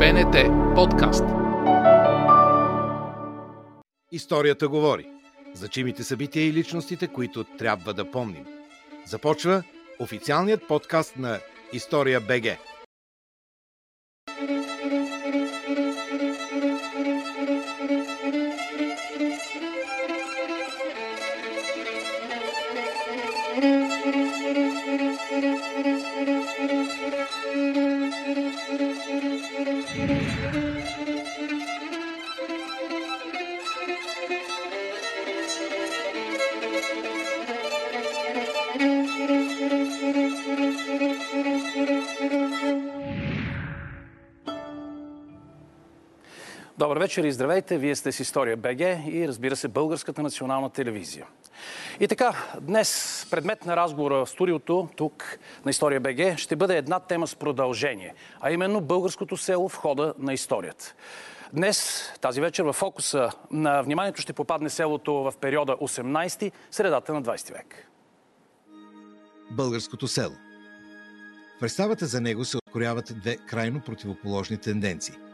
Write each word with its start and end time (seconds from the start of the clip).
БНТ 0.00 0.36
подкаст. 0.74 1.24
Историята 4.12 4.68
говори. 4.68 5.06
Значимите 5.54 6.04
събития 6.04 6.46
и 6.46 6.52
личностите, 6.52 7.08
които 7.08 7.44
трябва 7.44 7.94
да 7.94 8.10
помним. 8.10 8.46
Започва 9.06 9.62
официалният 9.98 10.68
подкаст 10.68 11.16
на 11.16 11.38
История 11.72 12.20
БГ. 12.20 12.58
Добър 46.78 46.98
вечер 46.98 47.24
и 47.24 47.32
здравейте! 47.32 47.78
Вие 47.78 47.96
сте 47.96 48.12
с 48.12 48.20
История 48.20 48.56
БГ 48.56 48.80
и 49.06 49.28
разбира 49.28 49.56
се 49.56 49.68
Българската 49.68 50.22
национална 50.22 50.70
телевизия. 50.70 51.26
И 52.00 52.08
така, 52.08 52.34
днес 52.60 53.26
предмет 53.30 53.66
на 53.66 53.76
разговора 53.76 54.24
в 54.24 54.30
студиото, 54.30 54.88
тук 54.96 55.38
на 55.64 55.70
История 55.70 56.00
БГ, 56.00 56.38
ще 56.38 56.56
бъде 56.56 56.76
една 56.76 57.00
тема 57.00 57.26
с 57.26 57.34
продължение, 57.34 58.14
а 58.40 58.50
именно 58.50 58.80
българското 58.80 59.36
село 59.36 59.68
в 59.68 59.76
хода 59.76 60.14
на 60.18 60.32
историята. 60.32 60.94
Днес, 61.52 62.10
тази 62.20 62.40
вечер, 62.40 62.64
в 62.64 62.72
фокуса 62.72 63.30
на 63.50 63.82
вниманието 63.82 64.20
ще 64.20 64.32
попадне 64.32 64.70
селото 64.70 65.14
в 65.14 65.34
периода 65.40 65.72
18 65.72 66.52
средата 66.70 67.14
на 67.14 67.22
20 67.22 67.52
век. 67.52 67.86
Българското 69.50 70.08
село. 70.08 70.34
Представата 71.60 72.06
за 72.06 72.20
него 72.20 72.44
се 72.44 72.56
откоряват 72.56 73.12
две 73.20 73.36
крайно 73.36 73.80
противоположни 73.80 74.56
тенденции– 74.56 75.14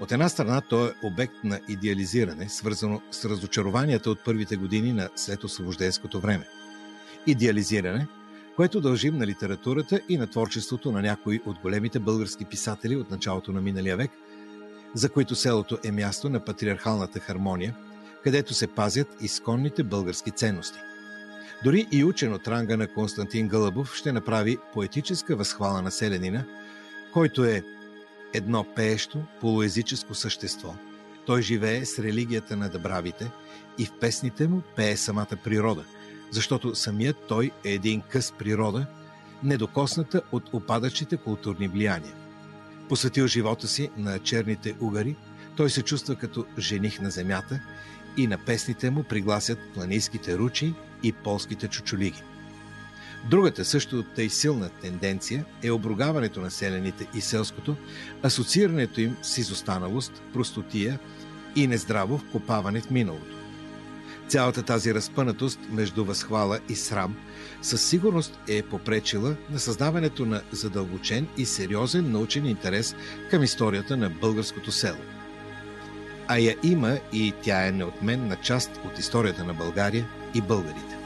от 0.00 0.12
една 0.12 0.28
страна, 0.28 0.60
той 0.60 0.88
е 0.88 0.92
обект 1.02 1.44
на 1.44 1.60
идеализиране, 1.68 2.48
свързано 2.48 3.00
с 3.10 3.24
разочарованията 3.24 4.10
от 4.10 4.24
първите 4.24 4.56
години 4.56 4.92
на 4.92 5.08
след 5.16 5.44
освобожденското 5.44 6.20
време. 6.20 6.48
Идеализиране, 7.26 8.06
което 8.56 8.80
дължим 8.80 9.18
на 9.18 9.26
литературата 9.26 10.00
и 10.08 10.18
на 10.18 10.26
творчеството 10.26 10.92
на 10.92 11.02
някои 11.02 11.40
от 11.46 11.58
големите 11.58 11.98
български 11.98 12.44
писатели 12.44 12.96
от 12.96 13.10
началото 13.10 13.52
на 13.52 13.60
миналия 13.60 13.96
век, 13.96 14.10
за 14.94 15.08
които 15.08 15.34
селото 15.34 15.78
е 15.84 15.92
място 15.92 16.28
на 16.28 16.44
патриархалната 16.44 17.20
хармония, 17.20 17.76
където 18.24 18.54
се 18.54 18.66
пазят 18.66 19.16
изконните 19.20 19.82
български 19.82 20.30
ценности. 20.30 20.78
Дори 21.64 21.86
и 21.92 22.04
учен 22.04 22.32
от 22.32 22.48
ранга 22.48 22.76
на 22.76 22.86
Константин 22.86 23.48
Гълъбов 23.48 23.94
ще 23.94 24.12
направи 24.12 24.58
поетическа 24.72 25.36
възхвала 25.36 25.82
на 25.82 25.90
селянина, 25.90 26.44
който 27.12 27.44
е 27.44 27.62
едно 28.36 28.64
пеещо, 28.76 29.22
полуезическо 29.40 30.14
същество. 30.14 30.74
Той 31.26 31.42
живее 31.42 31.84
с 31.84 31.98
религията 31.98 32.56
на 32.56 32.68
дъбравите 32.68 33.30
и 33.78 33.86
в 33.86 33.92
песните 34.00 34.48
му 34.48 34.62
пее 34.76 34.96
самата 34.96 35.36
природа, 35.44 35.84
защото 36.30 36.74
самият 36.74 37.16
той 37.28 37.50
е 37.64 37.72
един 37.72 38.00
къс 38.00 38.32
природа, 38.32 38.86
недокосната 39.42 40.22
от 40.32 40.54
опадащите 40.54 41.16
културни 41.16 41.68
влияния. 41.68 42.14
Посветил 42.88 43.26
живота 43.26 43.68
си 43.68 43.90
на 43.96 44.18
черните 44.18 44.76
угари, 44.80 45.16
той 45.56 45.70
се 45.70 45.82
чувства 45.82 46.16
като 46.16 46.46
жених 46.58 47.00
на 47.00 47.10
земята 47.10 47.60
и 48.16 48.26
на 48.26 48.38
песните 48.38 48.90
му 48.90 49.02
пригласят 49.02 49.58
планинските 49.74 50.38
ручи 50.38 50.74
и 51.02 51.12
полските 51.12 51.68
чучулиги. 51.68 52.22
Другата 53.30 53.64
също 53.64 54.02
тъй 54.02 54.28
силна 54.28 54.68
тенденция 54.68 55.44
е 55.62 55.70
обругаването 55.70 56.40
на 56.40 56.50
селените 56.50 57.06
и 57.14 57.20
селското, 57.20 57.76
асоциирането 58.22 59.00
им 59.00 59.16
с 59.22 59.38
изостаналост, 59.38 60.22
простотия 60.32 60.98
и 61.56 61.66
нездраво 61.66 62.18
вкопаване 62.18 62.80
в 62.80 62.90
миналото. 62.90 63.36
Цялата 64.28 64.62
тази 64.62 64.94
разпънатост 64.94 65.58
между 65.70 66.04
възхвала 66.04 66.58
и 66.68 66.74
срам 66.74 67.16
със 67.62 67.88
сигурност 67.88 68.38
е 68.48 68.62
попречила 68.62 69.36
на 69.50 69.58
създаването 69.58 70.26
на 70.26 70.42
задълбочен 70.52 71.26
и 71.36 71.46
сериозен 71.46 72.12
научен 72.12 72.46
интерес 72.46 72.94
към 73.30 73.42
историята 73.42 73.96
на 73.96 74.10
българското 74.10 74.72
село. 74.72 74.98
А 76.28 76.38
я 76.38 76.56
има 76.62 76.98
и 77.12 77.32
тя 77.42 77.66
е 77.66 77.72
неотменна 77.72 78.36
част 78.36 78.70
от 78.84 78.98
историята 78.98 79.44
на 79.44 79.54
България 79.54 80.06
и 80.34 80.40
българите. 80.40 81.05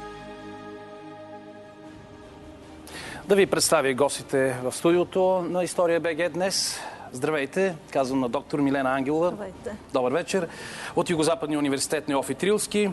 Да 3.31 3.37
ви 3.37 3.47
представя 3.47 3.95
гостите 3.95 4.57
в 4.63 4.73
студиото 4.73 5.47
на 5.51 5.65
История 5.65 6.01
БГ 6.01 6.33
днес. 6.33 6.81
Здравейте, 7.13 7.75
казвам 7.93 8.21
на 8.21 8.29
доктор 8.29 8.59
Милена 8.59 8.95
Ангелова. 8.95 9.31
Здравейте. 9.31 9.77
Добър 9.93 10.13
вечер. 10.13 10.49
От 10.97 11.11
Югозападния 11.11 11.59
университет 11.59 12.09
Неофи 12.09 12.35
Трилски. 12.35 12.91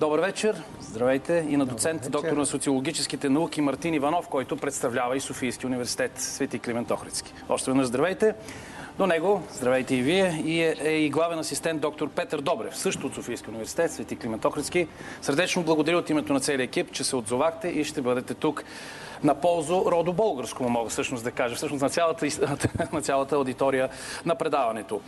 Добър 0.00 0.20
вечер. 0.20 0.62
Здравейте. 0.80 1.46
И 1.48 1.56
на 1.56 1.66
доцент, 1.66 2.10
доктор 2.10 2.36
на 2.36 2.46
социологическите 2.46 3.28
науки 3.28 3.60
Мартин 3.60 3.94
Иванов, 3.94 4.28
който 4.28 4.56
представлява 4.56 5.16
и 5.16 5.20
Софийски 5.20 5.66
университет 5.66 6.12
Свети 6.16 6.58
Климент 6.58 6.90
Охридски. 6.90 7.32
Още 7.48 7.70
веднъж 7.70 7.86
здравейте. 7.86 8.34
До 8.98 9.06
него, 9.06 9.42
здравейте 9.52 9.96
и 9.96 10.02
вие, 10.02 10.42
и 10.44 10.62
е, 10.62 10.76
е 10.80 10.90
и 10.90 11.10
главен 11.10 11.38
асистент 11.38 11.80
доктор 11.80 12.08
Петър 12.08 12.40
Добрев, 12.40 12.76
също 12.76 13.06
от 13.06 13.14
Софийски 13.14 13.50
университет, 13.50 13.92
Свети 13.92 14.16
Климент 14.16 14.44
Охридски. 14.44 14.88
Сърдечно 15.22 15.62
благодаря 15.62 15.98
от 15.98 16.10
името 16.10 16.32
на 16.32 16.40
целия 16.40 16.64
екип, 16.64 16.92
че 16.92 17.04
се 17.04 17.16
отзовахте 17.16 17.68
и 17.68 17.84
ще 17.84 18.02
бъдете 18.02 18.34
тук 18.34 18.64
на 19.22 19.34
ползу 19.34 19.84
родо 19.86 20.12
българско, 20.12 20.68
мога 20.68 20.90
всъщност 20.90 21.24
да 21.24 21.30
кажа, 21.30 21.56
всъщност 21.56 21.82
на 21.82 21.90
цялата, 21.90 22.26
на 22.92 23.02
цялата 23.02 23.36
аудитория 23.36 23.88
на 24.24 24.34
предаването. 24.34 25.00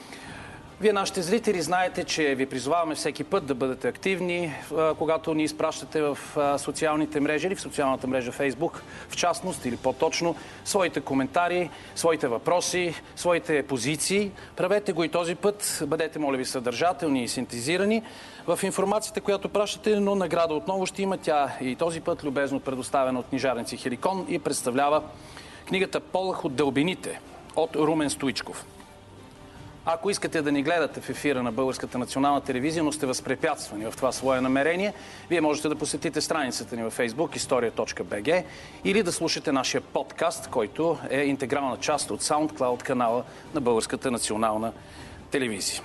Вие, 0.80 0.92
нашите 0.92 1.22
зрители, 1.22 1.62
знаете, 1.62 2.04
че 2.04 2.34
ви 2.34 2.46
призоваваме 2.46 2.94
всеки 2.94 3.24
път 3.24 3.46
да 3.46 3.54
бъдете 3.54 3.88
активни, 3.88 4.52
когато 4.98 5.34
ни 5.34 5.44
изпращате 5.44 6.02
в 6.02 6.18
социалните 6.58 7.20
мрежи 7.20 7.46
или 7.46 7.54
в 7.54 7.60
социалната 7.60 8.06
мрежа 8.06 8.32
Facebook, 8.32 8.80
в 9.08 9.16
частност 9.16 9.64
или 9.64 9.76
по-точно, 9.76 10.36
своите 10.64 11.00
коментари, 11.00 11.70
своите 11.94 12.28
въпроси, 12.28 12.94
своите 13.16 13.62
позиции. 13.62 14.30
Правете 14.56 14.92
го 14.92 15.04
и 15.04 15.08
този 15.08 15.34
път. 15.34 15.82
Бъдете, 15.86 16.18
моля 16.18 16.36
ви, 16.36 16.44
съдържателни 16.44 17.24
и 17.24 17.28
синтезирани 17.28 18.02
в 18.46 18.58
информацията, 18.62 19.20
която 19.20 19.48
пращате, 19.48 20.00
но 20.00 20.14
награда 20.14 20.54
отново 20.54 20.86
ще 20.86 21.02
има. 21.02 21.18
Тя 21.18 21.56
и 21.60 21.76
този 21.76 22.00
път 22.00 22.24
любезно 22.24 22.60
предоставена 22.60 23.20
от 23.20 23.26
книжарници 23.26 23.76
Хеликон 23.76 24.26
и 24.28 24.38
представлява 24.38 25.02
книгата 25.66 26.00
Полах 26.00 26.44
от 26.44 26.54
дълбините 26.54 27.20
от 27.56 27.76
Румен 27.76 28.10
Стоичков. 28.10 28.64
Ако 29.88 30.10
искате 30.10 30.42
да 30.42 30.52
ни 30.52 30.62
гледате 30.62 31.00
в 31.00 31.10
ефира 31.10 31.42
на 31.42 31.52
Българската 31.52 31.98
национална 31.98 32.40
телевизия, 32.40 32.84
но 32.84 32.92
сте 32.92 33.06
възпрепятствани 33.06 33.84
в 33.84 33.96
това 33.96 34.12
свое 34.12 34.40
намерение, 34.40 34.92
вие 35.30 35.40
можете 35.40 35.68
да 35.68 35.76
посетите 35.76 36.20
страницата 36.20 36.76
ни 36.76 36.82
във 36.82 36.98
Facebook 36.98 37.36
historia.bg 37.36 38.44
или 38.84 39.02
да 39.02 39.12
слушате 39.12 39.52
нашия 39.52 39.80
подкаст, 39.80 40.50
който 40.50 40.98
е 41.10 41.20
интегрална 41.20 41.76
част 41.76 42.10
от 42.10 42.22
SoundCloud 42.22 42.82
канала 42.82 43.24
на 43.54 43.60
Българската 43.60 44.10
национална 44.10 44.72
телевизия. 45.30 45.82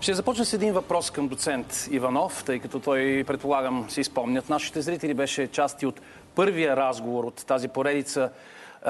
Ще 0.00 0.14
започна 0.14 0.44
с 0.44 0.52
един 0.52 0.72
въпрос 0.72 1.10
към 1.10 1.28
доцент 1.28 1.88
Иванов, 1.90 2.44
тъй 2.44 2.58
като 2.58 2.80
той, 2.80 3.24
предполагам, 3.26 3.90
си 3.90 4.04
спомнят. 4.04 4.48
Нашите 4.48 4.80
зрители 4.80 5.14
беше 5.14 5.46
части 5.46 5.86
от 5.86 6.00
първия 6.34 6.76
разговор 6.76 7.24
от 7.24 7.46
тази 7.46 7.68
поредица 7.68 8.30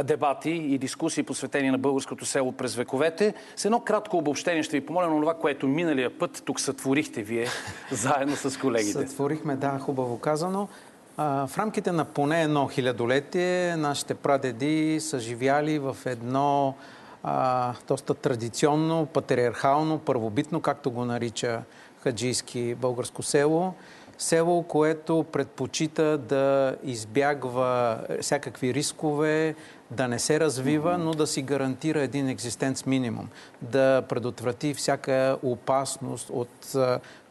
дебати 0.03 0.51
и 0.51 0.79
дискусии, 0.79 1.23
посветени 1.23 1.71
на 1.71 1.79
българското 1.79 2.27
село 2.27 2.53
през 2.53 2.75
вековете. 2.75 3.35
С 3.57 3.65
едно 3.65 3.81
кратко 3.81 4.19
обобщение 4.19 4.63
ще 4.63 4.81
ви 4.81 4.87
помоля 4.87 5.09
на 5.09 5.21
това, 5.21 5.35
което 5.35 5.69
миналия 5.69 6.19
път 6.19 6.43
тук 6.45 6.61
сътворихте 6.61 7.23
вие, 7.23 7.47
заедно 7.93 8.37
с 8.37 8.61
колегите. 8.61 8.93
Сътворихме, 8.93 9.57
да, 9.57 9.79
хубаво 9.79 10.19
казано. 10.19 10.69
В 11.17 11.51
рамките 11.59 11.93
на 11.93 12.05
поне 12.05 12.43
едно 12.43 12.69
хилядолетие 12.69 13.77
нашите 13.77 14.15
прадеди 14.15 15.01
са 15.01 15.19
живяли 15.19 15.79
в 15.79 15.97
едно 16.07 16.75
а, 17.23 17.75
доста 17.89 18.15
традиционно, 18.15 19.07
патриархално, 19.07 19.99
първобитно, 19.99 20.61
както 20.61 20.91
го 20.91 21.05
нарича 21.05 21.63
хаджийски 22.03 22.75
българско 22.75 23.23
село. 23.23 23.75
Село, 24.19 24.63
което 24.63 25.25
предпочита 25.33 26.19
да 26.19 26.77
избягва 26.85 27.99
всякакви 28.21 28.75
рискове, 28.75 29.55
да 29.91 30.09
не 30.09 30.19
се 30.19 30.41
развива, 30.41 30.99
но 30.99 31.15
да 31.15 31.27
си 31.27 31.43
гарантира 31.43 32.01
един 32.01 32.29
екзистенц 32.29 32.87
минимум, 32.87 33.29
да 33.63 34.03
предотврати 34.09 34.75
всяка 34.75 35.39
опасност 35.43 36.31
от 36.31 36.77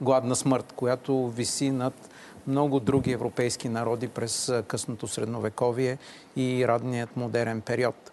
гладна 0.02 0.36
смърт, 0.36 0.74
която 0.76 1.28
виси 1.28 1.72
над 1.72 2.10
много 2.48 2.80
други 2.80 3.12
европейски 3.12 3.70
народи 3.70 4.08
през 4.08 4.54
късното 4.68 5.08
средновековие 5.08 5.98
и 6.36 6.68
радният 6.68 7.18
модерен 7.18 7.62
период. 7.62 8.12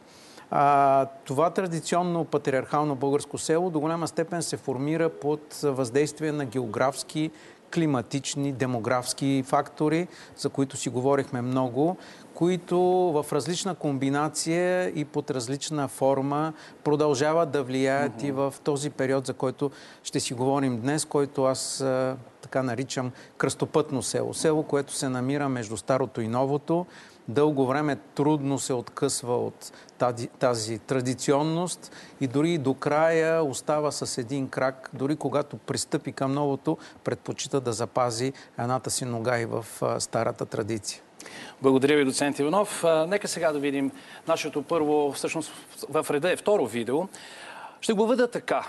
А, 0.50 1.06
това 1.24 1.50
традиционно 1.50 2.24
патриархално 2.24 2.94
българско 2.94 3.38
село 3.38 3.70
до 3.70 3.80
голяма 3.80 4.08
степен 4.08 4.42
се 4.42 4.56
формира 4.56 5.08
под 5.08 5.60
въздействие 5.62 6.32
на 6.32 6.44
географски, 6.44 7.30
климатични, 7.74 8.52
демографски 8.52 9.44
фактори, 9.46 10.08
за 10.36 10.48
които 10.48 10.76
си 10.76 10.88
говорихме 10.88 11.42
много, 11.42 11.96
които 12.34 12.80
в 13.12 13.26
различна 13.32 13.74
комбинация 13.74 14.88
и 14.88 15.04
под 15.04 15.30
различна 15.30 15.88
форма 15.88 16.52
продължават 16.84 17.50
да 17.50 17.62
влияят 17.62 18.12
uh-huh. 18.12 18.28
и 18.28 18.32
в 18.32 18.54
този 18.64 18.90
период, 18.90 19.26
за 19.26 19.34
който 19.34 19.70
ще 20.02 20.20
си 20.20 20.34
говорим 20.34 20.80
днес, 20.80 21.04
който 21.04 21.44
аз 21.44 21.84
така 22.40 22.62
наричам 22.62 23.12
кръстопътно 23.36 24.02
село. 24.02 24.34
Село, 24.34 24.62
което 24.62 24.92
се 24.92 25.08
намира 25.08 25.48
между 25.48 25.76
старото 25.76 26.20
и 26.20 26.28
новото, 26.28 26.86
дълго 27.28 27.66
време 27.66 27.96
трудно 28.14 28.58
се 28.58 28.72
откъсва 28.72 29.36
от 29.36 29.72
тази, 29.98 30.28
тази 30.28 30.78
традиционност 30.78 31.92
и 32.20 32.26
дори 32.26 32.58
до 32.58 32.74
края 32.74 33.44
остава 33.44 33.90
с 33.90 34.18
един 34.18 34.48
крак, 34.48 34.90
дори 34.92 35.16
когато 35.16 35.56
пристъпи 35.56 36.12
към 36.12 36.32
новото, 36.32 36.78
предпочита 37.04 37.60
да 37.60 37.72
запази 37.72 38.32
едната 38.58 38.90
си 38.90 39.04
нога 39.04 39.40
и 39.40 39.46
в 39.46 39.66
старата 39.98 40.46
традиция. 40.46 41.02
Благодаря 41.62 41.96
ви, 41.96 42.04
доцент 42.04 42.38
Иванов. 42.38 42.84
Нека 43.08 43.28
сега 43.28 43.52
да 43.52 43.58
видим 43.58 43.92
нашето 44.28 44.62
първо, 44.62 45.12
всъщност 45.12 45.52
в 45.88 46.06
реда 46.10 46.32
е 46.32 46.36
второ 46.36 46.66
видео. 46.66 47.08
Ще 47.80 47.92
го 47.92 48.06
въда 48.06 48.30
така. 48.30 48.66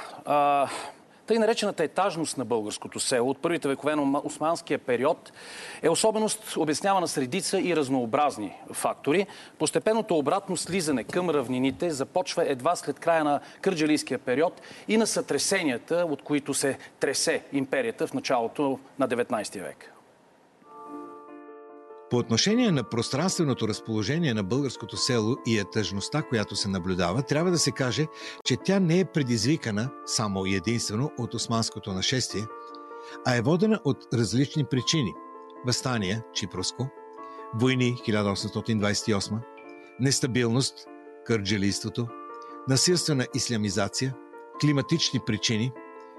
Тъй 1.28 1.40
наречената 1.40 1.84
етажност 1.84 2.38
на 2.38 2.46
българското 2.46 3.00
село 3.00 3.30
от 3.30 3.42
първите 3.42 3.68
векове 3.68 3.96
на 3.96 4.22
османския 4.24 4.80
период 4.80 5.32
е 5.82 5.90
особеност 5.90 6.58
обяснявана 6.58 7.08
с 7.08 7.18
редица 7.18 7.60
и 7.62 7.76
разнообразни 7.76 8.56
фактори. 8.74 9.28
Постепенното 9.60 10.18
обратно 10.18 10.58
слизане 10.58 11.04
към 11.04 11.30
равнините 11.30 11.90
започва 11.90 12.52
едва 12.52 12.76
след 12.76 13.00
края 13.00 13.24
на 13.24 13.40
кърджалийския 13.62 14.20
период 14.20 14.62
и 14.88 14.98
на 14.98 15.08
сътресенията, 15.08 16.06
от 16.10 16.22
които 16.22 16.54
се 16.54 16.78
тресе 17.00 17.44
империята 17.54 18.08
в 18.08 18.14
началото 18.14 18.80
на 19.00 19.08
19 19.08 19.62
век. 19.62 19.94
По 22.12 22.18
отношение 22.18 22.72
на 22.72 22.84
пространственото 22.84 23.68
разположение 23.68 24.34
на 24.34 24.44
българското 24.44 24.98
село 24.98 25.38
и 25.48 25.60
етъжността, 25.60 26.22
която 26.22 26.56
се 26.56 26.70
наблюдава, 26.70 27.22
трябва 27.22 27.52
да 27.52 27.58
се 27.58 27.72
каже, 27.72 28.08
че 28.46 28.58
тя 28.58 28.80
не 28.80 29.00
е 29.00 29.06
предизвикана 29.06 29.90
само 30.06 30.46
и 30.46 30.56
единствено 30.56 31.12
от 31.18 31.34
османското 31.34 31.94
нашествие, 31.94 32.46
а 33.26 33.36
е 33.36 33.42
водена 33.42 33.80
от 33.86 33.98
различни 34.14 34.66
причини. 34.66 35.14
Възстания, 35.66 36.24
Чипроско, 36.34 36.88
войни 37.56 37.96
1828, 38.08 39.40
нестабилност, 40.00 40.88
кърджилийството, 41.26 42.08
насилствена 42.68 43.28
ислямизация, 43.36 44.16
климатични 44.62 45.20
причини, 45.26 45.72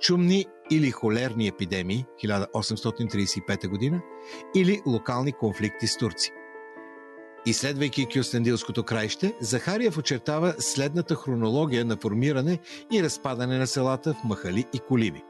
чумни 0.00 0.46
или 0.70 0.90
холерни 0.90 1.46
епидемии 1.46 2.06
1835 2.24 3.90
г. 3.90 4.00
или 4.54 4.82
локални 4.86 5.32
конфликти 5.32 5.86
с 5.86 5.96
турци. 5.96 6.32
Изследвайки 7.46 8.06
Кюстендилското 8.14 8.84
краище, 8.84 9.34
Захариев 9.40 9.98
очертава 9.98 10.54
следната 10.58 11.14
хронология 11.14 11.84
на 11.84 11.96
формиране 11.96 12.58
и 12.92 13.02
разпадане 13.02 13.58
на 13.58 13.66
селата 13.66 14.14
в 14.14 14.24
махали 14.24 14.64
и 14.74 14.78
колиби. 14.78 15.22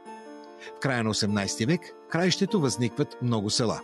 В 0.77 0.79
края 0.79 1.03
на 1.03 1.13
18 1.13 1.67
век 1.67 1.81
в 2.05 2.11
краището 2.11 2.59
възникват 2.59 3.17
много 3.21 3.49
села. 3.49 3.81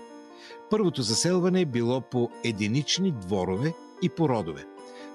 Първото 0.70 1.02
заселване 1.02 1.62
е 1.62 1.66
било 1.66 2.02
по 2.02 2.30
единични 2.44 3.12
дворове 3.12 3.74
и 4.02 4.10
по 4.10 4.30
родове. 4.30 4.66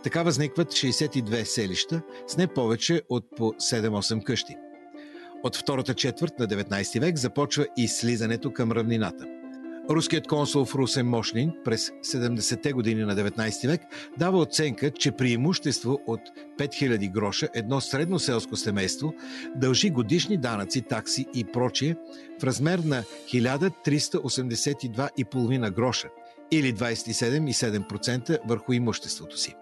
Така 0.02 0.22
възникват 0.22 0.68
62 0.68 1.44
селища 1.44 2.02
с 2.26 2.36
не 2.36 2.46
повече 2.46 3.02
от 3.08 3.24
по 3.36 3.44
7-8 3.44 4.22
къщи– 4.24 4.56
от 5.42 5.56
втората 5.56 5.94
четвърт 5.94 6.38
на 6.38 6.46
19 6.46 7.00
век 7.00 7.16
започва 7.16 7.66
и 7.76 7.88
слизането 7.88 8.52
към 8.52 8.72
равнината. 8.72 9.26
Руският 9.90 10.26
консул 10.26 10.64
в 10.64 10.74
Русен 10.74 11.06
Мошнин 11.06 11.52
през 11.64 11.90
70-те 11.90 12.72
години 12.72 13.04
на 13.04 13.16
19 13.16 13.66
век 13.66 13.80
дава 14.18 14.38
оценка, 14.38 14.90
че 14.90 15.12
при 15.12 15.30
имущество 15.30 16.00
от 16.06 16.20
5000 16.58 17.10
гроша 17.10 17.48
едно 17.54 17.80
средно 17.80 18.18
селско 18.18 18.56
семейство 18.56 19.14
дължи 19.56 19.90
годишни 19.90 20.36
данъци, 20.36 20.82
такси 20.82 21.26
и 21.34 21.44
прочие 21.44 21.96
в 22.40 22.44
размер 22.44 22.78
на 22.78 23.02
1382,5 23.02 25.70
гроша 25.70 26.08
или 26.50 26.74
27,7% 26.74 28.38
върху 28.48 28.72
имуществото 28.72 29.38
си. 29.38 29.54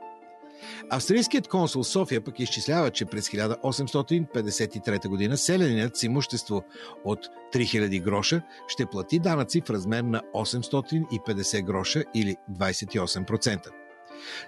Австрийският 0.91 1.49
консул 1.49 1.85
София 1.85 2.25
пък 2.25 2.41
изчислява, 2.41 2.91
че 2.91 3.05
през 3.05 3.29
1853 3.29 5.31
г. 5.31 5.37
селянинът 5.37 5.97
с 5.97 6.03
имущество 6.03 6.63
от 7.05 7.19
3000 7.55 8.03
гроша 8.03 8.43
ще 8.69 8.87
плати 8.87 9.19
данъци 9.19 9.63
в 9.67 9.71
размер 9.71 10.03
на 10.03 10.23
850 10.35 11.65
гроша 11.65 12.05
или 12.15 12.37
28%. 12.53 13.69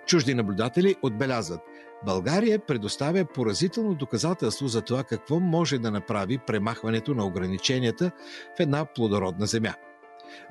Чужди 0.06 0.34
наблюдатели 0.34 0.94
отбелязват, 1.02 1.60
България 2.06 2.58
предоставя 2.58 3.24
поразително 3.24 3.94
доказателство 3.94 4.68
за 4.68 4.82
това 4.82 5.04
какво 5.04 5.40
може 5.40 5.78
да 5.78 5.90
направи 5.90 6.38
премахването 6.46 7.14
на 7.14 7.26
ограниченията 7.26 8.10
в 8.56 8.60
една 8.60 8.84
плодородна 8.84 9.46
земя– 9.46 9.74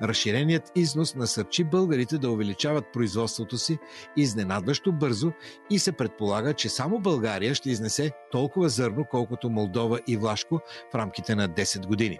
Разширеният 0.02 0.72
износ 0.76 1.14
насърчи 1.14 1.64
българите 1.64 2.18
да 2.18 2.30
увеличават 2.30 2.92
производството 2.92 3.58
си 3.58 3.78
изненадващо 4.16 4.92
бързо 4.92 5.32
и 5.70 5.78
се 5.78 5.92
предполага, 5.92 6.54
че 6.54 6.68
само 6.68 7.00
България 7.00 7.54
ще 7.54 7.70
изнесе 7.70 8.12
толкова 8.30 8.68
зърно, 8.68 9.04
колкото 9.10 9.50
Молдова 9.50 10.00
и 10.06 10.16
Влашко 10.16 10.60
в 10.92 10.94
рамките 10.94 11.34
на 11.34 11.48
10 11.48 11.86
години. 11.86 12.18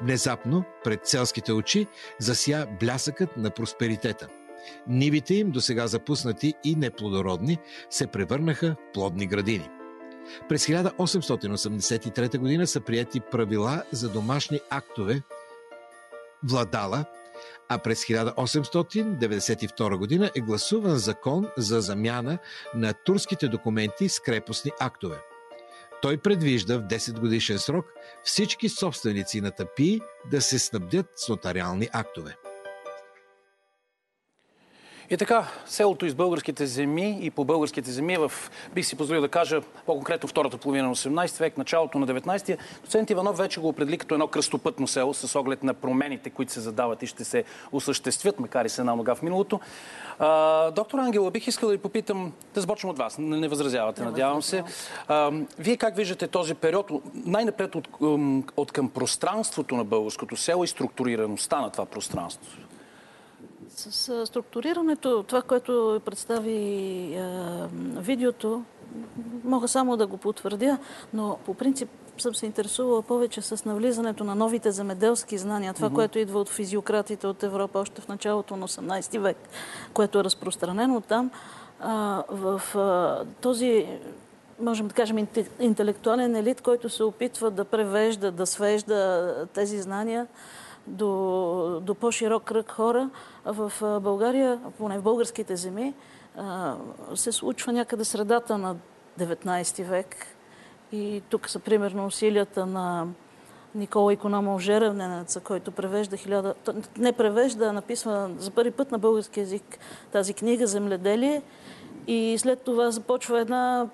Внезапно, 0.00 0.64
пред 0.84 1.06
селските 1.06 1.52
очи, 1.52 1.86
зася 2.18 2.66
блясъкът 2.80 3.36
на 3.36 3.50
просперитета. 3.50 4.28
Нивите 4.86 5.34
им, 5.34 5.50
до 5.50 5.60
сега 5.60 5.86
запуснати 5.86 6.54
и 6.64 6.76
неплодородни, 6.76 7.58
се 7.90 8.06
превърнаха 8.06 8.66
в 8.66 8.92
плодни 8.92 9.26
градини. 9.26 9.68
През 10.48 10.66
1883 10.66 12.58
г. 12.58 12.66
са 12.66 12.80
прияти 12.80 13.20
правила 13.20 13.82
за 13.92 14.08
домашни 14.08 14.60
актове 14.70 15.22
владала, 16.42 17.04
а 17.68 17.78
през 17.78 18.04
1892 18.04 19.96
година 19.96 20.30
е 20.36 20.40
гласуван 20.40 20.96
закон 20.96 21.48
за 21.56 21.80
замяна 21.80 22.38
на 22.74 22.92
турските 22.92 23.48
документи 23.48 24.08
с 24.08 24.20
крепостни 24.20 24.70
актове. 24.80 25.18
Той 26.02 26.16
предвижда 26.16 26.78
в 26.78 26.82
10 26.82 27.20
годишен 27.20 27.58
срок 27.58 27.86
всички 28.24 28.68
собственици 28.68 29.40
на 29.40 29.50
тъпи 29.50 30.00
да 30.30 30.40
се 30.40 30.58
снабдят 30.58 31.06
с 31.16 31.28
нотариални 31.28 31.88
актове. 31.92 32.36
И 35.12 35.16
така, 35.16 35.46
селото 35.66 36.06
из 36.06 36.14
българските 36.14 36.66
земи 36.66 37.18
и 37.20 37.30
по 37.30 37.44
българските 37.44 37.90
земи 37.90 38.16
в, 38.16 38.32
бих 38.74 38.86
си 38.86 38.96
позволил 38.96 39.20
да 39.20 39.28
кажа, 39.28 39.60
по-конкретно 39.86 40.28
втората 40.28 40.56
половина 40.56 40.88
на 40.88 40.94
18 40.94 41.40
век, 41.40 41.58
началото 41.58 41.98
на 41.98 42.06
19 42.06 42.56
доцент 42.84 43.10
Иванов 43.10 43.38
вече 43.38 43.60
го 43.60 43.68
определи 43.68 43.98
като 43.98 44.14
едно 44.14 44.26
кръстопътно 44.26 44.86
село 44.86 45.14
с 45.14 45.38
оглед 45.38 45.62
на 45.62 45.74
промените, 45.74 46.30
които 46.30 46.52
се 46.52 46.60
задават 46.60 47.02
и 47.02 47.06
ще 47.06 47.24
се 47.24 47.44
осъществят, 47.72 48.40
макар 48.40 48.64
и 48.64 48.68
с 48.68 48.78
една 48.78 48.94
нога 48.94 49.14
в 49.14 49.22
миналото. 49.22 49.60
А, 50.18 50.70
доктор 50.70 50.98
Ангела, 50.98 51.30
бих 51.30 51.46
искал 51.46 51.68
да 51.68 51.74
ви 51.74 51.82
попитам, 51.82 52.32
да 52.54 52.60
започнем 52.60 52.90
от 52.90 52.98
вас, 52.98 53.18
не, 53.18 53.36
не 53.36 53.48
възразявате, 53.48 54.00
не 54.00 54.06
надявам 54.06 54.42
се. 54.42 54.64
А, 55.08 55.32
вие 55.58 55.76
как 55.76 55.96
виждате 55.96 56.28
този 56.28 56.54
период, 56.54 56.90
най-напред 57.14 57.74
от, 57.74 57.88
от 58.56 58.72
към 58.72 58.88
пространството 58.88 59.76
на 59.76 59.84
българското 59.84 60.36
село 60.36 60.64
и 60.64 60.68
структурираността 60.68 61.60
на 61.60 61.70
това 61.70 61.86
пространство? 61.86 62.69
С 63.80 64.26
структурирането, 64.26 65.22
това, 65.22 65.42
което 65.42 66.00
представи 66.04 66.54
е, 67.14 67.22
видеото, 67.96 68.62
мога 69.44 69.68
само 69.68 69.96
да 69.96 70.06
го 70.06 70.16
потвърдя, 70.16 70.78
но 71.14 71.38
по 71.44 71.54
принцип 71.54 71.88
съм 72.18 72.34
се 72.34 72.46
интересувала 72.46 73.02
повече 73.02 73.42
с 73.42 73.64
навлизането 73.64 74.24
на 74.24 74.34
новите 74.34 74.70
земеделски 74.70 75.38
знания, 75.38 75.74
това, 75.74 75.90
mm-hmm. 75.90 75.94
което 75.94 76.18
идва 76.18 76.40
от 76.40 76.48
физиократите 76.48 77.26
от 77.26 77.42
Европа 77.42 77.78
още 77.78 78.00
в 78.00 78.08
началото 78.08 78.56
на 78.56 78.68
18 78.68 79.18
век, 79.18 79.36
което 79.94 80.20
е 80.20 80.24
разпространено 80.24 81.00
там. 81.00 81.30
А, 81.80 82.22
в 82.28 82.62
а, 82.74 83.24
този 83.40 83.86
можем 84.60 84.88
да 84.88 84.94
кажем, 84.94 85.26
интелектуален 85.60 86.36
елит, 86.36 86.60
който 86.60 86.88
се 86.88 87.02
опитва 87.02 87.50
да 87.50 87.64
превежда, 87.64 88.32
да 88.32 88.46
свежда 88.46 89.34
тези 89.54 89.82
знания 89.82 90.26
до, 90.86 91.80
до 91.82 91.94
по-широк 91.94 92.44
кръг 92.44 92.70
хора. 92.70 93.10
В 93.44 93.72
България, 94.02 94.60
поне 94.78 94.98
в 94.98 95.02
българските 95.02 95.56
земи, 95.56 95.94
се 97.14 97.32
случва 97.32 97.72
някъде 97.72 98.04
средата 98.04 98.58
на 98.58 98.76
19 99.20 99.84
век. 99.84 100.26
И 100.92 101.22
тук 101.30 101.48
са 101.48 101.58
примерно 101.58 102.06
усилията 102.06 102.66
на 102.66 103.06
Никола 103.74 104.12
Икономов 104.12 104.60
Жеревненеца, 104.60 105.40
който 105.40 105.70
превежда 105.70 106.16
хиляда... 106.16 106.54
Не 106.98 107.12
превежда, 107.12 107.66
а 107.66 107.72
написва 107.72 108.30
за 108.38 108.50
първи 108.50 108.70
път 108.70 108.90
на 108.92 108.98
български 108.98 109.40
язик 109.40 109.78
тази 110.12 110.34
книга 110.34 110.66
«Земледелие». 110.66 111.42
И 112.06 112.36
след 112.38 112.62
това 112.62 112.90
започва 112.90 113.40
една, 113.40 113.88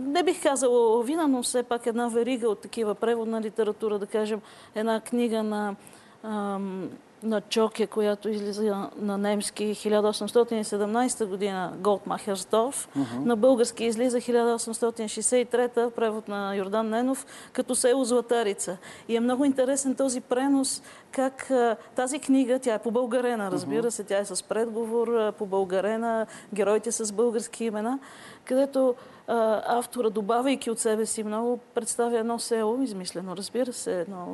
не 0.00 0.22
бих 0.22 0.42
казала 0.42 0.78
лавина, 0.96 1.28
но 1.28 1.42
все 1.42 1.62
пак 1.62 1.86
една 1.86 2.08
верига 2.08 2.48
от 2.48 2.58
такива 2.58 2.94
преводна 2.94 3.40
литература, 3.40 3.98
да 3.98 4.06
кажем, 4.06 4.40
една 4.74 5.00
книга 5.00 5.42
на 5.42 5.76
на 7.24 7.40
Чоке, 7.40 7.86
която 7.86 8.28
излиза 8.28 8.88
на 8.98 9.18
немски 9.18 9.74
1817 9.74 11.26
година, 11.26 11.72
Голдмахерсдорф. 11.78 12.88
Uh-huh. 12.98 13.24
На 13.24 13.36
български 13.36 13.84
излиза 13.84 14.18
1863 14.18 15.90
превод 15.90 16.28
на 16.28 16.56
Йордан 16.56 16.88
Ненов, 16.88 17.26
като 17.52 17.74
село 17.74 18.04
Златарица. 18.04 18.76
И 19.08 19.16
е 19.16 19.20
много 19.20 19.44
интересен 19.44 19.94
този 19.94 20.20
пренос, 20.20 20.82
как 21.12 21.52
тази 21.94 22.18
книга, 22.18 22.58
тя 22.58 22.74
е 22.74 22.78
по 22.78 22.90
българена, 22.90 23.50
разбира 23.50 23.90
се, 23.90 24.04
тя 24.04 24.18
е 24.18 24.24
с 24.24 24.42
предговор 24.42 25.32
по 25.32 25.46
българена, 25.46 26.26
героите 26.54 26.92
с 26.92 27.12
български 27.12 27.64
имена, 27.64 27.98
където 28.44 28.94
автора, 29.28 30.10
добавяйки 30.10 30.70
от 30.70 30.78
себе 30.78 31.06
си 31.06 31.22
много, 31.22 31.58
представя 31.74 32.18
едно 32.18 32.38
село, 32.38 32.82
измислено, 32.82 33.36
разбира 33.36 33.72
се, 33.72 34.06
но 34.08 34.26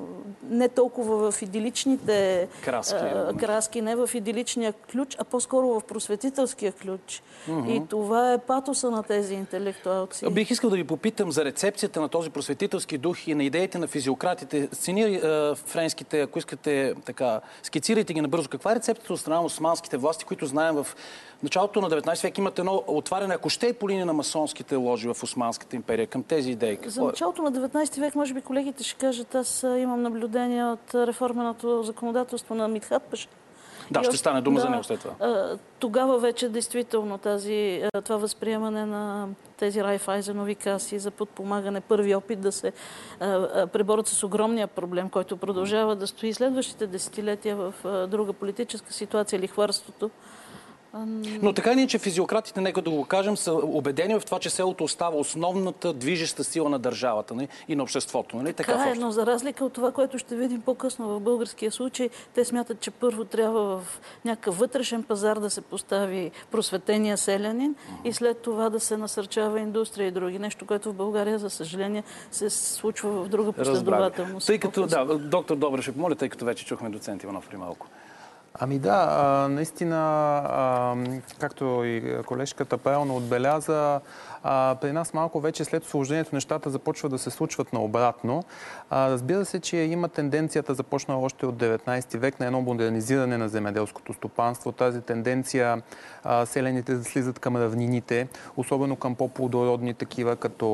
не 0.51 0.69
толкова 0.69 1.33
в 1.33 1.43
идиличните 1.43 2.49
краски, 2.65 2.95
а, 2.95 3.33
краски 3.39 3.83
не 3.83 3.97
в 3.97 4.11
идиличния 4.15 4.73
ключ, 4.73 5.17
а 5.19 5.25
по-скоро 5.25 5.67
в 5.67 5.81
просветителския 5.81 6.73
ключ. 6.73 7.23
Mm-hmm. 7.49 7.71
И 7.71 7.89
това 7.89 8.33
е 8.33 8.39
патоса 8.39 8.91
на 8.91 9.03
тези 9.03 9.35
интелектуалци. 9.35 10.31
Бих 10.31 10.51
искал 10.51 10.71
да 10.71 10.77
ви 10.77 10.85
попитам 10.85 11.33
за 11.33 11.45
рецепцията 11.45 12.01
на 12.01 12.09
този 12.09 12.31
просветителски 12.31 12.99
дух 12.99 13.27
и 13.27 13.35
на 13.35 13.45
идеите 13.45 13.79
на 13.79 13.87
физиократите. 13.87 14.69
Сцени 14.73 15.21
френските, 15.55 16.21
ако 16.21 16.39
искате 16.39 16.95
така, 17.05 17.41
скицирайте 17.63 18.13
ги 18.13 18.21
набързо. 18.21 18.49
Каква 18.49 18.73
е 18.73 18.77
рецептата 18.77 19.13
от 19.13 19.21
страна 19.21 19.37
на 19.41 19.47
османските 19.47 19.97
власти, 19.97 20.25
които 20.25 20.47
знаем 20.47 20.75
в 20.75 20.87
началото 21.43 21.81
на 21.81 21.91
19 21.91 22.23
век 22.23 22.39
имат 22.39 22.59
едно 22.59 22.85
отваряне, 22.87 23.35
ако 23.35 23.49
ще 23.49 23.69
е 23.69 23.73
по 23.73 23.89
линия 23.89 24.07
на 24.07 24.13
масонските 24.13 24.77
ложи 24.81 25.09
в 25.09 25.23
Османската 25.23 25.77
империя 25.77 26.07
към 26.07 26.23
тези 26.23 26.51
идеи? 26.51 26.77
Какво 26.77 26.91
За 26.91 27.01
е? 27.01 27.05
началото 27.05 27.43
на 27.43 27.53
19 27.53 28.01
век, 28.01 28.15
може 28.15 28.35
би 28.35 28.41
колегите 28.41 28.85
ще 28.85 28.99
кажат, 28.99 29.35
аз 29.35 29.63
имам 29.63 30.03
наблюдения 30.03 30.67
от 30.67 30.95
реформеното 30.95 31.83
законодателство 31.83 32.55
на 32.55 32.69
Митхат 32.69 33.03
Паша. 33.03 33.29
Да, 33.91 34.05
ще 34.05 34.17
стане 34.17 34.41
дума 34.41 34.57
да, 34.57 34.63
за 34.63 34.71
него 34.71 34.85
след 34.85 35.01
това. 35.01 35.57
Тогава 35.79 36.19
вече 36.19 36.49
действително 36.49 37.19
тази, 37.19 37.83
това 38.05 38.17
възприемане 38.17 38.87
на 38.87 39.29
тези 39.57 39.85
Райфайзенови 39.85 40.55
каси 40.55 40.99
за 40.99 41.11
подпомагане, 41.11 41.81
първи 41.81 42.15
опит 42.15 42.41
да 42.41 42.53
се 42.53 42.73
преборят 43.73 44.07
с 44.07 44.23
огромния 44.23 44.67
проблем, 44.67 45.11
който 45.11 45.37
продължава 45.37 45.97
да 45.97 46.07
стои 46.07 46.35
следващите 46.35 46.87
десетилетия 46.87 47.57
в 47.57 47.75
друга 48.07 48.33
политическа 48.33 48.93
ситуация, 48.93 49.39
лихварството. 49.39 50.11
Но 51.43 51.53
така 51.53 51.75
не, 51.75 51.87
че 51.87 51.99
физиократите, 51.99 52.61
нека 52.61 52.83
да 52.83 52.91
го 52.91 53.05
кажем, 53.05 53.37
са 53.37 53.53
убедени 53.53 54.15
в 54.15 54.25
това, 54.25 54.39
че 54.39 54.51
селото 54.51 54.85
остава 54.85 55.17
основната 55.17 55.93
движеща 55.93 56.45
сила 56.45 56.69
на 56.69 56.79
държавата 56.79 57.35
нали? 57.35 57.49
и 57.69 57.77
на 57.77 57.83
обществото. 57.83 58.37
Нали? 58.37 58.53
Така, 58.53 58.73
така 58.73 58.91
е, 58.91 58.95
но 58.95 59.11
за 59.11 59.27
разлика 59.27 59.65
от 59.65 59.73
това, 59.73 59.93
което 59.93 60.19
ще 60.19 60.37
видим 60.37 60.61
по-късно 60.61 61.09
в 61.09 61.21
българския 61.21 61.71
случай, 61.71 62.11
те 62.35 62.45
смятат, 62.45 62.81
че 62.81 62.91
първо 62.91 63.25
трябва 63.25 63.79
в 63.79 64.01
някакъв 64.25 64.59
вътрешен 64.59 65.03
пазар 65.03 65.37
да 65.37 65.51
се 65.51 65.61
постави 65.61 66.31
просветения 66.51 67.17
селянин 67.17 67.75
uh-huh. 67.75 68.09
и 68.09 68.13
след 68.13 68.39
това 68.39 68.71
да 68.71 68.81
се 68.81 68.97
насърчава 68.97 69.61
индустрия 69.61 70.09
и 70.09 70.11
други. 70.11 70.39
Нещо, 70.39 70.67
което 70.67 70.93
в 70.93 70.95
България, 70.95 71.39
за 71.39 71.51
съжаление, 71.51 72.03
се 72.31 72.51
случва 72.51 73.11
в 73.11 73.29
друга 73.29 73.53
последователност. 73.53 74.47
Тъй 74.47 74.59
като, 74.59 74.87
да, 74.87 75.05
доктор 75.19 75.57
Добре, 75.57 75.83
ще 75.83 75.93
помоля, 75.93 76.15
тъй 76.15 76.29
като 76.29 76.45
вече 76.45 76.67
чухме 76.67 76.91
доцент 76.91 77.23
Иванов 77.23 77.49
при 77.49 77.57
малко. 77.57 77.87
Ами 78.53 78.79
да, 78.79 79.49
наистина, 79.49 80.97
както 81.39 81.85
и 81.85 82.23
колежката 82.27 82.79
правилно 82.79 83.17
отбеляза, 83.17 84.01
при 84.81 84.93
нас 84.93 85.15
малко 85.15 85.41
вече 85.41 85.65
след 85.65 85.85
освобождението 85.85 86.35
нещата 86.35 86.71
започват 86.71 87.13
да 87.13 87.19
се 87.19 87.31
случват 87.31 87.73
наобратно. 87.73 88.43
Разбира 88.93 89.45
се, 89.45 89.61
че 89.61 89.77
има 89.77 90.09
тенденцията, 90.09 90.75
започнала 90.75 91.25
още 91.25 91.47
от 91.47 91.55
19 91.55 92.19
век, 92.19 92.41
на 92.41 92.47
едно 92.47 92.61
модернизиране 92.61 93.39
на 93.39 93.49
земеделското 93.49 94.13
стопанство. 94.13 94.73
Тази 94.73 95.01
тенденция 95.01 95.83
селените 96.45 96.95
да 96.95 97.05
слизат 97.05 97.39
към 97.39 97.57
равнините, 97.57 98.29
особено 98.57 98.97
към 98.97 99.15
по-плодородни 99.15 99.95
такива, 99.95 100.37
като 100.37 100.67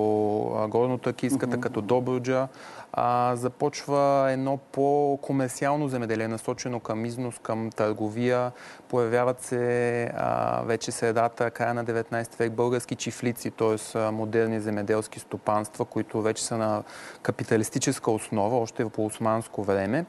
горно-такийската, 0.69 1.61
като 1.61 1.81
Добруджа 1.81 2.49
а, 2.93 3.37
започва 3.37 4.29
едно 4.31 4.57
по-комерциално 4.57 5.89
земеделие, 5.89 6.29
насочено 6.29 6.81
към 6.81 7.07
износ, 7.07 7.39
към 7.43 7.71
търговия. 7.71 8.53
Появяват 8.89 9.43
се 9.43 10.05
а, 10.17 10.63
вече 10.63 10.93
средата, 10.93 11.51
края 11.51 11.75
на 11.75 11.85
19 11.85 12.39
век 12.39 12.53
български 12.53 12.95
чифлици, 12.97 13.51
т.е. 13.57 13.99
модерни 14.11 14.61
земеделски 14.61 15.21
стопанства, 15.21 15.85
които 15.85 16.23
вече 16.23 16.45
са 16.45 16.59
на 16.59 16.83
капиталистическа 17.23 18.11
основа, 18.11 18.57
още 18.57 18.89
по 18.89 19.07
османско 19.07 19.63
време. 19.63 20.05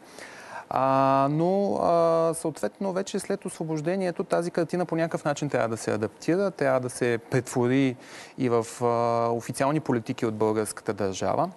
А, 0.69 1.27
но 1.31 1.75
а, 1.75 2.33
съответно 2.33 2.93
вече 2.93 3.19
след 3.19 3.45
освобождението 3.45 4.23
тази 4.23 4.51
картина 4.51 4.85
по 4.85 4.95
някакъв 4.95 5.25
начин 5.25 5.49
трябва 5.49 5.69
да 5.69 5.77
се 5.77 5.91
адаптира, 5.91 6.51
трябва 6.51 6.79
да 6.79 6.89
се 6.89 7.19
претвори 7.31 7.95
и 8.37 8.49
в 8.49 8.65
а, 8.81 9.29
официални 9.31 9.79
политики 9.79 10.25
от 10.25 10.35
българската 10.35 10.93
държава. 10.93 11.49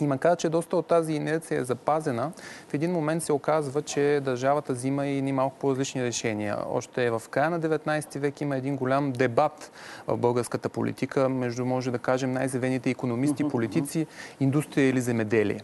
И 0.00 0.06
макар, 0.06 0.36
че 0.36 0.48
доста 0.48 0.76
от 0.76 0.86
тази 0.86 1.12
инерция 1.12 1.60
е 1.60 1.64
запазена, 1.64 2.32
в 2.68 2.74
един 2.74 2.92
момент 2.92 3.22
се 3.22 3.32
оказва, 3.32 3.82
че 3.82 4.20
държавата 4.24 4.72
взима 4.72 5.06
и 5.06 5.22
ни 5.22 5.32
малко 5.32 5.56
по-различни 5.58 6.04
решения. 6.04 6.56
Още 6.70 7.10
в 7.10 7.22
края 7.30 7.50
на 7.50 7.60
19 7.60 8.18
век 8.18 8.40
има 8.40 8.56
един 8.56 8.76
голям 8.76 9.12
дебат 9.12 9.72
в 10.06 10.16
българската 10.16 10.68
политика 10.68 11.28
между, 11.28 11.64
може 11.64 11.90
да 11.90 11.98
кажем, 11.98 12.32
най-завените 12.32 12.90
економисти, 12.90 13.48
политици, 13.48 14.06
индустрия 14.40 14.88
или 14.88 15.00
земеделие. 15.00 15.60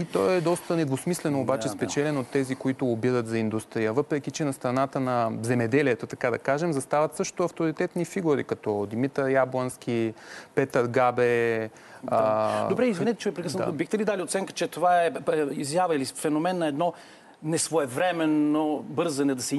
И 0.00 0.04
то 0.04 0.30
е 0.30 0.40
доста 0.40 0.76
недвусмислено 0.76 1.40
обаче 1.40 1.68
да, 1.68 1.74
спечелен 1.74 2.14
да. 2.14 2.20
от 2.20 2.26
тези, 2.26 2.54
които 2.54 2.86
обират 2.86 3.26
за 3.26 3.38
индустрия. 3.38 3.92
Въпреки, 3.92 4.30
че 4.30 4.44
на 4.44 4.52
страната 4.52 5.00
на 5.00 5.32
земеделието, 5.42 6.06
така 6.06 6.30
да 6.30 6.38
кажем, 6.38 6.72
застават 6.72 7.16
също 7.16 7.42
авторитетни 7.42 8.04
фигури, 8.04 8.44
като 8.44 8.86
Димитър 8.90 9.30
Яблански, 9.30 10.14
Петър 10.54 10.86
Габе, 10.86 11.70
а... 12.06 12.68
Добре, 12.68 12.86
извинете, 12.86 13.18
че 13.18 13.30
ви 13.30 13.34
прекъснах. 13.34 13.66
Да. 13.66 13.72
Бихте 13.72 13.98
ли 13.98 14.04
дали 14.04 14.22
оценка, 14.22 14.52
че 14.52 14.68
това 14.68 15.02
е, 15.02 15.12
е 15.32 15.36
изява 15.50 15.96
или 15.96 16.04
феномен 16.04 16.58
на 16.58 16.66
едно 16.66 16.92
несвоевременно 17.44 18.84
бързане 18.88 19.34
да 19.34 19.42
се 19.42 19.56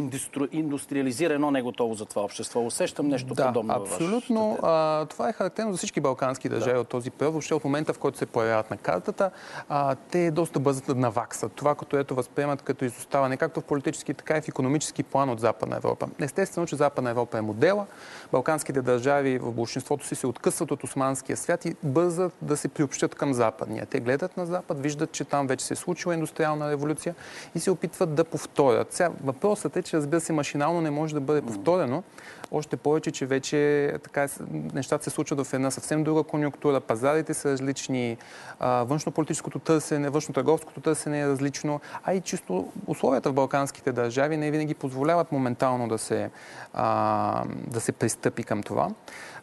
индустриализира 0.51 1.33
едно 1.33 1.51
неготово 1.51 1.93
за 1.93 2.05
това 2.05 2.21
общество. 2.21 2.65
Усещам 2.65 3.07
нещо 3.07 3.33
да, 3.33 3.47
подобно. 3.47 3.73
Абсолютно. 3.73 4.59
А, 4.63 5.05
това 5.05 5.29
е 5.29 5.33
характерно 5.33 5.71
за 5.71 5.77
всички 5.77 6.01
балкански 6.01 6.49
държави 6.49 6.73
да. 6.73 6.79
от 6.79 6.87
този 6.87 7.11
период. 7.11 7.33
Въобще 7.33 7.53
от 7.53 7.63
момента, 7.63 7.93
в 7.93 7.99
който 7.99 8.17
се 8.17 8.25
появяват 8.25 8.71
на 8.71 8.77
картата, 8.77 9.31
а, 9.69 9.95
те 9.95 10.31
доста 10.31 10.59
бързат 10.59 10.85
да 10.85 10.95
наваксат. 10.95 11.51
Това, 11.51 11.75
като 11.75 11.97
ето 11.97 12.15
възприемат 12.15 12.61
като 12.61 12.85
изоставане, 12.85 13.37
както 13.37 13.61
в 13.61 13.63
политически, 13.63 14.13
така 14.13 14.37
и 14.37 14.41
в 14.41 14.47
економически 14.47 15.03
план 15.03 15.29
от 15.29 15.39
Западна 15.39 15.77
Европа. 15.77 16.07
Естествено, 16.19 16.67
че 16.67 16.75
Западна 16.75 17.09
Европа 17.09 17.37
е 17.37 17.41
модела. 17.41 17.85
Балканските 18.31 18.81
държави 18.81 19.37
в 19.37 19.51
большинството 19.51 20.05
си 20.05 20.15
се 20.15 20.27
откъсват 20.27 20.71
от 20.71 20.83
османския 20.83 21.37
свят 21.37 21.65
и 21.65 21.75
бързат 21.83 22.33
да 22.41 22.57
се 22.57 22.67
приобщат 22.67 23.15
към 23.15 23.33
западния. 23.33 23.85
Те 23.85 23.99
гледат 23.99 24.37
на 24.37 24.45
Запад, 24.45 24.79
виждат, 24.79 25.11
че 25.11 25.25
там 25.25 25.47
вече 25.47 25.65
се 25.65 25.73
е 25.73 25.77
случила 25.77 26.13
индустриална 26.13 26.71
революция 26.71 27.15
и 27.55 27.59
се 27.59 27.71
опитват 27.73 28.15
да 28.15 28.23
повторят. 28.23 28.93
Сега, 28.93 29.11
въпросът 29.23 29.77
е, 29.77 29.81
че 29.81 29.97
разбира 29.97 30.21
се, 30.21 30.33
машинално 30.33 30.81
не 30.81 30.91
може 30.91 31.13
да 31.13 31.21
бъде 31.21 31.41
повторено, 31.41 32.03
още 32.51 32.77
повече, 32.77 33.11
че 33.11 33.25
вече 33.25 33.93
така, 34.03 34.27
нещата 34.73 35.03
се 35.03 35.09
случват 35.09 35.47
в 35.47 35.53
една 35.53 35.71
съвсем 35.71 36.03
друга 36.03 36.23
конюнктура, 36.23 36.79
пазарите 36.79 37.33
са 37.33 37.51
различни, 37.51 38.17
външно-политическото 38.61 39.59
търсене, 39.59 40.09
външно-търговското 40.09 40.81
търсене 40.81 41.21
е 41.21 41.27
различно, 41.27 41.81
а 42.03 42.13
и 42.13 42.21
чисто 42.21 42.71
условията 42.87 43.29
в 43.29 43.33
балканските 43.33 43.91
държави 43.91 44.37
не 44.37 44.51
винаги 44.51 44.73
позволяват 44.73 45.31
моментално 45.31 45.87
да 45.87 45.97
се, 45.97 46.29
а, 46.73 47.43
да 47.67 47.81
се 47.81 47.91
пристъпи 47.91 48.43
към 48.43 48.63
това. 48.63 48.89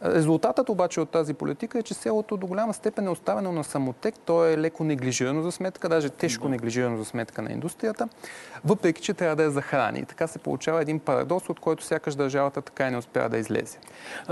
Резултатът 0.05 0.69
обаче 0.69 1.01
от 1.01 1.11
тази 1.11 1.35
политика 1.35 1.79
е, 1.79 1.83
че 1.83 1.95
селото 1.95 2.37
до 2.37 2.47
голяма 2.47 2.75
степен 2.75 3.07
е 3.07 3.11
оставено 3.11 3.53
на 3.53 3.65
самотек. 3.65 4.15
То 4.25 4.47
е 4.47 4.59
леко 4.59 4.85
неглижирано 4.85 5.43
за 5.43 5.53
сметка, 5.53 5.89
даже 5.89 6.11
тежко 6.11 6.49
неглижирано 6.49 6.97
за 6.97 7.05
сметка 7.05 7.43
на 7.43 7.53
индустрията, 7.53 8.09
въпреки 8.65 9.03
че 9.03 9.15
трябва 9.15 9.37
да 9.37 9.43
я 9.43 9.51
захрани. 9.51 9.99
И 9.99 10.05
така 10.05 10.27
се 10.27 10.39
получава 10.39 10.83
един 10.83 10.99
парадокс, 10.99 11.49
от 11.49 11.61
който 11.61 11.85
сякаш 11.85 12.15
държавата 12.15 12.63
така 12.63 12.89
и 12.89 12.91
не 12.91 12.97
успява 12.97 13.29
да 13.29 13.39
излезе. 13.39 13.79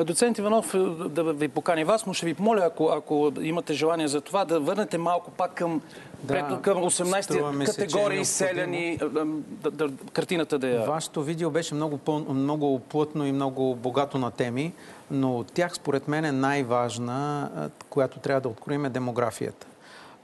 Доцент 0.04 0.38
Иванов, 0.38 0.74
е, 0.74 0.78
да 1.08 1.32
ви 1.32 1.48
покани 1.48 1.84
вас, 1.84 2.06
но 2.06 2.12
ще 2.14 2.26
ви 2.26 2.34
помоля, 2.34 2.62
ако, 2.64 2.88
ако 2.88 3.32
имате 3.40 3.72
желание 3.72 4.08
за 4.08 4.20
това, 4.20 4.44
да 4.44 4.60
върнете 4.60 4.98
малко 4.98 5.30
пак 5.30 5.54
към, 5.54 5.82
да, 6.22 6.60
към 6.62 6.78
18 6.78 7.66
категории 7.66 8.20
е 8.20 8.24
селяни, 8.24 8.98
да, 9.62 9.70
да, 9.70 9.90
картината 10.12 10.58
да 10.58 10.68
я... 10.68 10.86
Вашето 10.86 11.22
видео 11.22 11.50
беше 11.50 11.74
много, 11.74 12.00
много 12.28 12.78
плътно 12.78 13.26
и 13.26 13.32
много 13.32 13.74
богато 13.74 14.18
на 14.18 14.30
теми 14.30 14.72
но 15.10 15.38
от 15.38 15.52
тях 15.52 15.74
според 15.74 16.08
мен 16.08 16.24
е 16.24 16.32
най-важна, 16.32 17.50
която 17.90 18.18
трябва 18.18 18.40
да 18.40 18.48
откроим 18.48 18.84
е 18.84 18.90
демографията. 18.90 19.66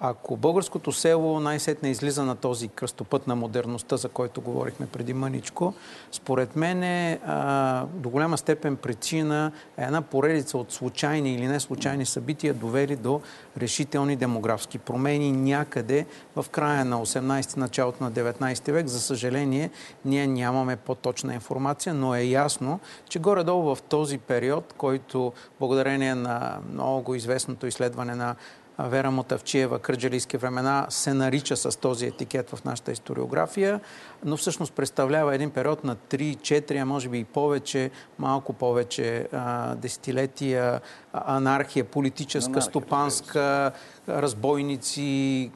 Ако 0.00 0.36
българското 0.36 0.92
село 0.92 1.40
най-сетне 1.40 1.90
излиза 1.90 2.24
на 2.24 2.36
този 2.36 2.68
кръстопът 2.68 3.26
на 3.26 3.36
модерността, 3.36 3.96
за 3.96 4.08
който 4.08 4.40
говорихме 4.40 4.86
преди 4.86 5.14
мъничко, 5.14 5.74
според 6.12 6.56
мен 6.56 6.82
е 6.82 7.20
а, 7.26 7.86
до 7.94 8.10
голяма 8.10 8.38
степен 8.38 8.76
причина 8.76 9.52
е 9.78 9.82
една 9.82 10.02
поредица 10.02 10.58
от 10.58 10.72
случайни 10.72 11.34
или 11.34 11.46
не 11.46 11.60
случайни 11.60 12.06
събития, 12.06 12.54
довели 12.54 12.96
до 12.96 13.20
решителни 13.58 14.16
демографски 14.16 14.78
промени 14.78 15.32
някъде 15.32 16.06
в 16.36 16.46
края 16.50 16.84
на 16.84 17.06
18 17.06 17.56
началото 17.56 18.04
на 18.04 18.12
19 18.12 18.72
век. 18.72 18.86
За 18.86 19.00
съжаление, 19.00 19.70
ние 20.04 20.26
нямаме 20.26 20.76
по-точна 20.76 21.34
информация, 21.34 21.94
но 21.94 22.14
е 22.14 22.22
ясно, 22.22 22.80
че 23.08 23.18
горе-долу 23.18 23.74
в 23.74 23.82
този 23.82 24.18
период, 24.18 24.74
който 24.78 25.32
благодарение 25.60 26.14
на 26.14 26.58
много 26.72 27.14
известното 27.14 27.66
изследване 27.66 28.14
на 28.14 28.36
Вера 28.78 29.10
Мотавчиева, 29.10 29.78
Кърджалийски 29.78 30.36
времена, 30.36 30.86
се 30.88 31.14
нарича 31.14 31.56
с 31.56 31.78
този 31.78 32.06
етикет 32.06 32.50
в 32.50 32.64
нашата 32.64 32.92
историография, 32.92 33.80
но 34.24 34.36
всъщност 34.36 34.72
представлява 34.72 35.34
един 35.34 35.50
период 35.50 35.84
на 35.84 35.96
3-4, 35.96 36.82
а 36.82 36.84
може 36.84 37.08
би 37.08 37.18
и 37.18 37.24
повече, 37.24 37.90
малко 38.18 38.52
повече 38.52 39.28
десетилетия 39.76 40.80
анархия, 41.12 41.84
политическа, 41.84 42.50
анархия, 42.50 42.70
стопанска, 42.70 43.72
разбойници, 44.08 45.50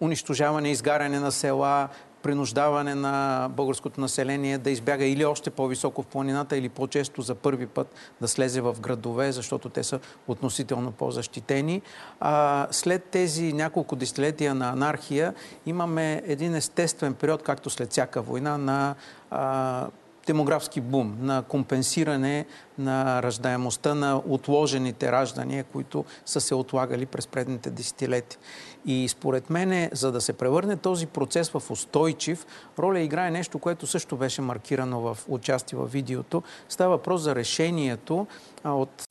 унищожаване, 0.00 0.70
изгаряне 0.70 1.20
на 1.20 1.32
села, 1.32 1.88
принуждаване 2.24 2.94
на 2.94 3.48
българското 3.50 4.00
население 4.00 4.58
да 4.58 4.70
избяга 4.70 5.04
или 5.04 5.24
още 5.24 5.50
по-високо 5.50 6.02
в 6.02 6.06
планината, 6.06 6.56
или 6.56 6.68
по-често 6.68 7.22
за 7.22 7.34
първи 7.34 7.66
път 7.66 7.94
да 8.20 8.28
слезе 8.28 8.60
в 8.60 8.76
градове, 8.80 9.32
защото 9.32 9.68
те 9.68 9.82
са 9.82 10.00
относително 10.28 10.92
по-защитени. 10.92 11.82
След 12.70 13.04
тези 13.04 13.52
няколко 13.52 13.96
десетилетия 13.96 14.54
на 14.54 14.68
анархия 14.68 15.34
имаме 15.66 16.22
един 16.26 16.54
естествен 16.54 17.14
период, 17.14 17.42
както 17.42 17.70
след 17.70 17.90
всяка 17.90 18.22
война, 18.22 18.58
на 18.58 18.94
а, 19.30 19.86
демографски 20.26 20.80
бум, 20.80 21.16
на 21.20 21.42
компенсиране 21.42 22.46
на 22.78 23.22
раждаемостта 23.22 23.94
на 23.94 24.22
отложените 24.26 25.12
раждания, 25.12 25.64
които 25.64 26.04
са 26.26 26.40
се 26.40 26.54
отлагали 26.54 27.06
през 27.06 27.26
предните 27.26 27.70
десетилетия. 27.70 28.38
И 28.86 29.08
според 29.08 29.50
мен, 29.50 29.90
за 29.92 30.12
да 30.12 30.20
се 30.20 30.32
превърне 30.32 30.76
този 30.76 31.06
процес 31.06 31.50
в 31.50 31.62
устойчив, 31.70 32.46
роля 32.78 33.00
играе 33.00 33.30
нещо, 33.30 33.58
което 33.58 33.86
също 33.86 34.16
беше 34.16 34.42
маркирано 34.42 35.00
в 35.00 35.18
участие 35.28 35.78
в 35.78 35.86
видеото. 35.86 36.42
Става 36.68 36.96
въпрос 36.96 37.20
за 37.20 37.34
решението 37.34 38.26
от, 38.64 39.08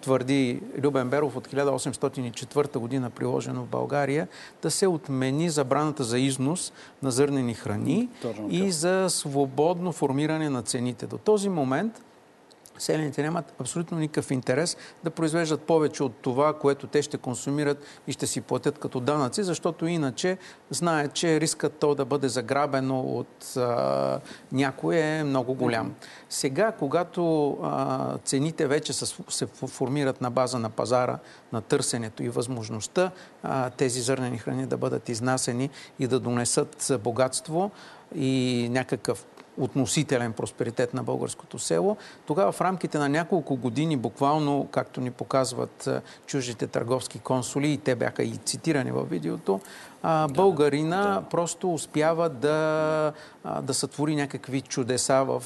твърди 0.00 0.60
Любен 0.82 1.10
Беров 1.10 1.36
от 1.36 1.48
1804 1.48 2.78
година, 2.78 3.10
приложено 3.10 3.62
в 3.62 3.66
България, 3.66 4.28
да 4.62 4.70
се 4.70 4.86
отмени 4.86 5.50
забраната 5.50 6.04
за 6.04 6.18
износ 6.18 6.72
на 7.02 7.10
зърнени 7.10 7.54
храни 7.54 8.08
и 8.48 8.72
за 8.72 9.06
свободно 9.08 9.92
формиране 9.92 10.50
на 10.50 10.62
цените. 10.62 11.06
До 11.06 11.18
този 11.18 11.48
момент 11.48 12.02
селените 12.82 13.22
нямат 13.22 13.54
абсолютно 13.60 13.98
никакъв 13.98 14.30
интерес 14.30 14.76
да 15.04 15.10
произвеждат 15.10 15.62
повече 15.62 16.02
от 16.02 16.16
това, 16.16 16.52
което 16.52 16.86
те 16.86 17.02
ще 17.02 17.18
консумират 17.18 17.84
и 18.06 18.12
ще 18.12 18.26
си 18.26 18.40
платят 18.40 18.78
като 18.78 19.00
данъци, 19.00 19.42
защото 19.42 19.86
иначе 19.86 20.38
знаят, 20.70 21.14
че 21.14 21.40
рискът 21.40 21.72
то 21.78 21.94
да 21.94 22.04
бъде 22.04 22.28
заграбено 22.28 23.00
от 23.00 23.56
а, 23.56 24.20
някой 24.52 24.96
е 24.96 25.24
много 25.24 25.54
голям. 25.54 25.94
Сега, 26.28 26.72
когато 26.72 27.50
а, 27.62 28.18
цените 28.24 28.66
вече 28.66 28.92
са, 28.92 29.22
се 29.28 29.46
формират 29.46 30.20
на 30.20 30.30
база 30.30 30.58
на 30.58 30.70
пазара, 30.70 31.18
на 31.52 31.60
търсенето 31.60 32.22
и 32.22 32.28
възможността 32.28 33.10
а, 33.42 33.70
тези 33.70 34.00
зърнени 34.00 34.38
храни 34.38 34.66
да 34.66 34.76
бъдат 34.76 35.08
изнасени 35.08 35.70
и 35.98 36.06
да 36.06 36.20
донесат 36.20 36.92
богатство 37.02 37.70
и 38.14 38.68
някакъв 38.70 39.26
относителен 39.58 40.32
просперитет 40.32 40.94
на 40.94 41.02
българското 41.02 41.58
село. 41.58 41.96
Тогава 42.26 42.52
в 42.52 42.60
рамките 42.60 42.98
на 42.98 43.08
няколко 43.08 43.56
години, 43.56 43.96
буквално, 43.96 44.68
както 44.70 45.00
ни 45.00 45.10
показват 45.10 45.88
чужите 46.26 46.66
търговски 46.66 47.18
консули, 47.18 47.70
и 47.72 47.78
те 47.78 47.94
бяха 47.94 48.22
и 48.22 48.36
цитирани 48.36 48.90
във 48.90 49.10
видеото, 49.10 49.60
а, 50.02 50.28
българина 50.28 51.02
да. 51.02 51.22
просто 51.30 51.74
успява 51.74 52.28
да, 52.28 53.12
да 53.62 53.74
сътвори 53.74 54.16
някакви 54.16 54.60
чудеса 54.60 55.24
в 55.24 55.42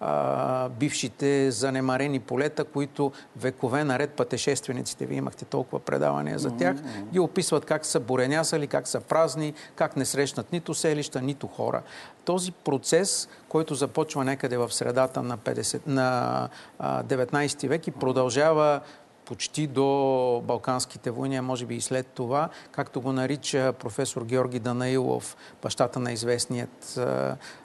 а, 0.00 0.68
бившите 0.68 1.50
занемарени 1.50 2.20
полета, 2.20 2.64
които 2.64 3.12
векове 3.36 3.84
наред 3.84 4.10
пътешествениците, 4.10 5.06
вие 5.06 5.18
имахте 5.18 5.44
толкова 5.44 5.80
предавания 5.80 6.38
за 6.38 6.50
тях, 6.50 6.76
mm-hmm. 6.76 7.10
ги 7.12 7.18
описват 7.18 7.64
как 7.64 7.86
са 7.86 8.00
буренясали, 8.00 8.66
как 8.66 8.88
са 8.88 9.00
празни, 9.00 9.54
как 9.74 9.96
не 9.96 10.04
срещнат 10.04 10.52
нито 10.52 10.74
селища, 10.74 11.22
нито 11.22 11.46
хора. 11.46 11.82
Този 12.24 12.52
процес, 12.52 13.28
който 13.48 13.74
започва 13.74 14.24
някъде 14.24 14.56
в 14.56 14.72
средата 14.72 15.22
на, 15.22 15.38
50, 15.38 15.80
на 15.86 16.48
19 16.82 17.68
век 17.68 17.86
и 17.86 17.90
продължава 17.90 18.80
почти 19.30 19.66
до 19.66 20.42
Балканските 20.44 21.10
войни, 21.10 21.36
а 21.36 21.42
може 21.42 21.66
би 21.66 21.74
и 21.74 21.80
след 21.80 22.06
това, 22.06 22.48
както 22.72 23.00
го 23.00 23.12
нарича 23.12 23.72
професор 23.72 24.24
Георги 24.24 24.58
Данаилов, 24.58 25.36
бащата 25.62 25.98
на 25.98 26.12
известният 26.12 27.00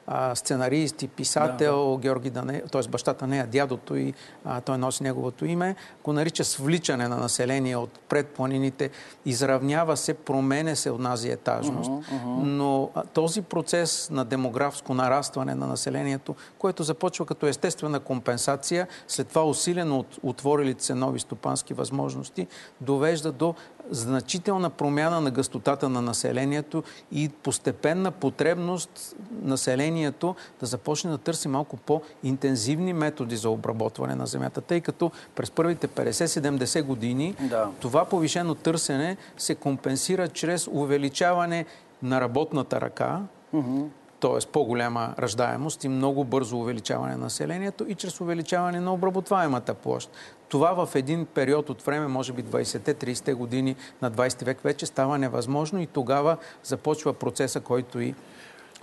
а, 0.07 0.35
сценарист 0.35 1.01
и 1.01 1.07
писател 1.07 1.85
да, 1.85 1.91
да. 1.91 1.97
Георги 1.97 2.29
Дане, 2.29 2.61
т.е. 2.71 2.81
бащата 2.89 3.27
не, 3.27 3.39
а 3.39 3.47
дядото 3.47 3.95
и 3.95 4.13
а, 4.45 4.61
той 4.61 4.77
носи 4.77 5.03
неговото 5.03 5.45
име, 5.45 5.75
го 6.03 6.13
нарича 6.13 6.43
свличане 6.43 7.07
на 7.07 7.17
население 7.17 7.77
от 7.77 7.99
предпланините, 8.09 8.89
изравнява 9.25 9.97
се, 9.97 10.13
променя 10.13 10.75
се 10.75 10.91
от 10.91 10.99
нази 10.99 11.29
етажност. 11.29 11.91
Uh-huh, 11.91 12.01
uh-huh. 12.01 12.43
Но 12.43 12.89
а, 12.95 13.03
този 13.03 13.41
процес 13.41 14.09
на 14.09 14.25
демографско 14.25 14.93
нарастване 14.93 15.55
на 15.55 15.67
населението, 15.67 16.35
което 16.57 16.83
започва 16.83 17.25
като 17.25 17.47
естествена 17.47 17.99
компенсация, 17.99 18.87
след 19.07 19.27
това 19.27 19.43
усилено 19.43 19.99
от 19.99 20.17
отворилите 20.23 20.83
се 20.83 20.95
нови 20.95 21.19
стопански 21.19 21.73
възможности, 21.73 22.47
довежда 22.81 23.31
до 23.31 23.55
значителна 23.91 24.69
промяна 24.69 25.21
на 25.21 25.31
гъстотата 25.31 25.89
на 25.89 26.01
населението 26.01 26.83
и 27.11 27.29
постепенна 27.29 28.11
потребност 28.11 29.15
населението 29.41 30.35
да 30.59 30.65
започне 30.65 31.11
да 31.11 31.17
търси 31.17 31.47
малко 31.47 31.77
по-интензивни 31.77 32.93
методи 32.93 33.37
за 33.37 33.49
обработване 33.49 34.15
на 34.15 34.25
земята, 34.25 34.61
тъй 34.61 34.81
като 34.81 35.11
през 35.35 35.51
първите 35.51 35.87
50-70 35.87 36.83
години 36.83 37.35
да. 37.39 37.69
това 37.79 38.05
повишено 38.05 38.55
търсене 38.55 39.17
се 39.37 39.55
компенсира 39.55 40.27
чрез 40.27 40.67
увеличаване 40.67 41.65
на 42.03 42.21
работната 42.21 42.81
ръка, 42.81 43.21
mm-hmm 43.53 43.87
т.е. 44.25 44.51
по-голяма 44.51 45.13
раждаемост 45.19 45.83
и 45.83 45.89
много 45.89 46.23
бързо 46.23 46.57
увеличаване 46.57 47.11
на 47.11 47.17
населението 47.17 47.85
и 47.87 47.95
чрез 47.95 48.21
увеличаване 48.21 48.79
на 48.79 48.93
обработваемата 48.93 49.73
площ. 49.73 50.09
Това 50.49 50.85
в 50.85 50.95
един 50.95 51.25
период 51.25 51.69
от 51.69 51.81
време, 51.81 52.07
може 52.07 52.33
би 52.33 52.43
20-30 52.43 53.33
години 53.33 53.75
на 54.01 54.11
20 54.11 54.45
век, 54.45 54.61
вече 54.61 54.85
става 54.85 55.17
невъзможно 55.17 55.81
и 55.81 55.87
тогава 55.87 56.37
започва 56.63 57.13
процеса, 57.13 57.59
който 57.59 57.99
и 57.99 58.15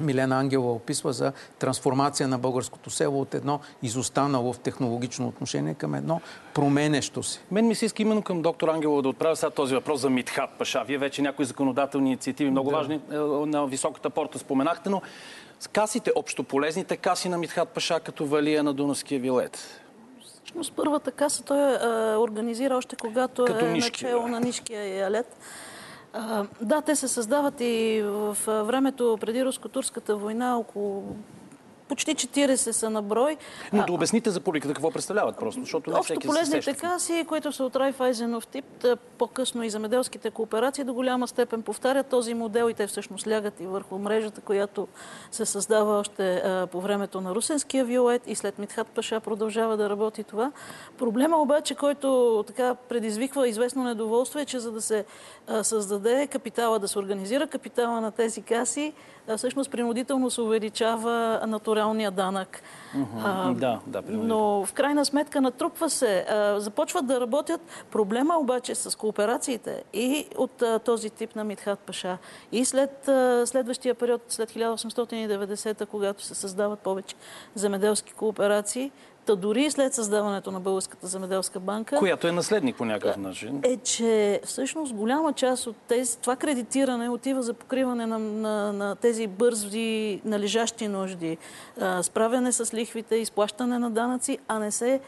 Милена 0.02 0.38
Ангела 0.38 0.72
описва 0.72 1.12
за 1.12 1.32
трансформация 1.58 2.28
на 2.28 2.38
българското 2.38 2.90
село 2.90 3.20
от 3.20 3.34
едно 3.34 3.60
изостанало 3.82 4.52
в 4.52 4.58
технологично 4.58 5.28
отношение 5.28 5.74
към 5.74 5.94
едно 5.94 6.20
променещо 6.54 7.22
се. 7.22 7.40
Мен 7.50 7.66
ми 7.66 7.74
се 7.74 7.86
иска 7.86 8.02
именно 8.02 8.22
към 8.22 8.42
доктор 8.42 8.68
Ангелова 8.68 9.02
да 9.02 9.08
отправя 9.08 9.36
сега 9.36 9.50
този 9.50 9.74
въпрос 9.74 10.00
за 10.00 10.10
Митхат 10.10 10.50
Паша. 10.58 10.84
Вие 10.86 10.98
вече 10.98 11.22
някои 11.22 11.44
законодателни 11.44 12.08
инициативи, 12.08 12.50
много 12.50 12.70
да. 12.70 12.76
важни 12.76 12.94
е, 12.94 13.16
на 13.46 13.66
високата 13.66 14.10
порта 14.10 14.38
споменахте, 14.38 14.90
но 14.90 15.02
касите, 15.72 16.12
общополезните 16.16 16.96
каси 16.96 17.28
на 17.28 17.38
Митхат 17.38 17.68
Паша 17.68 18.00
като 18.00 18.26
валия 18.26 18.62
на 18.62 18.74
Дунавския 18.74 19.20
вилет. 19.20 19.82
Всъщност 20.22 20.72
първата 20.76 21.10
каса 21.10 21.44
той 21.44 21.58
е, 21.58 22.16
организира 22.16 22.76
още 22.76 22.96
когато 22.96 23.44
като 23.44 23.64
е 23.64 23.68
нишки, 23.68 24.04
начало 24.04 24.22
да. 24.22 24.28
на 24.28 24.40
Нишкия 24.40 24.98
ялет. 24.98 25.36
Да, 26.60 26.80
те 26.80 26.96
се 26.96 27.08
създават 27.08 27.60
и 27.60 28.02
в 28.04 28.36
времето 28.46 29.18
преди 29.20 29.44
руско-турската 29.44 30.16
война 30.16 30.58
около 30.58 31.16
почти 31.92 32.14
40 32.14 32.56
са 32.70 32.90
на 32.90 33.02
брой. 33.02 33.36
Но 33.72 33.84
да 33.86 33.92
обясните 33.92 34.30
за 34.30 34.40
публиката 34.40 34.74
какво 34.74 34.90
представляват 34.90 35.36
просто, 35.36 35.60
защото 35.60 35.90
не 35.90 36.02
всеки 36.02 36.26
полезните 36.26 36.74
каси, 36.74 37.24
които 37.28 37.52
са 37.52 37.64
от 37.64 37.76
Райфайзенов 37.76 38.46
тип, 38.46 38.64
по-късно 39.18 39.62
и 39.62 39.70
замеделските 39.70 40.30
кооперации 40.30 40.84
до 40.84 40.94
голяма 40.94 41.28
степен 41.28 41.62
повтарят 41.62 42.06
този 42.06 42.34
модел 42.34 42.70
и 42.70 42.74
те 42.74 42.86
всъщност 42.86 43.28
лягат 43.28 43.60
и 43.60 43.66
върху 43.66 43.98
мрежата, 43.98 44.40
която 44.40 44.88
се 45.30 45.46
създава 45.46 45.98
още 45.98 46.42
по 46.72 46.80
времето 46.80 47.20
на 47.20 47.34
Русенския 47.34 47.84
виолет 47.84 48.22
и 48.26 48.34
след 48.34 48.58
Митхат 48.58 48.86
Паша 48.86 49.20
продължава 49.20 49.76
да 49.76 49.90
работи 49.90 50.24
това. 50.24 50.52
Проблема 50.98 51.36
обаче, 51.36 51.74
който 51.74 52.44
така 52.46 52.74
предизвиква 52.74 53.48
известно 53.48 53.84
недоволство 53.84 54.38
е, 54.38 54.44
че 54.44 54.58
за 54.58 54.72
да 54.72 54.80
се 54.80 55.04
създаде 55.62 56.26
капитала, 56.26 56.78
да 56.78 56.88
се 56.88 56.98
организира 56.98 57.46
капитала 57.46 58.00
на 58.00 58.10
тези 58.10 58.42
каси, 58.42 58.92
всъщност 59.36 59.70
принудително 59.70 60.30
се 60.30 60.40
увеличава 60.40 61.40
натурално 61.46 61.81
минералния 61.82 62.10
данък. 62.10 62.62
А, 63.24 63.52
да, 63.52 63.80
да, 63.86 64.02
но 64.08 64.64
в 64.66 64.72
крайна 64.72 65.04
сметка 65.04 65.40
натрупва 65.40 65.90
се. 65.90 66.26
А, 66.28 66.60
започват 66.60 67.06
да 67.06 67.20
работят. 67.20 67.60
Проблема 67.90 68.34
обаче 68.38 68.74
с 68.74 68.98
кооперациите 68.98 69.84
и 69.92 70.26
от 70.36 70.62
а, 70.62 70.78
този 70.78 71.10
тип 71.10 71.36
на 71.36 71.44
Митхат 71.44 71.78
Паша 71.78 72.18
и 72.52 72.64
след 72.64 73.08
а, 73.08 73.46
следващия 73.46 73.94
период, 73.94 74.22
след 74.28 74.50
1890, 74.50 75.86
когато 75.86 76.22
се 76.22 76.34
създават 76.34 76.80
повече 76.80 77.16
земеделски 77.54 78.12
кооперации, 78.12 78.90
Та 79.26 79.36
дори 79.36 79.70
след 79.70 79.94
създаването 79.94 80.50
на 80.50 80.60
Българската 80.60 81.06
земеделска 81.06 81.60
банка... 81.60 81.96
Която 81.98 82.28
е 82.28 82.32
наследник 82.32 82.76
по 82.76 82.84
някакъв 82.84 83.16
начин. 83.16 83.60
Е, 83.62 83.76
че 83.76 84.40
всъщност 84.44 84.94
голяма 84.94 85.32
част 85.32 85.66
от 85.66 85.76
тези, 85.88 86.18
това 86.18 86.36
кредитиране 86.36 87.08
отива 87.08 87.42
за 87.42 87.54
покриване 87.54 88.06
на, 88.06 88.18
на, 88.18 88.72
на 88.72 88.96
тези 88.96 89.26
бързи, 89.26 90.20
належащи 90.24 90.88
нужди. 90.88 91.38
А, 91.80 92.02
справяне 92.02 92.52
с 92.52 92.74
лихвите, 92.74 93.16
изплащане 93.16 93.78
на 93.78 93.90
данъци, 93.90 94.38
а 94.48 94.58
не 94.58 94.70
се 94.70 95.00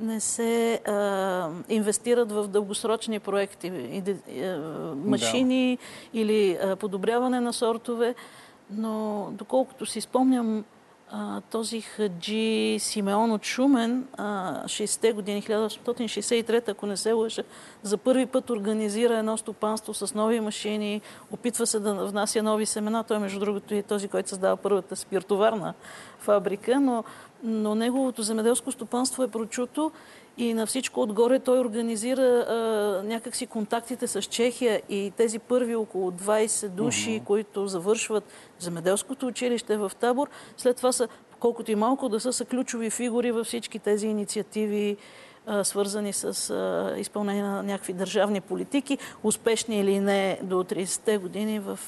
не 0.00 0.20
се 0.20 0.80
а, 0.86 1.48
инвестират 1.68 2.32
в 2.32 2.48
дългосрочни 2.48 3.20
проекти, 3.20 3.66
и, 3.66 4.02
а, 4.42 4.58
машини 5.04 5.78
да. 6.12 6.20
или 6.20 6.58
а, 6.62 6.76
подобряване 6.76 7.40
на 7.40 7.52
сортове. 7.52 8.14
Но 8.70 9.28
доколкото 9.32 9.86
си 9.86 10.00
спомням, 10.00 10.64
този 11.50 11.80
хаджи 11.80 12.76
Симеон 12.80 13.32
от 13.32 13.44
Шумен, 13.44 14.04
60-те 14.18 15.12
години, 15.12 15.42
1863, 15.42 16.68
ако 16.68 16.86
не 16.86 16.96
се 16.96 17.12
лъжа, 17.12 17.42
за 17.82 17.96
първи 17.96 18.26
път 18.26 18.50
организира 18.50 19.18
едно 19.18 19.36
стопанство 19.36 19.94
с 19.94 20.14
нови 20.14 20.40
машини, 20.40 21.00
опитва 21.32 21.66
се 21.66 21.80
да 21.80 21.94
внася 21.94 22.42
нови 22.42 22.66
семена. 22.66 23.04
Той, 23.04 23.18
между 23.18 23.40
другото, 23.40 23.74
е 23.74 23.82
този, 23.82 24.08
който 24.08 24.28
създава 24.28 24.56
първата 24.56 24.96
спиртоварна 24.96 25.74
фабрика, 26.18 26.80
но, 26.80 27.04
но 27.42 27.74
неговото 27.74 28.22
земеделско 28.22 28.72
стопанство 28.72 29.22
е 29.22 29.28
прочуто 29.28 29.92
и 30.38 30.54
на 30.54 30.66
всичко 30.66 31.00
отгоре 31.00 31.38
той 31.38 31.58
организира 31.58 32.22
а, 32.22 32.54
някакси 33.04 33.46
контактите 33.46 34.06
с 34.06 34.22
Чехия 34.22 34.82
и 34.88 35.12
тези 35.16 35.38
първи 35.38 35.74
около 35.74 36.10
20 36.10 36.68
души, 36.68 37.10
uh-huh. 37.10 37.24
които 37.24 37.66
завършват 37.66 38.24
земеделското 38.58 39.26
училище 39.26 39.76
в 39.76 39.92
Табор, 40.00 40.28
след 40.56 40.76
това 40.76 40.92
са, 40.92 41.08
колкото 41.40 41.70
и 41.70 41.74
малко 41.74 42.08
да 42.08 42.20
са, 42.20 42.32
са 42.32 42.44
ключови 42.44 42.90
фигури 42.90 43.32
във 43.32 43.46
всички 43.46 43.78
тези 43.78 44.06
инициативи 44.06 44.96
свързани 45.62 46.12
с 46.12 46.54
изпълнение 46.98 47.42
на 47.42 47.62
някакви 47.62 47.92
държавни 47.92 48.40
политики, 48.40 48.98
успешни 49.22 49.80
или 49.80 50.00
не 50.00 50.38
до 50.42 50.54
30-те 50.54 51.18
години 51.18 51.60
в, 51.60 51.78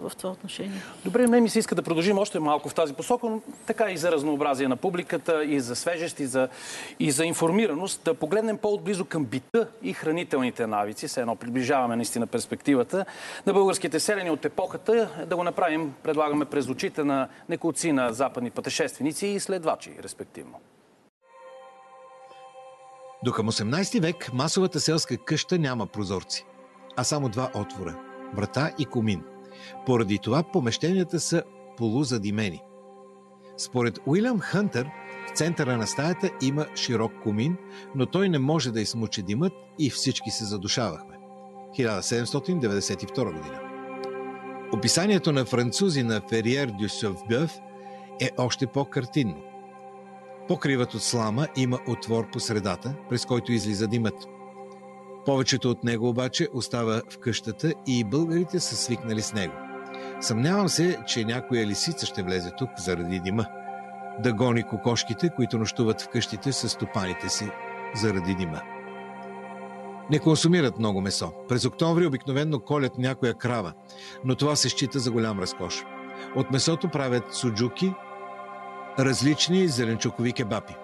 в 0.00 0.12
това 0.18 0.30
отношение. 0.30 0.82
Добре, 1.04 1.26
ме 1.26 1.40
ми 1.40 1.48
се 1.48 1.58
иска 1.58 1.74
да 1.74 1.82
продължим 1.82 2.18
още 2.18 2.38
малко 2.38 2.68
в 2.68 2.74
тази 2.74 2.94
посока, 2.94 3.26
но 3.26 3.40
така 3.66 3.90
и 3.90 3.96
за 3.96 4.12
разнообразие 4.12 4.68
на 4.68 4.76
публиката, 4.76 5.44
и 5.44 5.60
за 5.60 5.76
свежест, 5.76 6.20
и 6.20 6.26
за, 6.26 6.48
и 7.00 7.10
за 7.10 7.24
информираност. 7.24 8.00
Да 8.04 8.14
погледнем 8.14 8.58
по-отблизо 8.58 9.04
към 9.04 9.24
бита 9.24 9.68
и 9.82 9.92
хранителните 9.92 10.66
навици. 10.66 11.08
Все 11.08 11.20
едно 11.20 11.36
приближаваме 11.36 11.96
наистина 11.96 12.26
перспективата 12.26 13.04
на 13.46 13.52
българските 13.52 14.00
селени 14.00 14.30
от 14.30 14.44
епохата. 14.44 15.08
Да 15.26 15.36
го 15.36 15.44
направим, 15.44 15.94
предлагаме 16.02 16.44
през 16.44 16.68
очите 16.68 17.04
на 17.04 17.28
неколци 17.48 17.92
на 17.92 18.12
западни 18.12 18.50
пътешественици 18.50 19.26
и 19.26 19.34
изследвачи, 19.34 19.90
респективно. 20.02 20.60
До 23.24 23.32
към 23.32 23.48
18 23.48 24.00
век 24.00 24.32
масовата 24.32 24.80
селска 24.80 25.16
къща 25.16 25.58
няма 25.58 25.86
прозорци, 25.86 26.46
а 26.96 27.04
само 27.04 27.28
два 27.28 27.50
отвора– 27.54 27.98
врата 28.34 28.72
и 28.78 28.84
комин. 28.84 29.22
Поради 29.86 30.18
това 30.18 30.42
помещенията 30.42 31.20
са 31.20 31.42
полузадимени. 31.76 32.60
Според 33.56 33.98
Уилям 34.06 34.40
Хънтър, 34.40 34.90
в 35.28 35.36
центъра 35.36 35.76
на 35.76 35.86
стаята 35.86 36.30
има 36.42 36.66
широк 36.76 37.12
комин, 37.22 37.56
но 37.94 38.06
той 38.06 38.28
не 38.28 38.38
може 38.38 38.72
да 38.72 38.80
измучи 38.80 39.22
димът 39.22 39.52
и 39.78 39.90
всички 39.90 40.30
се 40.30 40.44
задушавахме. 40.44 41.18
1792 41.78 43.24
година. 43.24 43.60
Описанието 44.72 45.32
на 45.32 45.44
французи 45.44 46.02
на 46.02 46.20
Фериер 46.30 46.66
дю 46.66 46.88
Съвбъв 46.88 47.58
е 48.20 48.30
още 48.38 48.66
по-картинно– 48.66 49.42
Покривът 50.48 50.94
от 50.94 51.02
слама 51.02 51.48
има 51.56 51.78
отвор 51.88 52.30
по 52.30 52.40
средата, 52.40 52.94
през 53.08 53.24
който 53.26 53.52
излиза 53.52 53.86
димът. 53.86 54.28
Повечето 55.26 55.70
от 55.70 55.84
него 55.84 56.08
обаче 56.08 56.48
остава 56.52 57.02
в 57.10 57.18
къщата 57.18 57.72
и 57.86 58.04
българите 58.04 58.60
са 58.60 58.76
свикнали 58.76 59.22
с 59.22 59.32
него. 59.32 59.54
Съмнявам 60.20 60.68
се, 60.68 60.98
че 61.06 61.24
някоя 61.24 61.66
лисица 61.66 62.06
ще 62.06 62.22
влезе 62.22 62.50
тук 62.58 62.70
заради 62.78 63.20
дима. 63.20 63.46
Да 64.22 64.32
гони 64.32 64.62
кокошките, 64.62 65.30
които 65.36 65.58
нощуват 65.58 66.00
в 66.00 66.08
къщите 66.08 66.52
с 66.52 66.68
стопаните 66.68 67.28
си 67.28 67.50
заради 67.94 68.34
дима. 68.34 68.60
Не 70.10 70.18
консумират 70.18 70.78
много 70.78 71.00
месо. 71.00 71.32
През 71.48 71.64
октомври 71.64 72.06
обикновенно 72.06 72.60
колят 72.60 72.98
някоя 72.98 73.34
крава, 73.34 73.72
но 74.24 74.34
това 74.34 74.56
се 74.56 74.68
счита 74.68 74.98
за 74.98 75.10
голям 75.10 75.40
разкош. 75.40 75.84
От 76.36 76.50
месото 76.50 76.88
правят 76.88 77.34
суджуки, 77.34 77.94
различни 78.98 79.68
зеленчукови 79.68 80.32
кебапи. 80.32 80.74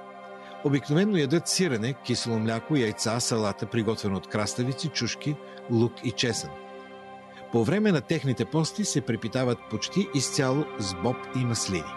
Обикновено 0.64 1.16
ядат 1.16 1.48
сирене, 1.48 1.94
кисело 2.04 2.38
мляко, 2.38 2.76
яйца, 2.76 3.20
салата, 3.20 3.66
приготвена 3.66 4.16
от 4.16 4.26
краставици, 4.26 4.88
чушки, 4.88 5.36
лук 5.70 5.92
и 6.04 6.10
чесън. 6.10 6.50
По 7.52 7.64
време 7.64 7.92
на 7.92 8.00
техните 8.00 8.44
пости 8.44 8.84
се 8.84 9.00
препитават 9.00 9.58
почти 9.70 10.08
изцяло 10.14 10.64
с 10.78 10.94
боб 10.94 11.16
и 11.36 11.44
маслини. 11.44 11.94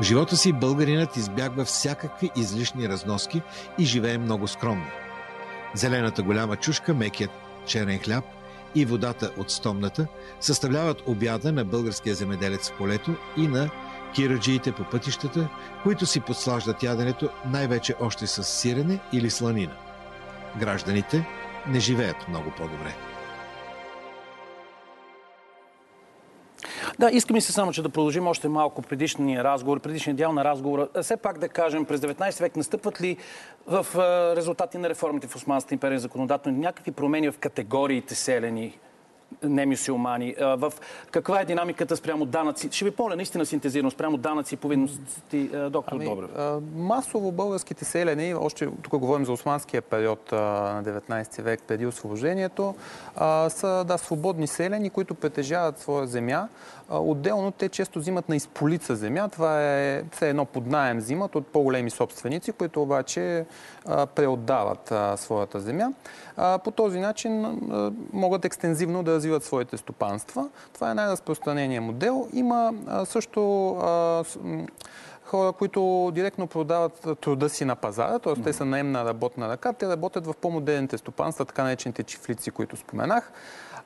В 0.00 0.02
живота 0.02 0.36
си 0.36 0.52
българинът 0.52 1.16
избягва 1.16 1.64
всякакви 1.64 2.30
излишни 2.36 2.88
разноски 2.88 3.42
и 3.78 3.84
живее 3.84 4.18
много 4.18 4.48
скромно. 4.48 4.86
Зелената 5.74 6.22
голяма 6.22 6.56
чушка, 6.56 6.94
мекият 6.94 7.30
черен 7.66 7.98
хляб 7.98 8.24
и 8.74 8.84
водата 8.84 9.30
от 9.38 9.50
стомната 9.50 10.06
съставляват 10.40 11.02
обяда 11.06 11.52
на 11.52 11.64
българския 11.64 12.14
земеделец 12.14 12.70
в 12.70 12.76
полето 12.76 13.14
и 13.36 13.46
на 13.46 13.70
кираджиите 14.14 14.72
по 14.72 14.84
пътищата, 14.84 15.48
които 15.82 16.06
си 16.06 16.20
подслаждат 16.20 16.82
яденето 16.82 17.28
най-вече 17.46 17.94
още 18.00 18.26
с 18.26 18.44
сирене 18.44 18.98
или 19.12 19.30
сланина. 19.30 19.72
Гражданите 20.60 21.26
не 21.68 21.80
живеят 21.80 22.28
много 22.28 22.50
по-добре. 22.56 22.94
Да, 26.98 27.10
искам 27.12 27.36
и 27.36 27.40
се 27.40 27.52
само, 27.52 27.72
че 27.72 27.82
да 27.82 27.88
продължим 27.88 28.26
още 28.26 28.48
малко 28.48 28.82
предишния 28.82 29.44
разговор, 29.44 29.80
предишния 29.80 30.14
дял 30.14 30.32
на 30.32 30.44
разговора. 30.44 30.88
Все 31.02 31.16
пак 31.16 31.38
да 31.38 31.48
кажем, 31.48 31.84
през 31.84 32.00
19 32.00 32.40
век 32.40 32.56
настъпват 32.56 33.00
ли 33.00 33.16
в 33.66 33.86
резултати 34.36 34.78
на 34.78 34.88
реформите 34.88 35.26
в 35.26 35.36
Османската 35.36 35.74
империя 35.74 35.98
законодателно 35.98 36.58
някакви 36.58 36.90
промени 36.90 37.30
в 37.30 37.38
категориите 37.38 38.14
селени, 38.14 38.78
немюсюлмани, 39.42 40.34
в 40.40 40.72
каква 41.10 41.40
е 41.40 41.44
динамиката 41.44 41.96
спрямо 41.96 42.24
данъци? 42.24 42.68
Ще 42.72 42.84
ви 42.84 42.90
помоля 42.90 43.16
наистина 43.16 43.46
синтезирано 43.46 43.90
спрямо 43.90 44.16
данъци 44.16 44.54
и 44.54 44.58
повинности, 44.58 45.50
доктор 45.70 45.92
ами, 45.92 46.04
Добрев. 46.04 46.30
Масово 46.74 47.32
българските 47.32 47.84
селени, 47.84 48.34
още 48.34 48.68
тук 48.82 48.98
говорим 48.98 49.26
за 49.26 49.32
османския 49.32 49.82
период 49.82 50.32
на 50.32 50.82
19 50.84 51.42
век 51.42 51.62
преди 51.68 51.86
освобождението, 51.86 52.74
са 53.48 53.84
да, 53.88 53.98
свободни 53.98 54.46
селени, 54.46 54.90
които 54.90 55.14
притежават 55.14 55.78
своя 55.78 56.06
земя. 56.06 56.48
Отделно 56.90 57.50
те 57.50 57.68
често 57.68 57.98
взимат 57.98 58.28
на 58.28 58.36
изполица 58.36 58.96
земя. 58.96 59.28
Това 59.28 59.62
е 59.62 60.02
все 60.12 60.28
едно 60.28 60.44
под 60.44 60.66
найем 60.66 60.98
взимат 60.98 61.34
от 61.36 61.46
по-големи 61.46 61.90
собственици, 61.90 62.52
които 62.52 62.82
обаче 62.82 63.46
преотдават 64.14 64.92
своята 65.16 65.60
земя. 65.60 65.88
По 66.64 66.70
този 66.70 67.00
начин 67.00 67.60
могат 68.12 68.44
екстензивно 68.44 69.02
да 69.02 69.19
развиват 69.20 69.44
своите 69.44 69.76
стопанства. 69.76 70.48
Това 70.74 70.90
е 70.90 70.94
най-разпространеният 70.94 71.84
модел. 71.84 72.28
Има 72.32 72.72
също 73.04 73.40
хора, 75.24 75.52
които 75.52 76.10
директно 76.14 76.46
продават 76.46 77.08
труда 77.20 77.48
си 77.48 77.64
на 77.64 77.76
пазара, 77.76 78.18
т.е. 78.18 78.42
те 78.42 78.52
са 78.52 78.64
наемна 78.64 79.04
работна 79.04 79.48
ръка, 79.48 79.72
те 79.72 79.88
работят 79.88 80.26
в 80.26 80.34
по-модерните 80.40 80.98
стопанства, 80.98 81.44
така 81.44 81.62
наречените 81.64 82.02
чифлици, 82.02 82.50
които 82.50 82.76
споменах. 82.76 83.32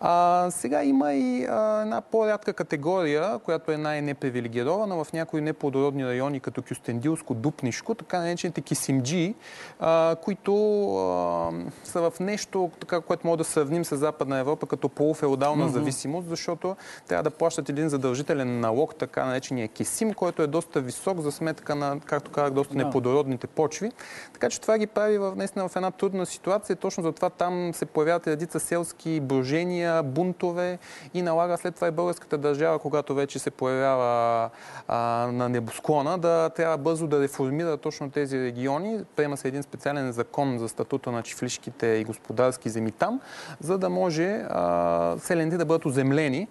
А, 0.01 0.47
сега 0.51 0.85
има 0.85 1.13
и 1.13 1.45
а, 1.45 1.81
една 1.83 2.01
по-рядка 2.01 2.53
категория, 2.53 3.39
която 3.39 3.73
е 3.73 3.77
най-непривилегирована 3.77 5.05
в 5.05 5.13
някои 5.13 5.41
неплодородни 5.41 6.07
райони, 6.07 6.41
като 6.41 6.63
Кюстендилско, 6.63 7.35
Дупнишко, 7.35 7.95
така 7.95 8.19
наречените 8.19 8.61
кисимджи, 8.61 9.35
а, 9.81 10.17
които 10.23 10.53
а, 10.97 11.51
са 11.85 12.11
в 12.11 12.21
нещо, 12.21 12.71
така, 12.81 13.01
което 13.01 13.27
може 13.27 13.39
да 13.39 13.45
сравним 13.45 13.85
с 13.85 13.97
Западна 13.97 14.39
Европа 14.39 14.67
като 14.67 14.89
полуфеодална 14.89 15.65
mm-hmm. 15.65 15.73
зависимост, 15.73 16.29
защото 16.29 16.77
трябва 17.09 17.23
да 17.23 17.31
плащат 17.31 17.69
един 17.69 17.89
задължителен 17.89 18.61
налог, 18.61 18.95
така 18.95 19.25
наречения 19.25 19.69
кисим, 19.69 20.15
който 20.15 20.43
е 20.43 20.47
доста 20.47 20.81
висок 20.81 21.21
за 21.21 21.33
сметка 21.33 21.75
на, 21.75 22.01
както 22.05 22.31
казах, 22.31 22.53
доста 22.53 22.75
yeah. 22.75 22.85
неплодородните 22.85 23.47
почви. 23.47 23.93
Така 24.33 24.51
че 24.51 24.61
това 24.61 24.79
ги 24.79 24.87
прави 24.87 25.19
в, 25.19 25.33
наистина 25.37 25.69
в 25.69 25.77
една 25.77 25.91
трудна 25.91 26.27
ситуация. 26.27 26.77
Точно 26.77 27.03
затова 27.03 27.31
там 27.31 27.75
се 27.75 27.87
появяват 27.87 28.27
редица 28.27 28.61
селски 28.61 29.21
брожения, 29.21 29.84
нападения, 29.85 30.03
бунтове 30.03 30.79
и 31.15 31.23
налага 31.23 31.59
след 31.59 31.75
това 31.75 31.89
и 31.89 31.91
българската 31.91 32.39
държава, 32.39 32.79
когато 32.79 33.15
вече 33.15 33.39
се 33.39 33.51
появява 33.51 34.51
а, 34.89 34.99
на 35.33 35.49
небосклона, 35.49 36.19
да 36.19 36.51
трябва 36.51 36.79
бързо 36.79 37.07
да 37.07 37.21
реформира 37.21 37.77
точно 37.77 38.11
тези 38.11 38.39
региони. 38.39 39.05
Приема 39.17 39.37
се 39.37 39.49
един 39.49 39.63
специален 39.63 40.13
закон 40.13 40.59
за 40.59 40.69
статута 40.69 41.13
на 41.13 41.23
чифлишките 41.23 41.87
и 41.87 42.05
господарски 42.05 42.69
земи 42.69 42.91
там, 42.91 43.21
за 43.61 43.79
да 43.79 43.91
може 43.91 44.45
а, 44.51 45.17
селените 45.19 45.57
да 45.57 45.65
бъдат 45.65 45.87
оземлени 45.87 46.49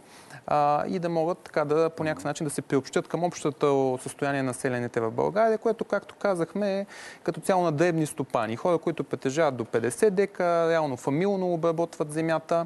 а, 0.48 0.86
и 0.88 1.00
да 1.00 1.10
могат 1.10 1.38
така 1.38 1.66
да 1.66 1.90
по 1.90 2.04
някакъв 2.04 2.24
начин 2.24 2.44
да 2.44 2.50
се 2.50 2.62
приобщят 2.62 3.08
към 3.08 3.24
общото 3.24 4.00
състояние 4.02 4.44
на 4.44 4.54
селените 4.54 5.00
в 5.00 5.12
България, 5.12 5.58
което, 5.58 5.86
както 5.86 6.16
казахме, 6.16 6.80
е 6.80 6.86
като 7.24 7.42
цяло 7.42 7.64
на 7.64 7.72
дребни 7.72 8.06
стопани. 8.06 8.56
Хора, 8.56 8.78
които 8.78 9.04
притежават 9.04 9.56
до 9.56 9.64
50 9.64 10.10
дека, 10.10 10.70
реално 10.70 10.98
фамилно 10.98 11.54
обработват 11.54 12.12
земята. 12.12 12.66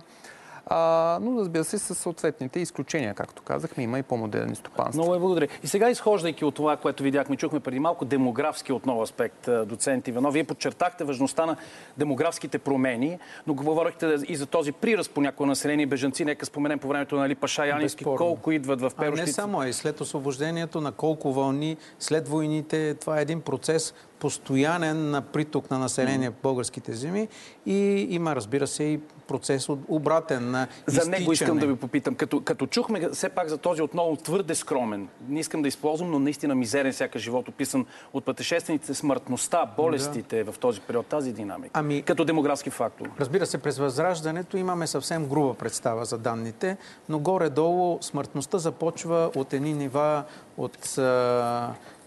А, 0.69 1.19
но 1.21 1.39
разбира 1.39 1.63
се, 1.63 1.77
с 1.77 1.95
съответните 1.95 2.59
изключения, 2.59 3.13
както 3.13 3.41
казахме, 3.41 3.83
има 3.83 3.99
и 3.99 4.03
по-модерни 4.03 4.55
стопанства. 4.55 5.01
Много 5.01 5.15
е 5.15 5.19
благодаря. 5.19 5.47
И 5.63 5.67
сега, 5.67 5.89
изхождайки 5.89 6.45
от 6.45 6.55
това, 6.55 6.77
което 6.77 7.03
видяхме, 7.03 7.35
чухме 7.35 7.59
преди 7.59 7.79
малко, 7.79 8.05
демографски 8.05 8.73
отново 8.73 9.01
аспект, 9.01 9.49
доцент 9.65 10.07
Иванов. 10.07 10.33
Вие 10.33 10.43
подчертахте 10.43 11.03
важността 11.03 11.45
на 11.45 11.55
демографските 11.97 12.57
промени, 12.59 13.19
но 13.47 13.53
говорихте 13.53 14.15
и 14.27 14.35
за 14.35 14.45
този 14.45 14.71
приръст 14.71 15.11
по 15.11 15.21
някои 15.21 15.47
населени 15.47 15.85
бежанци. 15.85 16.25
Нека 16.25 16.45
споменем 16.45 16.79
по 16.79 16.87
времето 16.87 17.15
на 17.15 17.21
нали, 17.21 17.35
Паша 17.35 17.67
Янински, 17.67 18.03
колко 18.03 18.51
идват 18.51 18.81
в 18.81 18.91
Перощица. 18.97 19.23
А 19.23 19.25
не 19.25 19.31
само, 19.31 19.63
и 19.63 19.73
след 19.73 20.01
освобождението 20.01 20.81
на 20.81 20.91
колко 20.91 21.33
вълни, 21.33 21.77
след 21.99 22.27
войните, 22.27 22.93
това 22.93 23.19
е 23.19 23.21
един 23.21 23.41
процес, 23.41 23.93
постоянен 24.19 25.09
на 25.09 25.21
приток 25.21 25.71
на 25.71 25.79
население 25.79 26.29
в 26.29 26.33
българските 26.43 26.93
земи 26.93 27.27
и 27.65 28.07
има, 28.09 28.35
разбира 28.35 28.67
се, 28.67 28.83
и 28.83 28.99
процес 29.27 29.69
от 29.69 29.79
обратен 29.87 30.51
на 30.51 30.67
изтичане. 30.87 31.03
За 31.03 31.09
него 31.19 31.33
искам 31.33 31.57
да 31.57 31.67
ви 31.67 31.75
попитам. 31.75 32.15
Като, 32.15 32.41
като 32.41 32.67
чухме 32.67 33.09
все 33.09 33.29
пак 33.29 33.47
за 33.47 33.57
този 33.57 33.81
отново 33.81 34.15
твърде 34.15 34.55
скромен, 34.55 35.07
не 35.29 35.39
искам 35.39 35.61
да 35.61 35.67
използвам, 35.67 36.11
но 36.11 36.19
наистина 36.19 36.55
мизерен 36.55 36.93
всяка 36.93 37.19
живот, 37.19 37.47
описан 37.47 37.85
от 38.13 38.25
пътешествените, 38.25 38.93
смъртността, 38.93 39.65
болестите 39.77 40.43
да. 40.43 40.51
в 40.51 40.59
този 40.59 40.81
период, 40.81 41.05
тази 41.05 41.33
динамика, 41.33 41.71
ами, 41.73 42.01
като 42.01 42.25
демографски 42.25 42.69
фактор. 42.69 43.09
Разбира 43.19 43.45
се, 43.45 43.57
през 43.57 43.77
възраждането 43.77 44.57
имаме 44.57 44.87
съвсем 44.87 45.25
груба 45.25 45.53
представа 45.53 46.05
за 46.05 46.17
данните, 46.17 46.77
но 47.09 47.19
горе-долу 47.19 47.97
смъртността 48.01 48.57
започва 48.57 49.31
от 49.35 49.53
едни 49.53 49.73
нива 49.73 50.23
от 50.57 50.77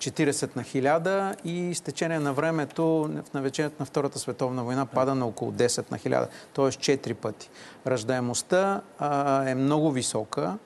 40 0.01 0.57
на 0.57 0.65
1000 0.65 1.35
и 1.45 1.75
с 1.75 1.81
течение 1.81 2.19
на 2.19 2.33
времето 2.33 3.11
в 3.31 3.35
навечението 3.35 3.77
на 3.81 3.87
Втората 3.87 4.19
световна 4.19 4.65
война 4.65 4.87
пада 4.87 5.15
на 5.15 5.27
около 5.27 5.53
10 5.53 5.91
на 5.91 5.99
1000, 5.99 6.29
т.е. 6.55 6.65
4 6.65 7.15
пъти. 7.15 7.51
Ръждаемостта 7.87 8.81
а, 8.99 9.49
е 9.49 9.55
много 9.55 9.91
висока. 9.91 10.59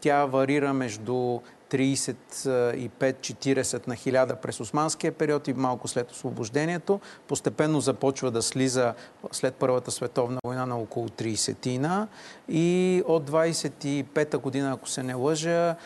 Тя 0.00 0.24
варира 0.24 0.72
между 0.72 1.40
35-40 1.72 3.88
на 3.88 3.96
1000 3.96 4.36
през 4.36 4.60
османския 4.60 5.12
период 5.12 5.48
и 5.48 5.52
малко 5.52 5.88
след 5.88 6.10
освобождението. 6.10 7.00
Постепенно 7.28 7.80
започва 7.80 8.30
да 8.30 8.42
слиза 8.42 8.94
след 9.32 9.54
Първата 9.54 9.90
световна 9.90 10.38
война 10.44 10.66
на 10.66 10.78
около 10.78 11.08
30-тина 11.08 12.06
и 12.48 13.02
от 13.06 13.30
25-та 13.30 14.38
година, 14.38 14.72
ако 14.72 14.88
се 14.88 15.02
не 15.02 15.14
лъжа, 15.14 15.76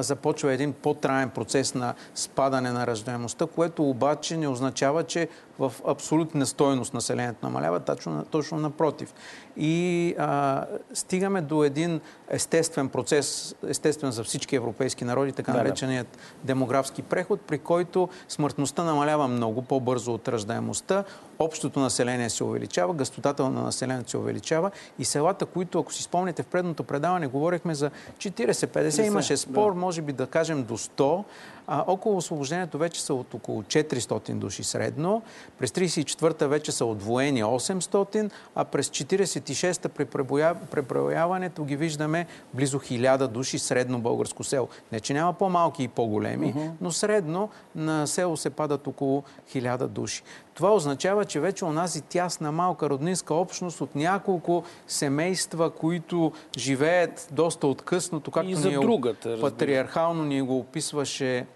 започва 0.00 0.52
един 0.52 0.72
по-траен 0.72 1.30
процес 1.30 1.74
на 1.74 1.94
спадане 2.14 2.72
на 2.72 2.86
раждаемостта, 2.86 3.46
което 3.46 3.88
обаче 3.90 4.36
не 4.36 4.48
означава, 4.48 5.04
че 5.04 5.28
в 5.58 5.72
абсолютна 5.86 6.46
стойност 6.46 6.94
населението 6.94 7.38
намалява, 7.42 7.80
точно, 7.80 8.24
точно 8.30 8.58
напротив. 8.58 9.14
И 9.56 10.14
а, 10.18 10.64
стигаме 10.94 11.40
до 11.40 11.64
един 11.64 12.00
естествен 12.28 12.88
процес, 12.88 13.54
естествен 13.68 14.12
за 14.12 14.24
всички 14.24 14.56
европейски 14.56 15.04
народи, 15.04 15.32
така 15.32 15.52
да, 15.52 15.58
нареченият 15.58 16.08
да. 16.12 16.46
демографски 16.46 17.02
преход, 17.02 17.40
при 17.40 17.58
който 17.58 18.08
смъртността 18.28 18.84
намалява 18.84 19.28
много 19.28 19.62
по-бързо 19.62 20.14
от 20.14 20.28
раждаемостта, 20.28 21.04
общото 21.38 21.80
население 21.80 22.30
се 22.30 22.44
увеличава, 22.44 22.94
гъстотата 22.94 23.50
на 23.50 23.62
населението 23.62 24.10
се 24.10 24.18
увеличава 24.18 24.70
и 24.98 25.04
селата, 25.04 25.46
които, 25.46 25.78
ако 25.78 25.92
си 25.92 26.02
спомняте, 26.02 26.42
в 26.42 26.46
предното 26.46 26.84
предаване 26.84 27.26
говорихме 27.26 27.74
за 27.74 27.90
40-50, 28.18 29.06
имаше 29.06 29.36
спор, 29.36 29.72
да. 29.74 29.80
може 29.80 30.02
би 30.02 30.12
да 30.12 30.26
кажем 30.26 30.64
до 30.64 30.78
100, 30.78 31.24
а, 31.66 31.84
около 31.86 32.16
освобождението 32.16 32.78
вече 32.78 33.02
са 33.02 33.14
от 33.14 33.34
около 33.34 33.62
400 33.62 34.34
души 34.34 34.64
средно. 34.64 35.22
През 35.58 35.70
34-та 35.70 36.46
вече 36.46 36.72
са 36.72 36.84
отвоени 36.84 37.44
800, 37.44 38.30
а 38.54 38.64
през 38.64 38.88
46-та 38.88 39.88
при 39.88 40.04
преброяването 40.70 41.64
ги 41.64 41.76
виждаме 41.76 42.26
близо 42.54 42.78
1000 42.78 43.26
души 43.26 43.58
средно 43.58 44.00
българско 44.00 44.44
село. 44.44 44.68
Не, 44.92 45.00
че 45.00 45.14
няма 45.14 45.32
по-малки 45.32 45.82
и 45.82 45.88
по-големи, 45.88 46.54
uh-huh. 46.54 46.70
но 46.80 46.90
средно 46.90 47.48
на 47.74 48.06
село 48.06 48.36
се 48.36 48.50
падат 48.50 48.86
около 48.86 49.22
1000 49.54 49.86
души. 49.86 50.22
Това 50.54 50.74
означава, 50.74 51.24
че 51.24 51.40
вече 51.40 51.64
у 51.64 51.72
нас 51.72 51.96
и 51.96 52.00
тясна 52.00 52.52
малка 52.52 52.90
роднинска 52.90 53.34
общност 53.34 53.80
от 53.80 53.94
няколко 53.94 54.64
семейства, 54.86 55.70
които 55.70 56.32
живеят 56.58 57.28
доста 57.32 57.66
откъснато, 57.66 58.30
както 58.30 58.50
и 58.50 58.54
за 58.54 58.68
ни 58.68 58.74
е 58.74 58.78
другата, 58.78 59.40
патриархално 59.40 60.24
ни 60.24 60.42
го 60.42 60.58
описваше 60.58 61.46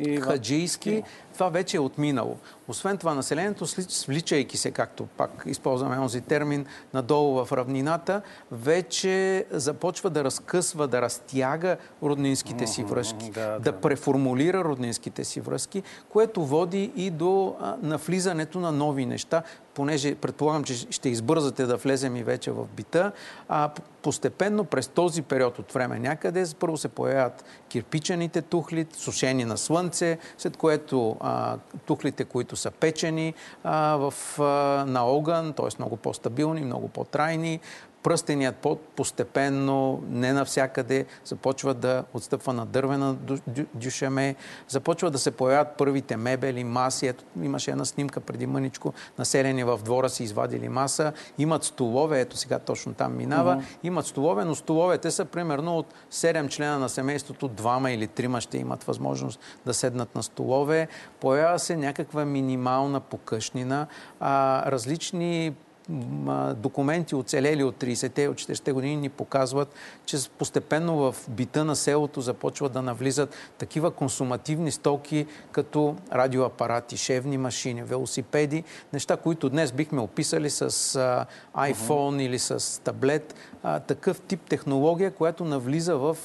и 0.00 0.16
хаджийски, 0.20 1.04
това 1.34 1.48
вече 1.48 1.76
е 1.76 1.80
отминало. 1.80 2.36
Освен 2.68 2.98
това, 2.98 3.14
населението, 3.14 3.66
свличайки 3.66 4.56
се, 4.56 4.70
както 4.70 5.06
пак 5.06 5.42
използваме 5.46 5.96
този 5.96 6.20
термин, 6.20 6.66
надолу 6.94 7.44
в 7.44 7.52
равнината, 7.52 8.22
вече 8.52 9.44
започва 9.50 10.10
да 10.10 10.24
разкъсва, 10.24 10.88
да 10.88 11.02
разтяга 11.02 11.76
роднинските 12.02 12.66
си 12.66 12.84
връзки, 12.84 13.30
да, 13.30 13.46
да. 13.46 13.58
да 13.58 13.72
преформулира 13.72 14.64
роднинските 14.64 15.24
си 15.24 15.40
връзки, 15.40 15.82
което 16.08 16.46
води 16.46 16.92
и 16.96 17.10
до 17.10 17.56
навлизането 17.82 18.60
на 18.60 18.72
нови 18.72 19.06
неща, 19.06 19.42
понеже 19.74 20.14
предполагам, 20.14 20.64
че 20.64 20.74
ще 20.90 21.08
избързате 21.08 21.66
да 21.66 21.76
влезем 21.76 22.16
и 22.16 22.22
вече 22.22 22.50
в 22.50 22.66
бита, 22.76 23.12
а 23.48 23.70
постепенно 24.02 24.64
през 24.64 24.88
този 24.88 25.22
период 25.22 25.58
от 25.58 25.72
време 25.72 25.98
някъде 25.98 26.44
първо 26.60 26.76
се 26.76 26.88
появяват 26.88 27.44
кирпичените 27.68 28.42
тухли, 28.42 28.86
сушени 28.92 29.44
на 29.44 29.58
слънце, 29.58 30.18
след 30.38 30.56
което 30.56 31.16
а, 31.20 31.56
тухлите, 31.86 32.24
които 32.24 32.56
са 32.56 32.70
печени 32.70 33.34
а, 33.64 33.96
в, 33.96 34.14
а, 34.40 34.44
на 34.86 35.04
огън, 35.04 35.52
т.е. 35.52 35.66
много 35.78 35.96
по-стабилни, 35.96 36.60
много 36.60 36.88
по-трайни, 36.88 37.60
пръстеният 38.02 38.56
пот 38.56 38.80
постепенно, 38.96 40.02
не 40.08 40.32
навсякъде, 40.32 41.06
започва 41.24 41.74
да 41.74 42.04
отстъпва 42.14 42.52
на 42.52 42.66
дървена 42.66 43.16
дюшеме, 43.74 44.34
започва 44.68 45.10
да 45.10 45.18
се 45.18 45.30
появяват 45.30 45.68
първите 45.78 46.16
мебели, 46.16 46.64
маси. 46.64 47.06
Ето, 47.06 47.24
имаше 47.42 47.70
една 47.70 47.84
снимка 47.84 48.20
преди 48.20 48.46
мъничко, 48.46 48.92
населени 49.18 49.64
в 49.64 49.80
двора 49.84 50.08
си 50.08 50.24
извадили 50.24 50.68
маса. 50.68 51.12
Имат 51.38 51.64
столове, 51.64 52.20
ето 52.20 52.36
сега 52.36 52.58
точно 52.58 52.94
там 52.94 53.16
минава. 53.16 53.56
Uh-huh. 53.56 53.62
Имат 53.82 54.06
столове, 54.06 54.44
но 54.44 54.54
столовете 54.54 55.10
са 55.10 55.24
примерно 55.24 55.78
от 55.78 55.94
7 56.12 56.48
члена 56.48 56.78
на 56.78 56.88
семейството, 56.88 57.48
двама 57.48 57.90
или 57.90 58.06
трима 58.06 58.40
ще 58.40 58.58
имат 58.58 58.84
възможност 58.84 59.40
да 59.66 59.74
седнат 59.74 60.14
на 60.14 60.22
столове. 60.22 60.88
Появява 61.20 61.58
се 61.58 61.76
някаква 61.76 62.24
минимална 62.24 63.00
покъшнина, 63.00 63.86
а, 64.20 64.64
различни 64.70 65.52
документи 66.54 67.14
оцелели 67.14 67.64
от 67.64 67.76
30-те, 67.76 68.28
от 68.28 68.36
40-те 68.36 68.72
години 68.72 68.96
ни 68.96 69.08
показват, 69.08 69.74
че 70.06 70.16
постепенно 70.38 70.96
в 70.96 71.14
бита 71.28 71.64
на 71.64 71.76
селото 71.76 72.20
започват 72.20 72.72
да 72.72 72.82
навлизат 72.82 73.34
такива 73.58 73.90
консумативни 73.90 74.70
стоки, 74.70 75.26
като 75.52 75.96
радиоапарати, 76.12 76.96
шевни 76.96 77.38
машини, 77.38 77.82
велосипеди, 77.82 78.64
неща, 78.92 79.16
които 79.16 79.48
днес 79.48 79.72
бихме 79.72 80.00
описали 80.00 80.50
с 80.50 80.70
iPhone 81.56 81.74
uh-huh. 81.74 82.22
или 82.22 82.38
с 82.38 82.82
таблет. 82.82 83.34
Такъв 83.86 84.20
тип 84.20 84.40
технология, 84.48 85.10
която 85.10 85.44
навлиза 85.44 85.96
в 85.96 86.16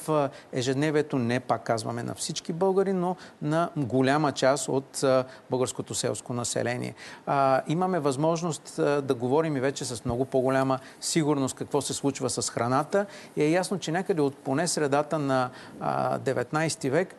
ежедневието, 0.52 1.18
не 1.18 1.40
пак 1.40 1.62
казваме 1.62 2.02
на 2.02 2.14
всички 2.14 2.52
българи, 2.52 2.92
но 2.92 3.16
на 3.42 3.70
голяма 3.76 4.32
част 4.32 4.68
от 4.68 5.04
българското 5.50 5.94
селско 5.94 6.32
население. 6.32 6.94
Имаме 7.68 7.98
възможност 7.98 8.72
да 8.76 9.14
говорим 9.14 9.55
и 9.56 9.60
вече 9.60 9.84
с 9.84 10.04
много 10.04 10.24
по-голяма 10.24 10.78
сигурност 11.00 11.56
какво 11.56 11.80
се 11.80 11.94
случва 11.94 12.30
с 12.30 12.50
храната. 12.50 13.06
И 13.36 13.42
е 13.42 13.50
ясно, 13.50 13.78
че 13.78 13.92
някъде 13.92 14.20
от 14.20 14.36
поне 14.36 14.68
средата 14.68 15.18
на 15.18 15.50
19 15.80 16.90
век 16.90 17.14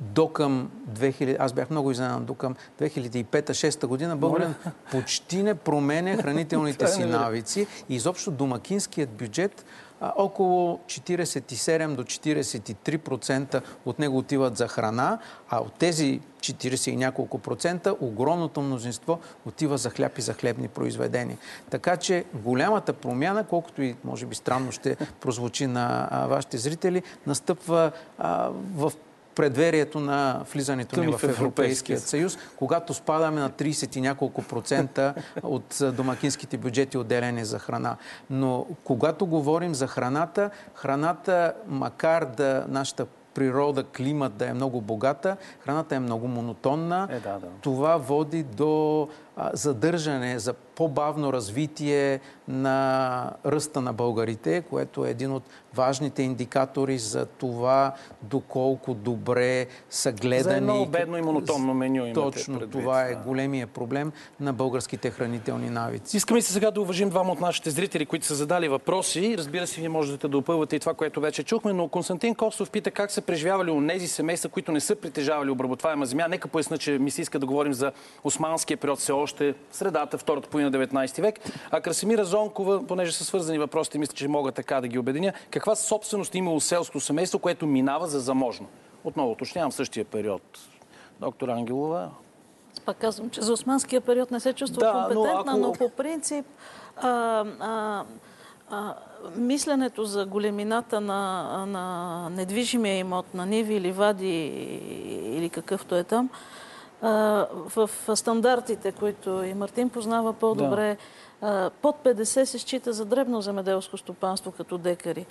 до 0.00 0.28
към 0.28 0.70
2000, 0.90 1.36
аз 1.38 1.52
бях 1.52 1.70
много 1.70 1.90
изненадан, 1.90 2.24
до 2.24 2.34
към 2.34 2.54
2005-2006 2.80 3.86
година 3.86 4.16
Българин 4.16 4.54
почти 4.90 5.42
не 5.42 5.54
променя 5.54 6.16
хранителните 6.22 6.86
си 6.86 7.04
навици. 7.04 7.66
И 7.88 7.94
изобщо 7.94 8.30
домакинският 8.30 9.10
бюджет 9.10 9.64
около 10.00 10.78
47 10.86 11.94
до 11.94 12.04
43% 12.04 13.62
от 13.86 13.98
него 13.98 14.18
отиват 14.18 14.56
за 14.56 14.68
храна, 14.68 15.18
а 15.48 15.60
от 15.60 15.72
тези 15.72 16.20
40 16.40 16.90
и 16.90 16.96
няколко 16.96 17.38
процента, 17.38 17.96
огромното 18.00 18.60
мнозинство 18.60 19.20
отива 19.46 19.78
за 19.78 19.90
хляб 19.90 20.18
и 20.18 20.20
за 20.20 20.34
хлебни 20.34 20.68
произведения. 20.68 21.38
Така 21.70 21.96
че 21.96 22.24
голямата 22.34 22.92
промяна, 22.92 23.44
колкото 23.44 23.82
и 23.82 23.96
може 24.04 24.26
би 24.26 24.34
странно 24.34 24.72
ще 24.72 24.96
прозвучи 25.20 25.66
на 25.66 26.08
вашите 26.28 26.58
зрители, 26.58 27.02
настъпва 27.26 27.92
в 28.74 28.92
предверието 29.36 30.00
на 30.00 30.44
влизането 30.52 31.00
ни 31.00 31.12
в 31.12 31.22
Европейския 31.22 32.00
съюз, 32.00 32.38
когато 32.56 32.94
спадаме 32.94 33.40
на 33.40 33.50
30 33.50 33.96
и 33.96 34.00
няколко 34.00 34.42
процента 34.42 35.14
от 35.42 35.82
домакинските 35.92 36.56
бюджети 36.56 36.98
отделени 36.98 37.44
за 37.44 37.58
храна. 37.58 37.96
Но 38.30 38.66
когато 38.84 39.26
говорим 39.26 39.74
за 39.74 39.86
храната, 39.86 40.50
храната, 40.74 41.52
макар 41.68 42.24
да 42.24 42.64
нашата 42.68 43.06
природа, 43.34 43.84
климат 43.84 44.36
да 44.36 44.48
е 44.48 44.54
много 44.54 44.80
богата, 44.80 45.36
храната 45.60 45.94
е 45.94 46.00
много 46.00 46.28
монотонна. 46.28 47.08
Е, 47.10 47.20
да, 47.20 47.38
да. 47.38 47.46
Това 47.60 47.96
води 47.96 48.42
до 48.42 49.08
задържане, 49.52 50.38
за 50.38 50.52
по-бавно 50.52 51.32
развитие 51.32 52.20
на 52.48 53.32
ръста 53.46 53.80
на 53.80 53.92
българите, 53.92 54.62
което 54.70 55.06
е 55.06 55.10
един 55.10 55.32
от 55.32 55.42
важните 55.74 56.22
индикатори 56.22 56.98
за 56.98 57.26
това 57.26 57.94
доколко 58.22 58.94
добре 58.94 59.66
са 59.90 60.12
гледани. 60.12 60.42
За 60.42 60.56
едно 60.56 60.86
бедно 60.86 61.16
и 61.16 61.22
монотонно 61.22 61.74
меню 61.74 61.96
имате 61.96 62.12
Точно, 62.12 62.58
предвид, 62.58 62.72
това 62.72 63.02
е 63.02 63.14
големия 63.14 63.66
проблем 63.66 64.12
на 64.40 64.52
българските 64.52 65.10
хранителни 65.10 65.70
навици. 65.70 66.16
Искаме 66.16 66.42
се 66.42 66.52
сега 66.52 66.70
да 66.70 66.80
уважим 66.80 67.10
двама 67.10 67.32
от 67.32 67.40
нашите 67.40 67.70
зрители, 67.70 68.06
които 68.06 68.26
са 68.26 68.34
задали 68.34 68.68
въпроси. 68.68 69.34
Разбира 69.38 69.66
се, 69.66 69.80
вие 69.80 69.88
можете 69.88 70.28
да 70.28 70.38
опълвате 70.38 70.76
и 70.76 70.80
това, 70.80 70.94
което 70.94 71.20
вече 71.20 71.42
чухме, 71.42 71.72
но 71.72 71.88
Константин 71.88 72.34
Костов 72.34 72.70
пита 72.70 72.90
как 72.90 73.10
са 73.10 73.22
преживявали 73.22 73.70
у 73.70 73.80
нези 73.80 74.08
семейства, 74.08 74.48
които 74.48 74.72
не 74.72 74.80
са 74.80 74.96
притежавали 74.96 75.50
обработваема 75.50 76.06
земя. 76.06 76.28
Нека 76.28 76.48
поясна, 76.48 76.78
че 76.78 76.98
ми 76.98 77.10
се 77.10 77.22
иска 77.22 77.38
да 77.38 77.46
говорим 77.46 77.72
за 77.72 77.92
османския 78.24 78.76
период 78.76 78.98
все 78.98 79.12
още, 79.12 79.25
средата, 79.72 80.18
втората 80.18 80.48
половина 80.48 80.70
19 80.70 81.20
век. 81.20 81.40
А 81.70 81.80
Красимира 81.80 82.24
Зонкова, 82.24 82.86
понеже 82.86 83.12
са 83.12 83.24
свързани 83.24 83.58
въпросите, 83.58 83.98
мисля, 83.98 84.14
че 84.14 84.28
мога 84.28 84.52
така 84.52 84.80
да 84.80 84.88
ги 84.88 84.98
обединя. 84.98 85.32
Каква 85.50 85.74
собственост 85.74 86.34
е 86.34 86.38
имало 86.38 86.60
селско 86.60 87.00
семейство, 87.00 87.38
което 87.38 87.66
минава 87.66 88.06
за 88.06 88.20
заможно? 88.20 88.66
Отново 89.04 89.30
уточнявам 89.30 89.72
същия 89.72 90.04
период. 90.04 90.42
Доктор 91.20 91.48
Ангелова, 91.48 92.10
Пак 92.86 92.96
казвам, 92.96 93.30
че 93.30 93.40
за 93.42 93.52
османския 93.52 94.00
период 94.00 94.30
не 94.30 94.40
се 94.40 94.52
чувства 94.52 94.80
Да, 94.80 94.92
но 94.92 95.14
компетентна, 95.14 95.52
ако- 95.52 95.60
но, 95.60 95.72
по 95.72 95.88
принцип 95.88 96.46
а, 96.96 97.08
а, 97.60 98.04
а, 98.70 98.94
мисленето 99.36 100.04
за 100.04 100.26
големината 100.26 101.00
на, 101.00 101.42
на 101.66 102.28
недвижимия 102.30 102.98
имот, 102.98 103.34
на 103.34 103.46
ниви, 103.46 103.80
ливади 103.80 104.44
или 105.24 105.48
какъвто 105.48 105.96
е 105.96 106.04
там, 106.04 106.30
в 107.02 107.90
стандартите, 108.14 108.92
които 108.92 109.42
и 109.42 109.54
Мартин 109.54 109.88
познава 109.88 110.32
по-добре, 110.32 110.96
а, 111.40 111.70
под 111.82 111.96
50 112.04 112.44
се 112.44 112.58
счита 112.58 112.92
за 112.92 113.04
дребно 113.04 113.40
земеделско 113.40 113.96
стопанство 113.96 114.52
като 114.52 114.78
декари. 114.78 115.26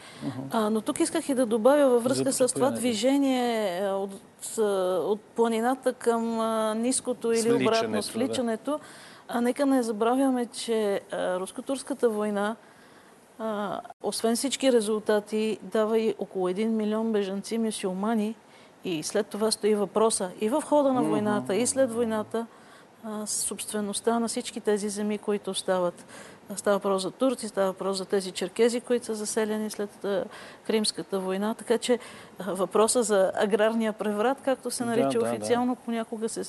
А, 0.52 0.70
но 0.70 0.82
тук 0.82 1.00
исках 1.00 1.30
и 1.30 1.34
да 1.34 1.46
добавя 1.46 1.90
във 1.90 2.04
връзка 2.04 2.34
с 2.34 2.54
това 2.54 2.72
движение 2.72 3.82
от, 3.90 4.12
от 5.08 5.20
планината 5.22 5.94
към 5.94 6.38
ниското 6.82 7.32
или 7.32 7.54
обратно 7.54 7.66
Свличането, 7.68 7.92
да. 7.92 8.04
свличането. 8.04 8.80
А 9.28 9.42
нека 9.42 9.66
не 9.66 9.84
забравяме, 9.84 10.46
че 10.46 11.02
руско-турската 11.14 12.10
война, 12.10 12.56
освен 14.04 14.36
всички 14.36 14.72
резултати, 14.72 15.58
дава 15.62 16.00
и 16.00 16.16
около 16.20 16.50
1 16.50 16.66
милион 16.66 17.12
бежанци 17.12 17.58
мюсюлмани. 17.58 18.36
И 18.86 19.04
след 19.04 19.28
това 19.28 19.52
стои 19.52 19.76
въпроса 19.76 20.32
и 20.42 20.50
в 20.50 20.62
хода 20.62 20.94
на 20.94 21.04
войната, 21.04 21.56
и 21.56 21.68
след 21.68 21.92
войната, 21.92 22.48
собствеността 23.26 24.20
на 24.20 24.28
всички 24.28 24.62
тези 24.62 24.90
земи, 24.90 25.18
които 25.18 25.52
остават. 25.52 26.06
Става 26.56 26.78
въпрос 26.78 27.02
за 27.02 27.12
турци, 27.12 27.48
става 27.48 27.68
въпрос 27.68 27.98
за 27.98 28.06
тези 28.06 28.32
черкези, 28.32 28.82
които 28.82 29.06
са 29.06 29.16
заселени 29.16 29.70
след 29.70 30.06
Кримската 30.68 31.20
война. 31.20 31.54
Така 31.54 31.78
че 31.78 32.00
въпроса 32.48 33.04
за 33.04 33.32
аграрния 33.36 33.94
преврат, 33.94 34.38
както 34.46 34.72
се 34.72 34.86
нарича 34.86 35.20
да, 35.20 35.20
да. 35.20 35.32
официално, 35.32 35.76
понякога 35.76 36.30
се 36.30 36.44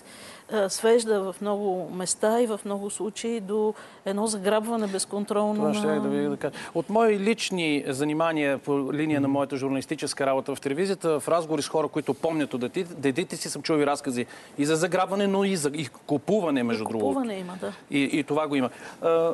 свежда 0.68 1.20
в 1.20 1.36
много 1.40 1.90
места 1.94 2.40
и 2.40 2.46
в 2.46 2.60
много 2.64 2.90
случаи 2.90 3.40
до 3.40 3.74
едно 4.04 4.26
заграбване 4.26 4.86
безконтролно 4.86 5.54
Това 5.54 5.74
ще 5.74 5.86
на... 5.86 6.00
да 6.00 6.08
ви 6.08 6.28
да 6.28 6.36
кажа. 6.36 6.54
От 6.74 6.90
мои 6.90 7.18
лични 7.18 7.84
занимания 7.88 8.58
по 8.58 8.92
линия 8.92 9.20
на 9.20 9.28
моята 9.28 9.56
журналистическа 9.56 10.26
работа 10.26 10.54
в 10.54 10.60
телевизията, 10.60 11.20
в 11.20 11.28
разговори 11.28 11.62
с 11.62 11.68
хора, 11.68 11.88
които 11.88 12.14
помнят 12.14 12.54
от 12.54 12.60
дедите, 12.98 13.36
си, 13.36 13.50
съм 13.50 13.62
чул 13.62 13.76
и 13.76 13.86
разкази 13.86 14.26
и 14.58 14.66
за 14.66 14.76
заграбване, 14.76 15.26
но 15.26 15.44
и 15.44 15.56
за 15.56 15.70
и 15.74 15.88
купуване, 16.06 16.62
между 16.62 16.84
другото. 16.84 17.06
Купуване 17.06 17.34
има, 17.34 17.56
да. 17.60 17.72
И, 17.90 18.02
и 18.02 18.24
това 18.24 18.48
го 18.48 18.54
има. 18.56 18.70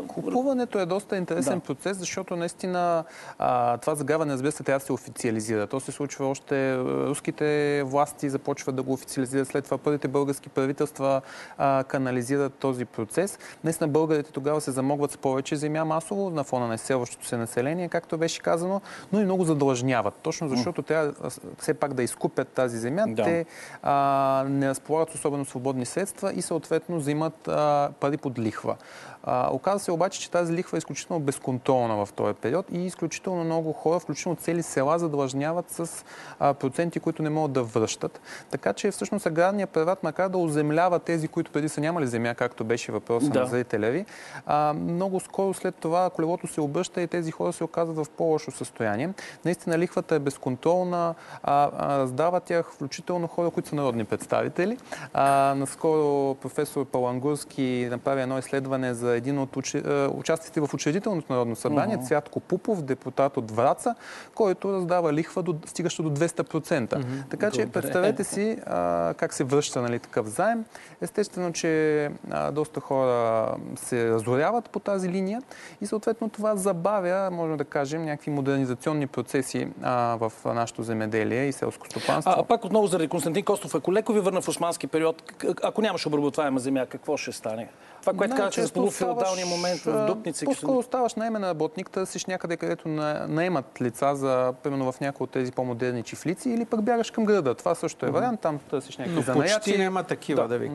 Купуването 0.08 0.78
е 0.78 0.86
доста 0.86 1.16
интересен 1.16 1.58
Да. 1.58 1.64
процес, 1.64 1.96
защото 1.96 2.36
наистина 2.36 3.04
а, 3.38 3.78
това 3.78 3.94
заграване, 3.94 4.32
разбира 4.32 4.52
се, 4.52 4.62
трябва 4.72 4.80
да 4.80 4.87
се 4.87 4.92
официализира. 4.92 5.66
То 5.66 5.80
се 5.80 5.92
случва 5.92 6.26
още, 6.26 6.72
а, 6.72 6.85
руските 6.85 7.82
власти 7.87 8.30
започват 8.30 8.76
да 8.76 8.82
го 8.82 8.92
официализират, 8.92 9.48
след 9.48 9.64
това 9.64 9.78
първите 9.78 10.08
български 10.08 10.48
правителства 10.48 11.20
а, 11.58 11.85
канализират 11.85 12.54
този 12.54 12.85
процес. 12.85 13.38
Наистина 13.64 13.88
българите 13.88 14.32
тогава 14.32 14.61
се 14.61 14.70
замогват 14.70 15.11
с 15.11 15.16
повече 15.16 15.56
земя 15.56 15.85
масово 15.85 16.30
на 16.30 16.44
фона 16.44 16.66
на 16.66 16.74
изселващото 16.74 17.26
се 17.26 17.37
население, 17.37 17.88
както 17.88 18.18
беше 18.18 18.40
казано, 18.40 18.80
но 19.12 19.20
и 19.20 19.24
много 19.24 19.44
задлъжняват. 19.44 20.14
Точно 20.22 20.48
защото 20.48 20.82
трябва 20.82 21.30
все 21.58 21.74
пак 21.74 21.94
да 21.94 22.02
изкупят 22.02 22.48
тази 22.48 22.78
земя. 22.78 23.04
Да. 23.08 23.22
Те 23.22 23.46
а, 23.82 24.44
не 24.48 24.68
разполагат 24.68 25.14
особено 25.14 25.44
свободни 25.44 25.87
средства 25.87 26.32
и 26.32 26.42
съответно 26.42 26.96
взимат 26.96 27.48
а, 27.48 27.90
пари 28.00 28.16
под 28.16 28.38
лихва. 28.38 28.76
А, 29.24 29.48
оказва 29.52 29.80
се 29.80 29.92
обаче, 29.92 30.20
че 30.20 30.30
тази 30.30 30.52
лихва 30.52 30.76
е 30.76 30.78
изключително 30.78 31.22
безконтролна 31.22 32.06
в 32.06 32.12
този 32.12 32.35
период 32.35 32.66
и 32.72 32.87
изключително 32.87 33.44
много 33.44 33.72
хора, 33.72 34.00
включително 34.00 34.37
цели 34.37 34.62
села, 34.62 34.98
задлъжняват 34.98 35.70
с 35.70 36.04
а, 36.38 36.54
проценти, 36.54 37.00
които 37.00 37.22
не 37.22 37.30
могат 37.30 37.52
да 37.52 37.62
връщат. 37.62 38.20
Така 38.50 38.72
че 38.72 38.90
всъщност 38.90 39.26
аграрният 39.26 39.70
преврат, 39.70 40.02
макар 40.02 40.28
да 40.28 40.38
оземлява 40.38 40.98
тези, 40.98 41.28
които 41.28 41.50
преди 41.50 41.68
са 41.68 41.80
нямали 41.80 42.06
земя, 42.06 42.35
както 42.35 42.64
беше 42.64 42.92
въпросът 42.92 43.32
Да. 43.32 43.40
на 43.40 43.46
зрителя 43.46 43.90
ви, 43.90 44.04
а, 44.46 44.72
много 44.72 45.20
скоро 45.20 45.54
след 45.54 45.74
това 45.74 46.11
колелото 46.11 46.46
се 46.46 46.61
обръща 46.61 47.02
и 47.02 47.06
тези 47.06 47.30
хора 47.30 47.52
се 47.52 47.64
оказват 47.64 48.06
в 48.06 48.11
по-лошо 48.11 48.50
състояние. 48.50 49.11
Наистина 49.44 49.78
лихвата 49.78 50.14
е 50.14 50.18
безконтролна, 50.18 51.14
а, 51.42 51.70
а, 51.78 51.98
раздават 51.98 52.44
тях 52.44 52.72
включително 52.72 53.26
хора, 53.26 53.50
които 53.50 53.68
са 53.68 53.74
народни 53.76 54.04
представители. 54.04 54.78
А, 55.14 55.54
наскоро 55.56 56.35
професор 56.35 56.85
Палангурски 56.85 57.88
направи 57.90 58.22
едно 58.22 58.38
изследване 58.38 58.94
за 58.94 59.12
един 59.16 59.38
от 59.38 59.57
учи... 59.57 59.79
а, 59.79 60.11
участниците 60.14 60.61
в 60.61 60.75
учредителното 60.75 61.33
народно 61.33 61.57
събрание, 61.57 61.98
Цвятко 61.98 62.40
Пупов, 62.40 62.83
депутат 62.83 63.37
от 63.37 63.51
Враца, 63.51 63.94
който 64.35 64.72
раздава 64.72 65.12
лихва 65.12 65.42
до, 65.42 65.57
стигаща 65.66 66.03
до 66.03 66.11
200%. 66.11 67.05
Така 67.31 67.51
че 67.51 67.66
представете 67.66 68.25
си 68.25 68.59
а, 68.66 69.14
как 69.16 69.35
се 69.35 69.44
връща 69.44 69.83
нали, 69.83 69.98
такъв 69.98 70.27
заем. 70.27 70.64
Естествено, 71.01 71.53
че 71.53 72.11
а, 72.31 72.51
доста 72.51 72.81
хора 72.81 73.48
се 73.77 74.11
разоряват 74.11 74.70
по 74.70 74.79
тази 74.79 75.09
линия 75.09 75.42
и 75.81 75.87
съответно 75.87 76.29
това 76.29 76.57
забавя, 76.57 77.31
можем 77.31 77.57
да 77.57 77.64
кажем, 77.64 78.05
някакви 78.05 78.31
модернизационни 78.31 79.07
процеси 79.07 79.68
а, 79.83 80.16
в 80.20 80.33
нашето 80.44 80.83
земеделие 80.83 81.44
и 81.44 81.53
селско 81.53 81.87
стопанство. 81.87 82.35
а, 82.37 82.44
пак 82.44 82.64
отново 82.64 82.87
заради 82.87 83.09
Константин 83.09 83.44
Костов, 83.44 83.75
ако 83.75 83.92
леко 83.92 84.12
ви 84.12 84.20
върна 84.20 84.40
в 84.40 84.48
османски 84.48 84.87
период, 84.87 85.22
ако 85.62 85.83
нямаш 85.83 86.07
обработваема 86.07 86.61
земя, 86.61 86.87
какво 86.87 87.16
ще 87.16 87.33
стане? 87.33 87.68
Това, 88.02 88.12
което 88.12 88.36
казахте 88.36 88.62
за 88.62 88.72
полуфеодалния 88.72 89.46
момент 89.46 89.80
в 89.80 90.06
Дупница. 90.06 90.44
По-скоро 90.44 90.82
ставаш 90.82 91.14
наемен 91.14 91.44
работник, 91.44 91.90
търсиш 91.90 92.26
някъде, 92.26 92.56
където 92.56 92.88
на- 92.88 93.26
наемат 93.28 93.80
лица 93.80 94.16
за, 94.16 94.52
примерно 94.62 94.92
в 94.92 95.00
някои 95.00 95.24
от 95.24 95.30
тези 95.30 95.52
по-модерни 95.52 96.02
чифлици 96.02 96.50
или 96.50 96.64
пък 96.64 96.82
бягаш 96.82 97.10
към 97.10 97.24
града. 97.24 97.54
Това 97.54 97.74
също 97.74 98.06
е 98.06 98.10
вариант. 98.10 98.40
Там 98.40 98.58
търсиш 98.60 98.96
някакви 98.96 99.16
Но 99.16 99.22
занаяти. 99.24 99.54
почти 99.54 99.78
няма 99.78 100.02
такива, 100.02 100.42
да, 100.42 100.48
Да, 100.48 100.58
ви 100.58 100.68
да. 100.68 100.74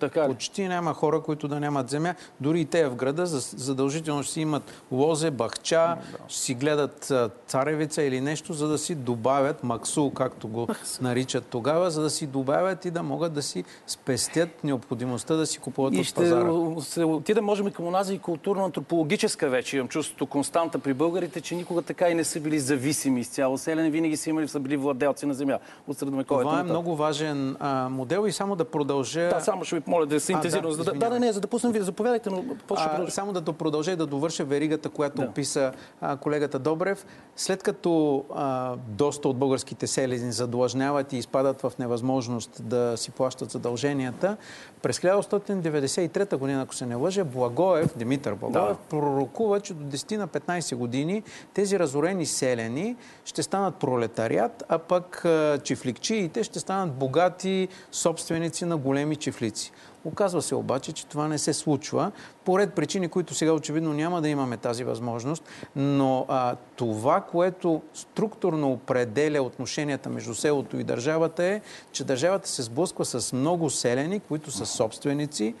Така 0.00 0.24
ли? 0.24 0.28
Почти 0.28 0.68
няма 0.68 0.94
хора, 0.94 1.20
които 1.20 1.48
да 1.48 1.60
нямат 1.60 1.90
земя. 1.90 2.14
Дори 2.40 2.60
и 2.60 2.64
те 2.64 2.86
в 2.86 2.94
града 2.94 3.26
за- 3.26 3.56
задължително 3.56 4.22
ще 4.22 4.32
си 4.32 4.40
имат 4.40 4.62
лозе, 4.90 5.30
бахча, 5.30 5.96
ще 6.28 6.40
си 6.40 6.54
гледат 6.54 7.12
царевица 7.46 8.02
или 8.02 8.20
нещо, 8.20 8.52
за 8.52 8.68
да 8.68 8.78
си 8.78 8.94
добавят 8.94 9.64
максул, 9.64 10.10
както 10.10 10.48
го 10.48 10.68
наричат 11.00 11.44
тогава, 11.46 11.90
за 11.90 12.02
да 12.02 12.10
си 12.10 12.26
добавят 12.26 12.84
и 12.84 12.90
да 12.90 13.02
могат 13.02 13.32
да 13.32 13.42
си 13.42 13.64
спестят 13.86 14.64
необходимостта 14.64 15.34
да 15.34 15.46
си 15.46 15.58
купуват 15.58 15.94
И 15.94 15.98
от 15.98 16.04
ще 16.04 16.14
пазара. 16.14 16.50
се 16.80 17.04
отидем, 17.04 17.44
можем 17.44 17.66
и 17.66 17.72
към 17.72 17.86
онази 17.86 18.18
културно-антропологическа 18.18 19.48
вече. 19.48 19.76
Имам 19.76 19.88
чувството 19.88 20.26
константа 20.26 20.78
при 20.78 20.94
българите, 20.94 21.40
че 21.40 21.54
никога 21.54 21.82
така 21.82 22.08
и 22.08 22.14
не 22.14 22.24
са 22.24 22.40
били 22.40 22.58
зависими 22.60 23.20
изцяло. 23.20 23.58
Селени 23.58 23.90
винаги 23.90 24.16
са 24.16 24.30
имали, 24.30 24.48
са 24.48 24.60
били 24.60 24.76
владелци 24.76 25.26
на 25.26 25.34
земя 25.34 25.58
от 25.88 25.98
средновековието. 25.98 26.48
Това 26.48 26.60
е 26.60 26.64
много 26.64 26.96
важен 26.96 27.56
а, 27.60 27.88
модел 27.88 28.26
и 28.26 28.32
само 28.32 28.56
да 28.56 28.64
продължа 28.64 29.28
Да, 29.28 29.40
само 29.40 29.64
ще 29.64 29.76
ви 29.76 29.80
Моля 29.90 30.06
да 30.06 30.20
се 30.20 30.32
интензивно. 30.32 30.68
да, 30.68 30.74
за 30.74 30.84
да, 30.84 30.92
да, 30.92 31.10
не, 31.10 31.18
не, 31.18 31.32
за 31.32 31.40
да 31.40 31.48
пуснем 31.48 31.72
ви. 31.72 31.80
Заповядайте, 31.80 32.30
но 32.30 32.44
после 32.68 32.84
А, 32.84 33.10
само 33.10 33.32
да 33.32 33.52
продължа 33.52 33.92
и 33.92 33.96
да 33.96 34.06
довърша 34.06 34.44
веригата, 34.44 34.88
която 34.88 35.22
Да. 35.22 35.28
описа 35.28 35.72
а, 36.00 36.16
колегата 36.16 36.58
Добрев. 36.58 37.06
След 37.36 37.62
като 37.62 38.24
а, 38.34 38.76
доста 38.88 39.28
от 39.28 39.36
българските 39.38 39.86
селени 39.86 40.32
задлъжняват 40.32 41.12
и 41.12 41.16
изпадат 41.16 41.60
в 41.62 41.72
невъзможност 41.78 42.62
да 42.64 42.92
си 42.96 43.10
плащат 43.10 43.50
задълженията, 43.50 44.36
през 44.82 44.98
1993 44.98 46.36
година, 46.36 46.62
ако 46.62 46.74
се 46.74 46.86
не 46.86 46.94
лъжа, 46.94 47.24
Благоев, 47.24 47.96
Димитър 47.96 48.34
Благоев, 48.34 48.64
Да. 48.68 48.76
пророкува, 48.90 49.60
че 49.60 49.74
до 49.74 49.84
10 49.96 50.16
на 50.16 50.28
15 50.28 50.74
години 50.76 51.22
тези 51.54 51.78
разорени 51.78 52.26
селени 52.26 52.96
ще 53.24 53.42
станат 53.42 53.74
пролетариат, 53.74 54.64
а 54.68 54.78
пък 54.78 55.26
чифликчиите 55.62 56.44
ще 56.44 56.60
станат 56.60 56.92
богати 56.94 57.68
собственици 57.92 58.64
на 58.64 58.76
големи 58.76 59.16
чифлици. 59.16 59.72
Оказва 60.04 60.42
се 60.42 60.54
обаче, 60.54 60.92
че 60.92 61.06
това 61.06 61.28
не 61.28 61.38
се 61.38 61.52
случва. 61.52 62.12
По 62.44 62.58
ред 62.58 62.74
причини, 62.74 63.08
които 63.08 63.34
сега 63.34 63.52
очевидно 63.52 63.92
няма 63.92 64.22
да 64.22 64.28
имаме 64.28 64.56
тази 64.56 64.84
възможност, 64.84 65.44
но 65.76 66.26
а, 66.28 66.56
това, 66.76 67.20
което 67.20 67.82
структурно 67.94 68.72
определя 68.72 69.42
отношенията 69.42 70.08
между 70.08 70.34
селото 70.34 70.78
и 70.78 70.84
държавата 70.84 71.44
е, 71.44 71.60
че 71.92 72.04
държавата 72.04 72.48
се 72.48 72.62
сблъсква 72.62 73.04
с 73.04 73.32
много 73.32 73.70
селени, 73.70 74.20
които 74.20 74.50
са 74.50 74.66
собственици 74.66 75.54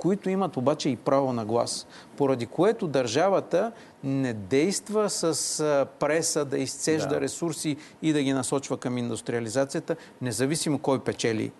които 0.00 0.30
имат 0.30 0.56
обаче 0.56 0.88
и 0.88 0.96
право 0.96 1.32
на 1.32 1.44
глас. 1.44 1.86
Поради 2.16 2.46
което 2.46 2.86
държавата 2.86 3.72
не 4.04 4.32
действа 4.32 5.10
с 5.10 5.86
преса 5.98 6.44
да 6.44 6.58
изцежда 6.58 7.08
Да. 7.08 7.20
ресурси 7.20 7.76
и 8.02 8.12
да 8.12 8.22
ги 8.22 8.32
насочва 8.32 8.76
към 8.76 8.98
индустриализацията, 8.98 9.96
независимо 10.22 10.78
кой 10.78 10.98
печели 11.04 11.52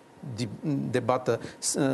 дебата 0.63 1.37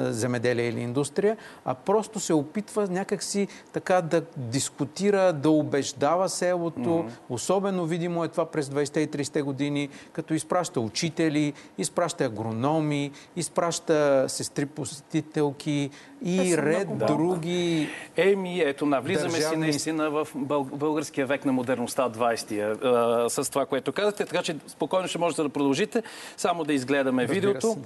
земеделие 0.09 0.69
или 0.69 0.79
индустрия, 0.79 1.37
а 1.65 1.73
просто 1.73 2.19
се 2.19 2.33
опитва 2.33 2.87
някакси 2.87 3.47
така 3.73 4.01
да 4.01 4.21
дискутира, 4.37 5.33
да 5.33 5.49
убеждава 5.49 6.29
селото. 6.29 7.05
Особено 7.29 7.85
видимо 7.85 8.23
е 8.23 8.27
това 8.27 8.45
през 8.45 8.69
20-те 8.69 8.99
и 8.99 9.07
30-те 9.07 9.41
години, 9.41 9.89
като 10.13 10.33
изпраща 10.33 10.79
учители, 10.79 11.53
изпраща 11.77 12.25
агрономи, 12.25 13.11
изпраща 13.35 14.25
сестри 14.27 14.65
посетителки 14.65 15.89
Те 16.16 16.16
и 16.23 16.57
ред 16.57 16.89
много 16.89 17.05
други 17.07 17.89
Еми, 18.17 18.59
ето, 18.59 18.85
навлизаме 18.85 19.29
си 19.29 19.35
Държавни- 19.35 19.57
наистина 19.57 20.09
в 20.09 20.27
бъл- 20.35 20.63
българския 20.65 21.25
век 21.25 21.45
на 21.45 21.53
модерността, 21.53 22.09
20-я, 22.09 22.71
а, 22.73 23.29
с 23.29 23.49
това, 23.49 23.65
което 23.65 23.91
казахте, 23.91 24.25
така 24.25 24.41
че 24.41 24.55
спокойно 24.67 25.07
ще 25.07 25.17
можете 25.17 25.41
да 25.41 25.49
продължите, 25.49 26.03
само 26.37 26.63
да 26.63 26.73
изгледаме 26.73 27.23
Разбира 27.23 27.35
видеото. 27.37 27.67
се, 27.67 27.79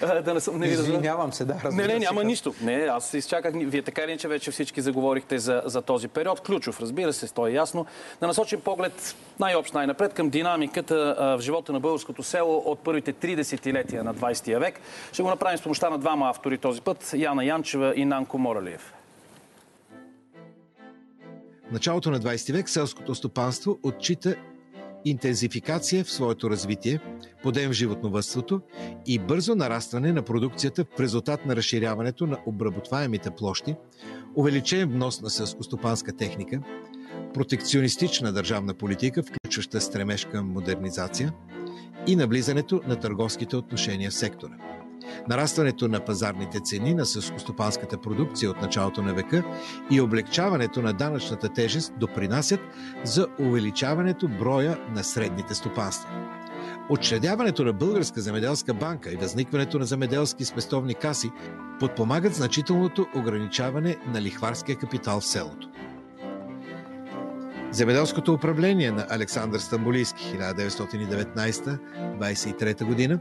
А, 0.02 0.22
да 0.22 0.34
не, 0.34 0.40
съм- 0.40 0.58
не. 0.58 0.66
Извинявам 0.66 1.32
се, 1.32 1.44
да, 1.44 1.54
Не, 1.54 1.70
не, 1.72 1.82
се, 1.82 1.88
няма 1.88 2.04
казвам. 2.06 2.26
нищо. 2.26 2.54
Не, 2.62 2.74
аз 2.74 3.14
изчаках. 3.14 3.52
Вие 3.56 3.82
така 3.82 4.02
или 4.02 4.10
иначе 4.10 4.28
вече 4.28 4.50
всички 4.50 4.80
заговорихте 4.80 5.38
за, 5.38 5.62
за 5.64 5.82
този 5.82 6.08
период. 6.08 6.40
Ключов, 6.40 6.80
разбира 6.80 7.12
се, 7.12 7.28
то 7.28 7.46
е 7.46 7.52
ясно. 7.52 7.86
Да 8.20 8.26
насочим 8.26 8.60
поглед 8.60 9.16
най-общ 9.40 9.74
най-напред 9.74 10.14
към 10.14 10.28
динамиката 10.28 11.16
а, 11.18 11.26
в 11.28 11.40
живота 11.40 11.72
на 11.72 11.80
българското 11.80 12.22
село 12.22 12.62
от 12.66 12.78
първите 12.78 13.12
три 13.12 13.36
десетилетия 13.36 14.04
на 14.04 14.14
20 14.14 14.58
век. 14.58 14.80
Ще 15.12 15.22
го 15.22 15.28
направим 15.28 15.58
с 15.58 15.62
помощта 15.62 15.90
на 15.90 15.98
двама 15.98 16.30
автори 16.30 16.58
този 16.58 16.80
път. 16.80 17.14
Яна 17.14 17.44
Янчева 17.44 17.77
и 17.96 18.04
Нанко 18.04 18.38
Моралиев. 18.38 18.94
В 21.68 21.72
началото 21.72 22.10
на 22.10 22.20
20 22.20 22.52
век 22.52 22.68
селското 22.68 23.14
стопанство 23.14 23.78
отчита 23.82 24.36
интензификация 25.04 26.04
в 26.04 26.10
своето 26.10 26.50
развитие, 26.50 27.00
подем 27.42 27.70
в 27.70 27.72
животновътството 27.72 28.60
и 29.06 29.18
бързо 29.18 29.54
нарастване 29.54 30.12
на 30.12 30.22
продукцията 30.22 30.84
в 30.96 31.00
резултат 31.00 31.46
на 31.46 31.56
разширяването 31.56 32.26
на 32.26 32.38
обработваемите 32.46 33.30
площи, 33.30 33.74
увеличен 34.36 34.90
внос 34.90 35.20
на 35.20 35.30
селскостопанска 35.30 36.16
техника, 36.16 36.60
протекционистична 37.34 38.32
държавна 38.32 38.74
политика, 38.74 39.22
включваща 39.22 39.80
стремеж 39.80 40.24
към 40.24 40.52
модернизация 40.52 41.32
и 42.06 42.16
навлизането 42.16 42.80
на 42.86 42.96
търговските 42.96 43.56
отношения 43.56 44.10
в 44.10 44.14
сектора. 44.14 44.54
Нарастването 45.28 45.88
на 45.88 46.04
пазарните 46.04 46.60
цени 46.60 46.94
на 46.94 47.06
селскостопанската 47.06 47.98
продукция 47.98 48.50
от 48.50 48.62
началото 48.62 49.02
на 49.02 49.14
века 49.14 49.44
и 49.90 50.00
облегчаването 50.00 50.82
на 50.82 50.92
данъчната 50.92 51.48
тежест 51.48 51.92
допринасят 51.98 52.60
за 53.04 53.26
увеличаването 53.40 54.28
броя 54.28 54.78
на 54.94 55.04
средните 55.04 55.54
стопанства. 55.54 56.10
Отчредяването 56.90 57.64
на 57.64 57.72
Българска 57.72 58.20
земеделска 58.20 58.74
банка 58.74 59.12
и 59.12 59.16
възникването 59.16 59.78
на 59.78 59.84
земеделски 59.84 60.44
спестовни 60.44 60.94
каси 60.94 61.30
подпомагат 61.80 62.34
значителното 62.34 63.06
ограничаване 63.16 63.96
на 64.06 64.22
лихварския 64.22 64.76
капитал 64.76 65.20
в 65.20 65.26
селото. 65.26 65.68
Земеделското 67.70 68.32
управление 68.32 68.90
на 68.90 69.06
Александър 69.10 69.58
Стамбулийски 69.58 70.36
1919-23 70.38 72.84
година 72.84 73.20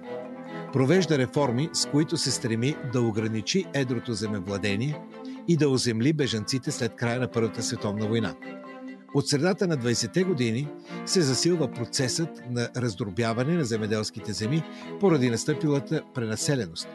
провежда 0.78 1.18
реформи, 1.18 1.70
с 1.74 1.86
които 1.86 2.18
се 2.18 2.32
стреми 2.32 2.76
да 2.94 3.02
ограничи 3.02 3.66
едрото 3.74 4.14
земевладение 4.14 5.00
и 5.48 5.58
да 5.58 5.70
оземли 5.70 6.14
бежанците 6.14 6.72
след 6.72 6.96
края 6.96 7.20
на 7.20 7.28
Първата 7.28 7.64
световна 7.64 8.08
война. 8.08 8.36
От 9.14 9.28
средата 9.28 9.68
на 9.68 9.78
20-те 9.78 10.24
години 10.24 10.68
се 11.06 11.22
засилва 11.22 11.72
процесът 11.72 12.30
на 12.50 12.70
раздробяване 12.78 13.54
на 13.54 13.66
земеделските 13.66 14.34
земи 14.34 14.64
поради 15.00 15.30
настъпилата 15.30 16.04
пренаселеност, 16.14 16.88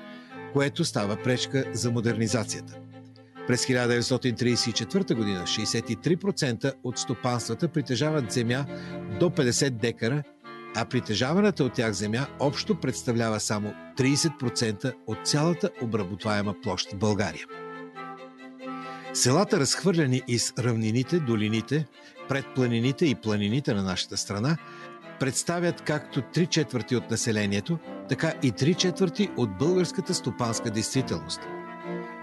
което 0.53 0.85
става 0.85 1.17
пречка 1.17 1.65
за 1.73 1.91
модернизацията. 1.91 2.79
През 3.47 3.67
1934 3.67 5.15
година 5.15 5.43
63% 5.43 6.73
от 6.85 6.99
стопанствата 6.99 7.69
притежават 7.69 8.33
земя 8.33 8.65
до 9.21 9.31
50 9.31 9.71
декара, 9.71 10.23
а 10.77 10.85
притежаваната 10.85 11.65
от 11.65 11.73
тях 11.73 11.93
земя 11.93 12.27
общо 12.41 12.75
представлява 12.75 13.41
само 13.41 13.75
30% 13.99 14.93
от 15.07 15.19
цялата 15.25 15.71
обработваема 15.83 16.55
площ 16.63 16.93
в 16.93 16.97
България. 16.97 17.47
Селата, 19.15 19.61
разхвърляни 19.61 20.23
из 20.29 20.53
равнините, 20.59 21.21
долините, 21.21 21.87
пред 22.29 22.45
планините 22.55 23.07
и 23.07 23.15
планините 23.15 23.75
на 23.75 23.83
нашата 23.83 24.17
страна, 24.17 24.57
представят 25.21 25.81
както 25.81 26.23
три 26.23 26.47
четвърти 26.47 26.97
от 26.97 27.11
населението, 27.11 27.79
така 28.09 28.33
и 28.43 28.53
три 28.53 28.75
четвърти 28.75 29.29
от 29.37 29.59
българската 29.59 30.15
стопанска 30.15 30.71
действителност. 30.71 31.41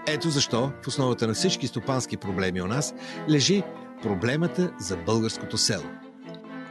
Ето 0.06 0.30
защо 0.30 0.72
в 0.82 0.88
основата 0.88 1.26
на 1.26 1.34
всички 1.34 1.66
стопански 1.66 2.16
проблеми 2.16 2.62
у 2.62 2.66
нас 2.66 2.94
лежи 3.30 3.62
проблемата 4.02 4.72
за 4.78 4.96
българското 4.96 5.58
село. 5.58 5.99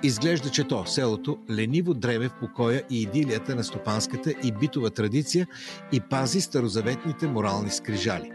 Изглежда, 0.04 0.50
че 0.50 0.64
то, 0.64 0.86
селото, 0.86 1.38
лениво 1.52 1.94
дреме 1.94 2.30
в 2.30 2.34
покоя 2.40 2.84
и 2.90 3.02
идилията 3.02 3.56
на 3.56 3.64
стопанската 3.64 4.34
и 4.44 4.52
битова 4.52 4.90
традиция 4.90 5.48
и 5.92 6.00
пази 6.00 6.42
старозаветните 6.42 7.28
морални 7.28 7.70
скрижали. 7.70 8.32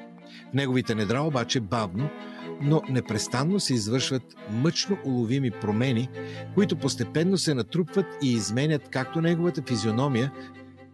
В 0.50 0.54
неговите 0.54 0.94
недра 0.94 1.20
обаче 1.20 1.60
бавно, 1.60 2.10
но 2.62 2.82
непрестанно 2.88 3.60
се 3.60 3.74
извършват 3.74 4.22
мъчно 4.50 4.96
уловими 5.04 5.50
промени, 5.50 6.08
които 6.54 6.76
постепенно 6.76 7.38
се 7.38 7.54
натрупват 7.54 8.06
и 8.22 8.32
изменят 8.32 8.88
както 8.88 9.20
неговата 9.20 9.62
физиономия, 9.68 10.32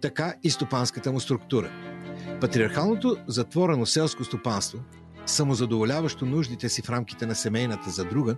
така 0.00 0.34
и 0.42 0.50
стопанската 0.50 1.12
му 1.12 1.20
структура. 1.20 1.70
Патриархалното 2.40 3.16
затворено 3.26 3.86
селско 3.86 4.24
стопанство, 4.24 4.78
самозадоволяващо 5.30 6.26
нуждите 6.26 6.68
си 6.68 6.82
в 6.82 6.90
рамките 6.90 7.26
на 7.26 7.34
семейната 7.34 7.90
за 7.90 8.04
друга, 8.04 8.36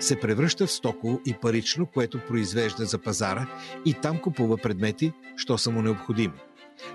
се 0.00 0.20
превръща 0.20 0.66
в 0.66 0.72
стоково 0.72 1.20
и 1.26 1.34
парично, 1.42 1.86
което 1.86 2.20
произвежда 2.28 2.84
за 2.84 2.98
пазара 2.98 3.46
и 3.84 3.94
там 3.94 4.18
купува 4.18 4.56
предмети, 4.56 5.12
що 5.36 5.58
са 5.58 5.70
му 5.70 5.82
необходими. 5.82 6.34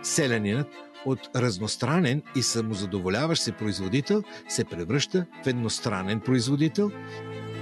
Селянинът 0.04 0.68
от 1.06 1.20
разностранен 1.36 2.22
и 2.36 2.44
самозадоволяващ 2.44 3.44
се 3.44 3.52
производител 3.52 4.24
се 4.50 4.64
превръща 4.64 5.26
в 5.44 5.48
едностранен 5.48 6.20
производител 6.20 6.92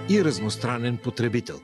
и 0.10 0.24
разностранен 0.24 0.98
потребител. 0.98 1.60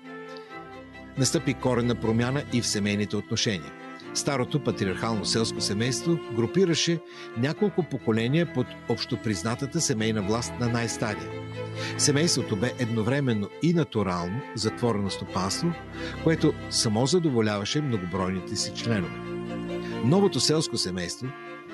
Настъпи 1.17 1.53
коренна 1.53 1.95
промяна 1.95 2.43
и 2.53 2.61
в 2.61 2.67
семейните 2.67 3.15
отношения. 3.15 3.84
Старото 4.15 4.63
патриархално 4.63 5.25
селско 5.25 5.61
семейство 5.61 6.19
групираше 6.35 6.99
няколко 7.37 7.83
поколения 7.83 8.53
под 8.53 8.67
общопризнатата 8.89 9.81
семейна 9.81 10.21
власт 10.21 10.53
на 10.59 10.67
най-стария. 10.67 11.29
Семейството 11.97 12.55
бе 12.55 12.73
едновременно 12.79 13.49
и 13.61 13.73
натурално 13.73 14.41
затворено 14.55 15.09
стопанство, 15.09 15.73
което 16.23 16.53
само 16.69 17.05
задоволяваше 17.05 17.81
многобройните 17.81 18.55
си 18.55 18.73
членове. 18.75 19.15
Новото 20.05 20.39
селско 20.39 20.77
семейство 20.77 21.27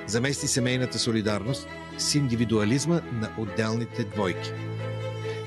замести 0.08 0.48
семейната 0.48 1.00
солидарност 1.00 1.68
с 1.98 2.16
индивидуализма 2.16 3.02
на 3.14 3.30
отделните 3.38 4.04
двойки. 4.04 4.52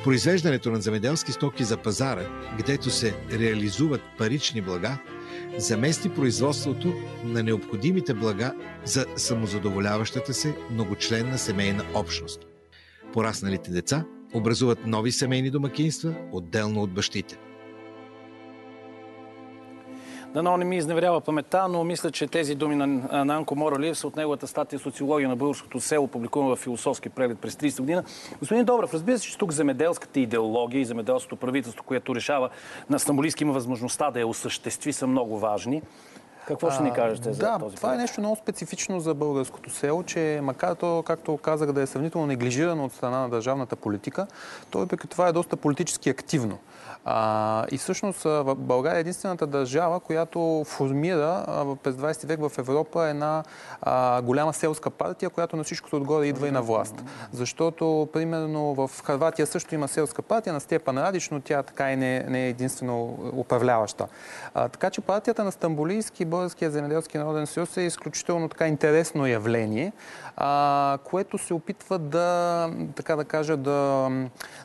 Произвеждането 0.04 0.70
на 0.70 0.80
земеделски 0.80 1.32
стоки 1.32 1.64
за 1.64 1.76
пазара, 1.76 2.26
където 2.58 2.90
се 2.90 3.14
реализуват 3.32 4.00
парични 4.18 4.60
блага, 4.60 4.98
замести 5.58 6.08
производството 6.08 6.94
на 7.24 7.42
необходимите 7.42 8.14
блага 8.14 8.54
за 8.84 9.06
самозадоволяващата 9.16 10.34
се 10.34 10.56
многочленна 10.70 11.38
семейна 11.38 11.84
общност. 11.94 12.46
Порасналите 13.12 13.70
деца 13.70 14.04
образуват 14.34 14.86
нови 14.86 15.12
семейни 15.12 15.50
домакинства, 15.50 16.14
отделно 16.32 16.82
от 16.82 16.90
бащите. 16.90 17.38
Дано 20.34 20.56
не 20.56 20.64
ми 20.64 20.76
изневерява 20.76 21.20
паметта, 21.20 21.68
но 21.68 21.84
мисля, 21.84 22.10
че 22.10 22.26
тези 22.26 22.54
думи 22.54 22.76
на 22.76 23.24
Нанко 23.24 23.56
Моралиев 23.56 23.98
са 23.98 24.06
от 24.06 24.16
неговата 24.16 24.46
статия 24.46 24.78
Социология 24.78 25.28
на 25.28 25.36
българското 25.36 25.80
село, 25.80 26.08
публикувана 26.08 26.56
в 26.56 26.58
философски 26.58 27.08
преглед 27.08 27.38
през 27.38 27.54
30 27.54 27.80
година. 27.80 28.04
Господин 28.38 28.64
Добрев, 28.64 28.94
разбира 28.94 29.18
се, 29.18 29.24
че 29.24 29.38
тук 29.38 29.52
земеделската 29.52 30.20
идеология 30.20 30.80
и 30.80 30.84
земеделското 30.84 31.36
правителство, 31.36 31.84
което 31.84 32.14
решава 32.14 32.48
на 32.90 32.98
Стамбулийски 32.98 33.42
има 33.44 33.52
възможността 33.52 34.10
да 34.10 34.20
я 34.20 34.26
осъществи, 34.26 34.92
са 34.92 35.06
много 35.06 35.38
важни. 35.38 35.82
Какво 36.46 36.70
ще 36.70 36.82
ни 36.82 36.92
кажете 36.92 37.32
за 37.32 37.38
да, 37.38 37.58
този 37.58 37.76
това 37.76 37.94
е 37.94 37.96
нещо 37.96 38.20
много 38.20 38.36
специфично 38.36 39.00
за 39.00 39.14
българското 39.14 39.70
село, 39.70 40.02
че 40.02 40.40
макар 40.42 40.74
то, 40.74 41.02
както 41.06 41.36
казах, 41.36 41.72
да 41.72 41.82
е 41.82 41.86
сравнително 41.86 42.26
неглижирано 42.26 42.84
от 42.84 42.92
страна 42.92 43.18
на 43.18 43.28
държавната 43.28 43.76
политика, 43.76 44.26
то 44.70 44.78
въпреки 44.78 45.08
това 45.08 45.28
е 45.28 45.32
доста 45.32 45.56
политически 45.56 46.10
активно. 46.10 46.58
А, 47.04 47.66
и 47.70 47.78
всъщност 47.78 48.26
България 48.56 48.96
е 48.96 49.00
единствената 49.00 49.46
държава, 49.46 50.00
която 50.00 50.64
формира 50.66 51.44
а, 51.48 51.76
през 51.76 51.94
20 51.94 52.26
век 52.26 52.40
в 52.40 52.58
Европа 52.58 53.08
една 53.08 53.42
а, 53.82 54.22
голяма 54.22 54.52
селска 54.52 54.90
партия, 54.90 55.30
която 55.30 55.56
на 55.56 55.64
всичкото 55.64 55.96
отгоре 55.96 56.26
идва 56.26 56.48
и 56.48 56.50
на 56.50 56.62
власт. 56.62 56.94
Защото, 57.32 58.08
примерно, 58.12 58.74
в 58.74 58.90
Харватия 59.04 59.46
също 59.46 59.74
има 59.74 59.88
селска 59.88 60.22
партия 60.22 60.52
на 60.52 60.60
Степан 60.60 60.98
Радич, 60.98 61.30
но 61.30 61.40
тя 61.40 61.62
така 61.62 61.92
и 61.92 61.96
не, 61.96 62.22
не 62.28 62.44
е 62.44 62.48
единствено 62.48 63.18
управляваща. 63.36 64.06
А, 64.54 64.68
така 64.68 64.90
че 64.90 65.00
партията 65.00 65.44
на 65.44 65.52
Стамбулийски 65.52 66.24
Българския 66.24 66.70
земеделски 66.70 67.18
народен 67.18 67.46
съюз 67.46 67.76
е 67.76 67.82
изключително 67.82 68.48
така 68.48 68.68
интересно 68.68 69.26
явление, 69.26 69.92
а, 70.36 70.98
което 71.04 71.38
се 71.38 71.54
опитва 71.54 71.98
да, 71.98 72.70
така 72.94 73.16
да 73.16 73.24
кажа, 73.24 73.56
да, 73.56 74.08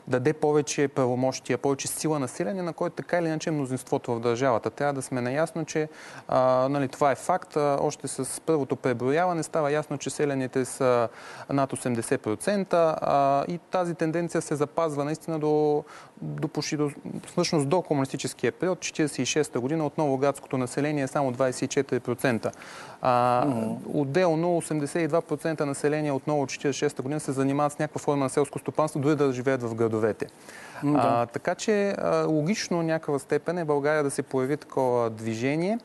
да 0.06 0.20
даде 0.20 0.32
повече 0.32 0.88
правомощия, 0.88 1.58
повече 1.58 1.88
сила 1.88 2.18
население, 2.30 2.62
на 2.62 2.72
който 2.72 2.96
така 2.96 3.18
или 3.18 3.26
иначе 3.26 3.50
е 3.50 3.52
мнозинството 3.52 4.14
в 4.14 4.20
държавата. 4.20 4.70
Трябва 4.70 4.92
да 4.92 5.02
сме 5.02 5.20
наясно, 5.20 5.64
че 5.64 5.88
а, 6.28 6.68
нали, 6.70 6.88
това 6.88 7.10
е 7.10 7.14
факт. 7.14 7.56
Още 7.56 8.08
с 8.08 8.40
първото 8.40 8.76
преброяване 8.76 9.42
става 9.42 9.72
ясно, 9.72 9.98
че 9.98 10.10
селените 10.10 10.64
са 10.64 11.08
над 11.50 11.72
80% 11.72 12.74
а, 13.02 13.44
и 13.48 13.58
тази 13.58 13.94
тенденция 13.94 14.42
се 14.42 14.54
запазва 14.54 15.04
наистина 15.04 15.38
до, 15.38 15.84
до 16.22 16.48
почти 16.48 16.76
до, 16.76 16.90
всъщност 17.26 17.68
до 17.68 17.82
комунистическия 17.82 18.52
период, 18.52 18.78
46-та 18.78 19.60
година, 19.60 19.86
отново 19.86 20.18
градското 20.18 20.58
население 20.58 21.04
е 21.04 21.08
само 21.08 21.32
24%. 21.32 22.52
А, 23.02 23.44
mm-hmm. 23.46 23.76
Отделно 23.92 24.60
82% 24.60 25.64
население 25.64 26.12
отново 26.12 26.42
от 26.42 26.50
46-та 26.50 27.02
година 27.02 27.20
се 27.20 27.32
занимават 27.32 27.72
с 27.72 27.78
някаква 27.78 27.98
форма 27.98 28.24
на 28.24 28.30
селско 28.30 28.58
стопанство, 28.58 29.00
дори 29.00 29.16
да 29.16 29.32
живеят 29.32 29.62
в 29.62 29.74
градовете. 29.74 30.26
Mm-hmm. 30.26 31.00
А, 31.02 31.26
така 31.26 31.54
че 31.54 31.90
а, 31.90 32.24
логично 32.26 32.82
някаква 32.82 33.18
степен 33.18 33.58
е 33.58 33.64
България 33.64 34.02
да 34.02 34.10
се 34.10 34.22
появи 34.22 34.56
такова 34.56 35.10
движение. 35.10 35.78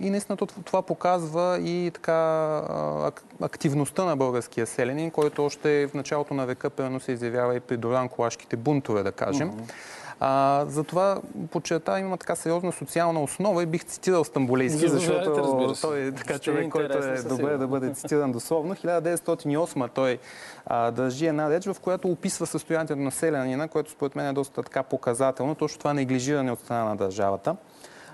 И 0.00 0.10
наистина 0.10 0.36
това 0.36 0.82
показва 0.82 1.58
и 1.60 1.90
така 1.94 2.62
активността 3.42 4.04
на 4.04 4.16
българския 4.16 4.66
селенин, 4.66 5.10
който 5.10 5.44
още 5.44 5.86
в 5.86 5.94
началото 5.94 6.34
на 6.34 6.46
века 6.46 6.70
пълно 6.70 7.00
се 7.00 7.12
изявява 7.12 7.56
и 7.56 7.60
при 7.60 7.78
Доран-Колашките 7.78 8.56
бунтове, 8.56 9.02
да 9.02 9.12
кажем. 9.12 9.50
Mm-hmm. 9.50 9.72
А, 10.20 10.64
затова 10.68 11.20
подчерта 11.50 11.98
има 11.98 12.16
така 12.16 12.36
сериозна 12.36 12.72
социална 12.72 13.22
основа 13.22 13.62
и 13.62 13.66
бих 13.66 13.84
цитирал 13.84 14.24
Стамбулейски, 14.24 14.88
защото 14.88 15.74
той 15.80 16.00
е 16.00 16.12
така 16.12 16.38
човек, 16.38 16.68
който 16.68 16.98
е 16.98 17.22
добре 17.22 17.56
да 17.56 17.66
бъде 17.66 17.94
цитиран 17.94 18.32
дословно. 18.32 18.74
1908 18.74 19.90
той 19.94 20.18
а, 20.66 20.90
държи 20.90 21.26
една 21.26 21.50
реч, 21.50 21.66
в 21.66 21.76
която 21.80 22.08
описва 22.08 22.46
състоянието 22.46 22.96
на 22.96 23.10
селянина, 23.10 23.68
което 23.68 23.90
според 23.90 24.16
мен 24.16 24.26
е 24.26 24.32
доста 24.32 24.62
така 24.62 24.82
показателно, 24.82 25.54
точно 25.54 25.78
това 25.78 25.94
неглижиране 25.94 26.52
от 26.52 26.60
страна 26.60 26.84
на 26.84 26.96
държавата. 26.96 27.56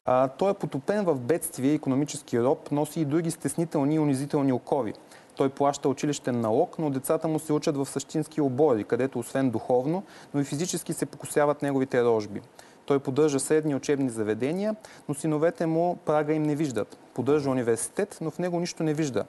А, 0.04 0.28
той 0.28 0.50
е 0.50 0.54
потопен 0.54 1.04
в 1.04 1.20
бедствие, 1.20 1.72
економически 1.72 2.40
роб, 2.40 2.70
носи 2.70 3.00
и 3.00 3.04
други 3.04 3.30
стеснителни 3.30 3.94
и 3.94 3.98
унизителни 3.98 4.52
окови. 4.52 4.94
Той 5.36 5.48
плаща 5.48 5.88
училищен 5.88 6.40
налог, 6.40 6.78
но 6.78 6.90
децата 6.90 7.28
му 7.28 7.38
се 7.38 7.52
учат 7.52 7.76
в 7.76 7.86
същински 7.86 8.40
обори, 8.40 8.84
където 8.84 9.18
освен 9.18 9.50
духовно, 9.50 10.02
но 10.34 10.40
и 10.40 10.44
физически 10.44 10.92
се 10.92 11.06
покусяват 11.06 11.62
неговите 11.62 12.04
рожби. 12.04 12.40
Той 12.86 12.98
поддържа 12.98 13.40
средни 13.40 13.74
учебни 13.74 14.10
заведения, 14.10 14.76
но 15.08 15.14
синовете 15.14 15.66
му 15.66 15.96
прага 15.96 16.32
им 16.32 16.42
не 16.42 16.56
виждат. 16.56 16.98
Поддържа 17.14 17.50
университет, 17.50 18.18
но 18.20 18.30
в 18.30 18.38
него 18.38 18.60
нищо 18.60 18.82
не 18.82 18.94
вижда. 18.94 19.24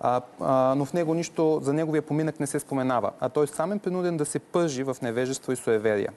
А, 0.00 0.20
а, 0.40 0.74
но 0.74 0.84
в 0.84 0.92
него 0.92 1.14
нищо 1.14 1.60
за 1.62 1.72
неговия 1.72 2.02
поминък 2.02 2.40
не 2.40 2.46
се 2.46 2.60
споменава. 2.60 3.12
А 3.20 3.28
той 3.28 3.46
сам 3.46 3.72
е 3.72 3.78
принуден 3.78 4.16
да 4.16 4.24
се 4.24 4.38
пържи 4.38 4.82
в 4.82 4.96
невежество 5.02 5.52
и 5.52 5.56
суеверия. 5.56 6.12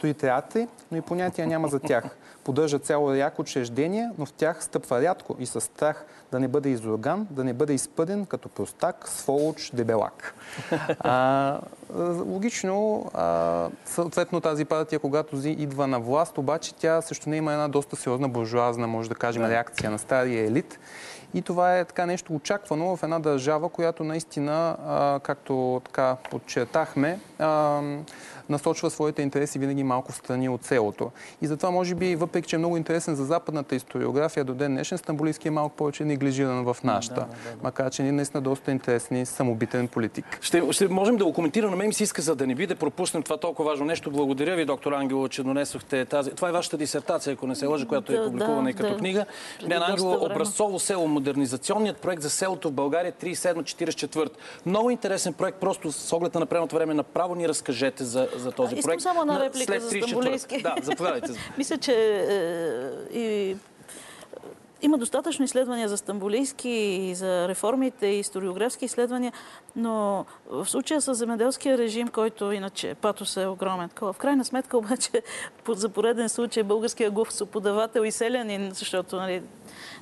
Стои 0.00 0.14
театри, 0.14 0.68
но 0.90 0.98
и 0.98 1.00
понятия 1.00 1.46
няма 1.46 1.68
за 1.68 1.80
тях. 1.80 2.04
Поддържа 2.44 2.78
цяло 2.78 3.14
ряко 3.14 3.42
учреждения, 3.42 4.12
но 4.18 4.26
в 4.26 4.32
тях 4.32 4.64
стъпва 4.64 5.02
рядко 5.02 5.36
и 5.38 5.46
със 5.46 5.64
страх 5.64 6.04
да 6.32 6.40
не 6.40 6.48
бъде 6.48 6.68
изорган, 6.68 7.26
да 7.30 7.44
не 7.44 7.52
бъде 7.52 7.74
изпъден 7.74 8.26
като 8.26 8.48
простак, 8.48 9.08
сволоч, 9.08 9.70
дебелак. 9.74 10.34
А, 11.00 11.60
логично, 12.26 13.10
а, 13.14 13.68
съответно 13.84 14.40
тази 14.40 14.64
партия, 14.64 14.98
когато 14.98 15.36
идва 15.44 15.86
на 15.86 16.00
власт, 16.00 16.38
обаче 16.38 16.74
тя 16.74 17.02
също 17.02 17.30
не 17.30 17.36
има 17.36 17.52
една 17.52 17.68
доста 17.68 17.96
сериозна 17.96 18.28
буржуазна, 18.28 18.86
може 18.86 19.08
да 19.08 19.14
кажем, 19.14 19.44
реакция 19.44 19.90
на 19.90 19.98
стария 19.98 20.46
елит. 20.46 20.78
И 21.34 21.42
това 21.42 21.78
е 21.78 21.84
така 21.84 22.06
нещо 22.06 22.34
очаквано 22.34 22.96
в 22.96 23.02
една 23.02 23.18
държава, 23.18 23.68
която 23.68 24.04
наистина, 24.04 24.76
а, 24.86 25.20
както 25.22 25.82
така 25.84 26.16
подчертахме, 26.30 27.20
а, 27.38 27.80
насочва 28.50 28.90
своите 28.90 29.22
интереси 29.22 29.58
винаги 29.58 29.82
малко 29.82 30.12
в 30.12 30.16
страни 30.16 30.48
от 30.48 30.64
селото. 30.64 31.10
И 31.42 31.46
затова, 31.46 31.70
може 31.70 31.94
би, 31.94 32.16
въпреки 32.16 32.48
че 32.48 32.56
е 32.56 32.58
много 32.58 32.76
интересен 32.76 33.14
за 33.14 33.24
западната 33.24 33.74
историография 33.74 34.44
до 34.44 34.54
ден 34.54 34.72
днешен, 34.72 34.98
Стамбулийски 34.98 35.48
е 35.48 35.50
малко 35.50 35.76
повече 35.76 36.04
неглижиран 36.04 36.64
в 36.64 36.76
нашата. 36.84 37.14
Да, 37.14 37.20
да, 37.20 37.26
да. 37.26 37.62
Макар, 37.62 37.90
че 37.90 38.02
ние 38.02 38.12
наистина 38.12 38.40
доста 38.40 38.70
интересен 38.70 39.16
и 39.16 39.26
самобитен 39.26 39.88
политик. 39.88 40.38
Ще, 40.40 40.72
ще 40.72 40.88
можем 40.88 41.16
да 41.16 41.24
го 41.24 41.32
коментираме. 41.32 41.70
На 41.70 41.76
мен 41.76 41.86
ми 41.86 41.94
се 41.94 42.02
иска, 42.02 42.22
за 42.22 42.36
да 42.36 42.46
не 42.46 42.54
би 42.54 42.66
да 42.66 42.76
пропуснем 42.76 43.22
това 43.22 43.36
толкова 43.36 43.70
важно 43.70 43.86
нещо. 43.86 44.10
Благодаря 44.10 44.56
ви, 44.56 44.64
доктор 44.64 44.92
Ангело, 44.92 45.28
че 45.28 45.42
донесохте 45.42 46.04
тази. 46.04 46.30
Това 46.30 46.48
е 46.48 46.52
вашата 46.52 46.76
дисертация, 46.76 47.32
ако 47.32 47.46
не 47.46 47.54
се 47.54 47.66
лъжа, 47.66 47.86
която 47.86 48.12
е 48.12 48.24
публикувана 48.24 48.64
да, 48.64 48.70
и 48.70 48.74
като 48.74 48.90
да. 48.90 48.96
книга. 48.96 49.26
Мен 49.68 49.82
Ангело, 49.82 50.24
образцово 50.24 50.78
село, 50.78 51.08
модернизационният 51.08 51.96
проект 51.96 52.22
за 52.22 52.30
селото 52.30 52.68
в 52.68 52.72
България 52.72 53.12
37-44. 53.12 54.28
Много 54.66 54.90
интересен 54.90 55.32
проект, 55.32 55.60
просто 55.60 55.92
с 55.92 56.12
оглед 56.12 56.34
на 56.34 56.40
напредното 56.40 56.76
време. 56.76 56.94
Направо 56.94 57.34
ни 57.34 57.48
разкажете 57.48 58.04
за, 58.04 58.28
за 58.40 58.52
този 58.52 58.74
Искам 58.74 58.88
проект. 58.88 59.00
Искам 59.00 59.14
само 59.14 59.20
една 59.20 59.44
реплика 59.44 59.80
за 59.80 59.90
Стамбулийски. 59.90 60.62
Да, 60.62 60.74
заповядайте. 60.82 61.28
Мисля, 61.58 61.78
че 61.78 61.92
е, 63.12 63.18
и 63.18 63.56
има 64.82 64.98
достатъчно 64.98 65.44
изследвания 65.44 65.88
за 65.88 65.96
Стамбулийски 65.96 66.68
и 66.68 67.14
за 67.14 67.48
реформите 67.48 68.06
и 68.06 68.18
историографски 68.18 68.84
изследвания, 68.84 69.32
но 69.76 70.24
в 70.50 70.66
случая 70.66 71.00
с 71.00 71.14
земеделския 71.14 71.78
режим, 71.78 72.08
който 72.08 72.52
иначе 72.52 72.94
патос 72.94 73.36
е 73.36 73.46
огромен. 73.46 73.90
В 74.00 74.16
крайна 74.18 74.44
сметка 74.44 74.78
обаче 74.78 75.10
за 75.68 75.88
пореден 75.88 76.28
случай 76.28 76.62
българския 76.62 77.10
гласоподавател 77.10 78.00
и 78.00 78.12
селянин, 78.12 78.70
защото 78.72 79.16
нали, 79.16 79.42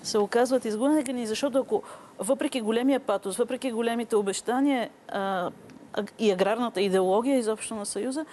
се 0.03 0.19
оказват 0.19 0.65
изгонени, 0.65 1.27
защото 1.27 1.59
ако 1.59 1.83
въпреки 2.19 2.61
големия 2.61 3.01
патос, 3.01 3.37
въпреки 3.37 3.73
големите 3.73 4.17
обещания, 4.17 4.91
и 6.19 6.31
аграрната 6.31 6.81
идеология 6.81 7.39
изобщо 7.39 7.75
на 7.75 7.87
Съюза, 7.87 8.25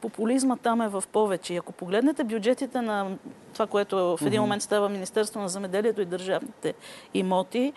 популизма 0.00 0.56
там 0.56 0.80
е 0.82 0.88
в 0.88 1.04
повече. 1.12 1.54
И 1.54 1.56
ако 1.56 1.72
погледнете 1.72 2.24
бюджетите 2.24 2.80
на 2.80 3.16
това, 3.52 3.66
което 3.66 4.16
в 4.16 4.26
един 4.26 4.40
момент 4.40 4.62
става 4.62 4.88
Министерство 4.88 5.40
на 5.40 5.48
земеделието 5.48 6.00
и 6.00 6.04
държавните 6.04 6.74
имоти, 7.14 7.72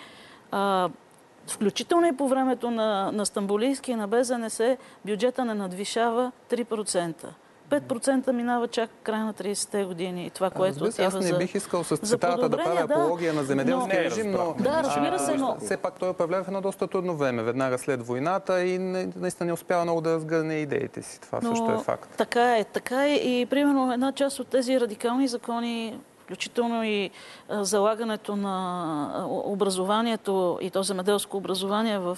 включително 1.47 2.07
и 2.07 2.17
по 2.17 2.27
времето 2.27 2.71
на, 2.71 3.11
на 3.11 3.25
Стамбулийски 3.25 3.91
и 3.91 3.95
на 3.95 4.07
БЗНС, 4.07 4.61
бюджета 5.05 5.45
не 5.45 5.53
надвишава 5.53 6.31
3%. 6.49 7.25
5% 7.71 8.31
минава 8.31 8.67
чак 8.67 8.89
края 9.03 9.25
на 9.25 9.33
30-те 9.33 9.83
години. 9.83 10.25
И 10.25 10.29
това, 10.29 10.49
което 10.49 10.83
отива 10.83 11.07
Аз 11.07 11.19
не 11.19 11.37
бих 11.37 11.55
искал 11.55 11.83
с 11.83 11.97
цитата 11.97 12.49
да 12.49 12.57
правя 12.57 12.87
да, 12.87 12.93
апология 12.93 13.33
на 13.33 13.43
земеделския 13.43 14.03
режим, 14.03 14.31
но... 14.31 14.55
Да, 14.59 14.83
разбира 14.83 15.19
се, 15.19 15.35
но... 15.35 15.57
Все 15.59 15.77
пак 15.77 15.99
той 15.99 16.09
управлява 16.09 16.43
в 16.43 16.47
едно 16.47 16.61
доста 16.61 16.87
трудно 16.87 17.15
време, 17.15 17.43
веднага 17.43 17.77
след 17.77 18.07
войната 18.07 18.63
и 18.63 18.79
наистина 18.79 19.45
не 19.47 19.53
успява 19.53 19.83
много 19.83 20.01
да 20.01 20.13
разгърне 20.13 20.55
идеите 20.55 21.01
си. 21.01 21.21
Това 21.21 21.39
но, 21.43 21.49
също 21.49 21.71
е 21.71 21.83
факт. 21.83 22.09
Така 22.17 22.57
е, 22.57 22.63
така 22.63 23.05
е. 23.05 23.13
И 23.15 23.45
примерно 23.45 23.93
една 23.93 24.11
част 24.11 24.39
от 24.39 24.47
тези 24.47 24.79
радикални 24.79 25.27
закони 25.27 25.99
включително 26.31 26.83
и 26.83 27.09
залагането 27.49 28.35
на 28.35 29.25
образованието 29.27 30.59
и 30.61 30.69
то 30.69 30.83
земеделско 30.83 31.37
образование 31.37 31.99
в 31.99 32.17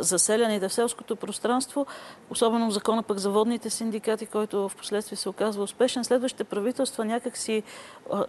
заселените 0.00 0.68
в 0.68 0.72
селското 0.72 1.16
пространство, 1.16 1.86
особено 2.30 2.70
закона 2.70 3.02
пък 3.02 3.18
за 3.18 3.30
водните 3.30 3.70
синдикати, 3.70 4.26
който 4.26 4.68
в 4.68 4.76
последствие 4.76 5.16
се 5.16 5.28
оказва 5.28 5.62
успешен. 5.62 6.04
Следващите 6.04 6.44
правителства 6.44 7.04
някакси 7.04 7.62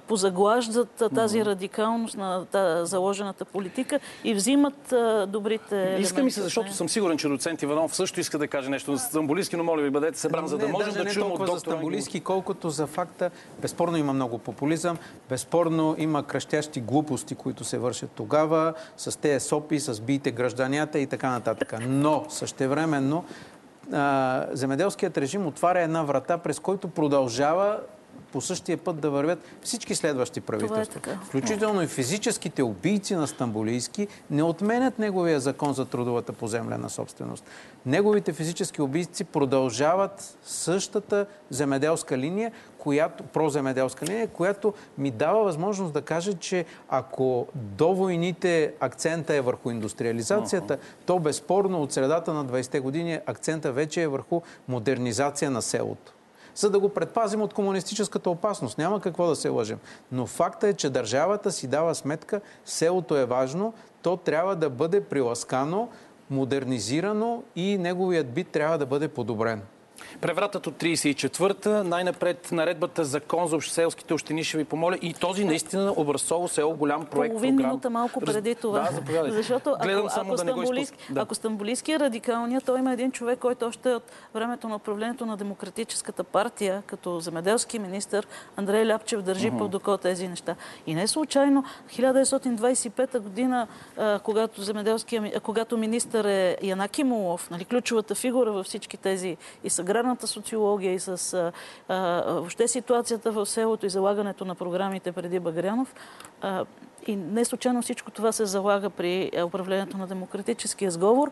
позаглаждат 0.07 1.03
тази 1.15 1.45
радикалност 1.45 2.17
на 2.17 2.45
заложената 2.85 3.45
политика 3.45 3.99
и 4.23 4.33
взимат 4.33 4.93
добрите 5.27 5.75
елементи. 5.75 6.01
Иска 6.01 6.23
ми 6.23 6.31
се, 6.31 6.41
защото 6.41 6.73
съм 6.73 6.89
сигурен, 6.89 7.17
че 7.17 7.27
доцент 7.27 7.61
Иванов 7.61 7.95
също 7.95 8.19
иска 8.19 8.37
да 8.37 8.47
каже 8.47 8.69
нещо 8.69 8.91
на 8.91 8.99
Стамбулийски, 8.99 9.55
но 9.55 9.63
моля 9.63 9.81
ви, 9.81 9.89
бъдете 9.89 10.19
събран, 10.19 10.47
за 10.47 10.57
да 10.57 10.67
можем 10.67 10.93
да 10.93 11.05
чуем 11.05 11.31
от 11.31 11.37
доктора. 11.37 11.53
за 11.53 11.59
Стамбулийски, 11.59 12.19
колкото 12.19 12.69
за 12.69 12.87
факта. 12.87 13.31
Безспорно 13.61 13.97
има 13.97 14.10
много 14.13 14.37
популизъм, 14.37 14.97
безспорно 15.29 15.95
има 15.97 16.23
кръщящи 16.23 16.81
глупости, 16.81 17.35
които 17.35 17.63
се 17.63 17.77
вършат 17.77 18.11
тогава, 18.11 18.73
с 18.97 19.19
тези 19.19 19.45
сопи, 19.45 19.79
с 19.79 20.01
биите 20.01 20.31
гражданята 20.31 20.99
и 20.99 21.07
така 21.07 21.29
нататък. 21.29 21.73
Но 21.87 22.25
същевременно 22.29 23.23
земеделският 24.51 25.17
режим 25.17 25.47
отваря 25.47 25.81
една 25.81 26.03
врата, 26.03 26.37
през 26.37 26.59
който 26.59 26.87
продължава 26.87 27.79
по 28.31 28.41
същия 28.41 28.77
път 28.77 28.99
да 28.99 29.09
вървят 29.09 29.39
всички 29.61 29.95
следващи 29.95 30.39
е 30.39 30.41
правителства. 30.41 31.11
Е 31.11 31.25
Включително 31.25 31.81
и 31.81 31.87
физическите 31.87 32.63
убийци 32.63 33.15
на 33.15 33.27
Стамбулийски 33.27 34.07
не 34.29 34.43
отменят 34.43 34.99
неговия 34.99 35.39
закон 35.39 35.73
за 35.73 35.85
трудовата 35.85 36.33
поземлена 36.33 36.89
собственост. 36.89 37.45
Неговите 37.85 38.33
физически 38.33 38.81
убийци 38.81 39.23
продължават 39.23 40.37
същата 40.43 41.25
земеделска 41.49 42.17
линия, 42.17 42.51
която, 42.81 43.23
проземеделска 43.23 44.05
линия, 44.05 44.27
която 44.27 44.73
ми 44.97 45.11
дава 45.11 45.43
възможност 45.43 45.93
да 45.93 46.01
кажа, 46.01 46.33
че 46.33 46.65
ако 46.89 47.47
до 47.55 47.93
войните 47.93 48.73
акцента 48.79 49.35
е 49.35 49.41
върху 49.41 49.71
индустриализацията, 49.71 50.77
то 51.05 51.19
безспорно 51.19 51.81
от 51.81 51.93
средата 51.93 52.33
на 52.33 52.45
20-те 52.45 52.79
години 52.79 53.19
акцента 53.25 53.71
вече 53.71 54.01
е 54.01 54.07
върху 54.07 54.41
модернизация 54.67 55.51
на 55.51 55.61
селото 55.61 56.13
за 56.55 56.69
да 56.69 56.79
го 56.79 56.89
предпазим 56.89 57.41
от 57.41 57.53
комунистическата 57.53 58.29
опасност. 58.29 58.77
Няма 58.77 59.01
какво 59.01 59.27
да 59.27 59.35
се 59.35 59.49
лъжем. 59.49 59.79
Но 60.11 60.25
факта 60.25 60.67
е, 60.67 60.73
че 60.73 60.89
държавата 60.89 61.51
си 61.51 61.67
дава 61.67 61.95
сметка, 61.95 62.41
селото 62.65 63.17
е 63.17 63.25
важно, 63.25 63.73
то 64.01 64.17
трябва 64.17 64.55
да 64.55 64.69
бъде 64.69 65.03
приласкано, 65.03 65.89
модернизирано 66.29 67.43
и 67.55 67.77
неговият 67.77 68.33
бит 68.33 68.47
трябва 68.47 68.77
да 68.77 68.85
бъде 68.85 69.07
подобрен. 69.07 69.61
Превратът 70.21 70.67
от 70.67 70.75
34-та, 70.75 71.83
най-напред 71.83 72.49
наредбата 72.51 73.05
закон 73.05 73.47
за 73.47 73.61
селските 73.61 74.13
общини 74.13 74.43
ще 74.43 74.57
ви 74.57 74.63
помоля 74.63 74.97
и 75.01 75.13
този 75.13 75.45
наистина 75.45 75.93
образцово 75.97 76.47
село, 76.47 76.73
голям 76.75 77.05
проект. 77.05 77.31
Половин 77.31 77.55
програм. 77.55 77.69
минута 77.69 77.89
малко 77.89 78.21
преди 78.21 78.55
това. 78.55 78.79
Да, 78.79 78.91
заповядайте. 78.91 79.37
Защото 79.37 79.69
ако, 79.79 79.89
ако, 80.15 80.31
да 80.31 80.37
стамбулийски, 80.37 80.97
да. 81.09 81.21
ако 81.21 81.35
стамбулийски 81.35 81.91
е 81.91 81.99
радикалният, 81.99 82.65
той 82.65 82.79
има 82.79 82.93
един 82.93 83.11
човек, 83.11 83.39
който 83.39 83.65
още 83.65 83.89
от 83.89 84.03
времето 84.33 84.67
на 84.67 84.75
управлението 84.75 85.25
на 85.25 85.37
Демократическата 85.37 86.23
партия, 86.23 86.83
като 86.85 87.19
земеделски 87.19 87.79
министр, 87.79 88.23
Андрей 88.57 88.85
Ляпчев 88.85 89.21
държи 89.21 89.51
uh-huh. 89.51 89.57
под 89.57 89.75
око 89.75 89.97
тези 89.97 90.27
неща. 90.27 90.55
И 90.87 90.95
не 90.95 91.07
случайно 91.07 91.63
1925 91.89 93.19
година, 93.19 93.67
когато, 94.23 94.61
когато 95.43 95.77
министър 95.77 96.25
е 96.25 96.57
Янаки 96.63 97.03
Молов, 97.03 97.49
нали, 97.49 97.65
ключовата 97.65 98.15
фигура 98.15 98.51
във 98.51 98.65
всички 98.65 98.97
тези 98.97 99.37
и 99.63 99.69
с 99.69 99.83
аграрната 100.11 100.27
социология 100.27 100.93
и 100.93 100.99
с 100.99 101.33
а, 101.33 101.51
а, 101.87 102.33
въобще 102.33 102.67
ситуацията 102.67 103.31
в 103.31 103.45
селото 103.45 103.85
и 103.85 103.89
залагането 103.89 104.45
на 104.45 104.55
програмите 104.55 105.11
преди 105.11 105.39
Багрянов. 105.39 105.95
А, 106.41 106.65
и 107.07 107.15
не 107.15 107.45
случайно 107.45 107.81
всичко 107.81 108.11
това 108.11 108.31
се 108.31 108.45
залага 108.45 108.89
при 108.89 109.31
управлението 109.45 109.97
на 109.97 110.07
демократическия 110.07 110.91
сговор. 110.91 111.31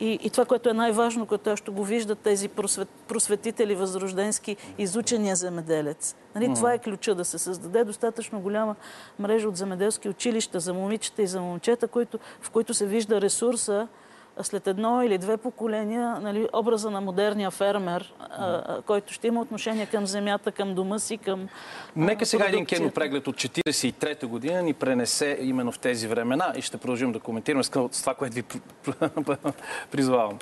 И, 0.00 0.18
и 0.22 0.30
това, 0.30 0.44
което 0.44 0.68
е 0.68 0.72
най-важно, 0.72 1.26
което 1.26 1.50
още 1.50 1.70
го 1.70 1.84
виждат 1.84 2.18
тези 2.18 2.48
просвет, 2.48 2.88
просветители 3.08 3.74
възрожденски, 3.74 4.56
изучения 4.78 5.36
земеделец. 5.36 6.16
Нали, 6.34 6.48
mm. 6.48 6.54
Това 6.54 6.72
е 6.72 6.78
ключа 6.78 7.14
да 7.14 7.24
се 7.24 7.38
създаде 7.38 7.84
достатъчно 7.84 8.40
голяма 8.40 8.76
мрежа 9.18 9.48
от 9.48 9.56
земеделски 9.56 10.08
училища 10.08 10.60
за 10.60 10.74
момичета 10.74 11.22
и 11.22 11.26
за 11.26 11.40
момчета, 11.40 11.88
които, 11.88 12.18
в 12.40 12.50
които 12.50 12.74
се 12.74 12.86
вижда 12.86 13.20
ресурса, 13.20 13.88
след 14.42 14.66
едно 14.66 15.02
или 15.02 15.18
две 15.18 15.36
поколения 15.36 16.18
нали, 16.20 16.48
образа 16.52 16.90
на 16.90 17.00
модерния 17.00 17.50
фермер, 17.50 18.14
а, 18.20 18.82
който 18.82 19.12
ще 19.12 19.26
има 19.26 19.40
отношение 19.40 19.86
към 19.86 20.06
земята, 20.06 20.52
към 20.52 20.74
дома 20.74 20.98
си, 20.98 21.18
към 21.18 21.48
Нека 21.96 22.26
сега 22.26 22.46
един 22.48 22.66
кинопреглед 22.66 23.28
от 23.28 23.36
43-та 23.36 24.26
година 24.26 24.62
ни 24.62 24.72
пренесе 24.74 25.38
именно 25.40 25.72
в 25.72 25.78
тези 25.78 26.08
времена 26.08 26.52
и 26.56 26.62
ще 26.62 26.76
продължим 26.76 27.12
да 27.12 27.20
коментираме 27.20 27.64
с 27.64 27.70
това, 27.70 28.14
което 28.14 28.34
ви 28.34 28.42
призвавам. 29.90 30.38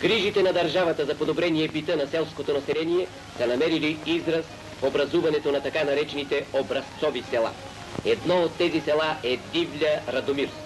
Грижите 0.00 0.42
на 0.42 0.52
държавата 0.52 1.04
за 1.04 1.14
подобрение 1.14 1.68
бита 1.68 1.96
на 1.96 2.06
селското 2.06 2.52
население 2.52 3.06
са 3.36 3.46
намерили 3.46 3.98
израз 4.06 4.44
в 4.80 4.86
образуването 4.86 5.52
на 5.52 5.62
така 5.62 5.84
наречените 5.84 6.46
образцови 6.52 7.22
села. 7.22 7.50
Едно 8.04 8.42
от 8.42 8.58
тези 8.58 8.80
села 8.80 9.16
е 9.24 9.38
Дивля 9.52 10.00
Радомирск. 10.08 10.63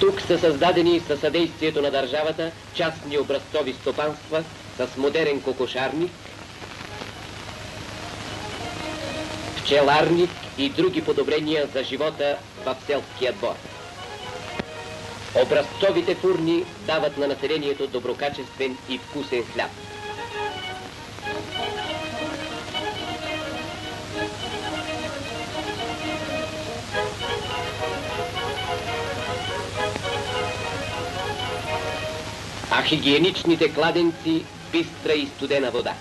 Тук 0.00 0.20
са 0.20 0.38
създадени 0.38 1.00
със 1.00 1.20
съдействието 1.20 1.82
на 1.82 1.90
държавата 1.90 2.50
частни 2.74 3.18
образцови 3.18 3.72
стопанства 3.72 4.44
с 4.76 4.96
модерен 4.96 5.40
кокошарник, 5.40 6.10
пчеларник 9.56 10.30
и 10.58 10.68
други 10.68 11.04
подобрения 11.04 11.68
за 11.74 11.82
живота 11.82 12.36
в 12.64 12.76
селския 12.86 13.32
двор. 13.32 13.54
Образцовите 15.34 16.14
фурни 16.14 16.64
дават 16.86 17.16
на 17.16 17.26
населението 17.26 17.86
доброкачествен 17.86 18.76
и 18.88 18.98
вкусен 18.98 19.44
хляб. 19.44 19.70
А 32.78 32.82
хигиеничните 32.82 33.72
кладенци 33.72 34.44
бистра 34.72 35.12
и 35.12 35.26
студена 35.26 35.70
вода. 35.70 35.94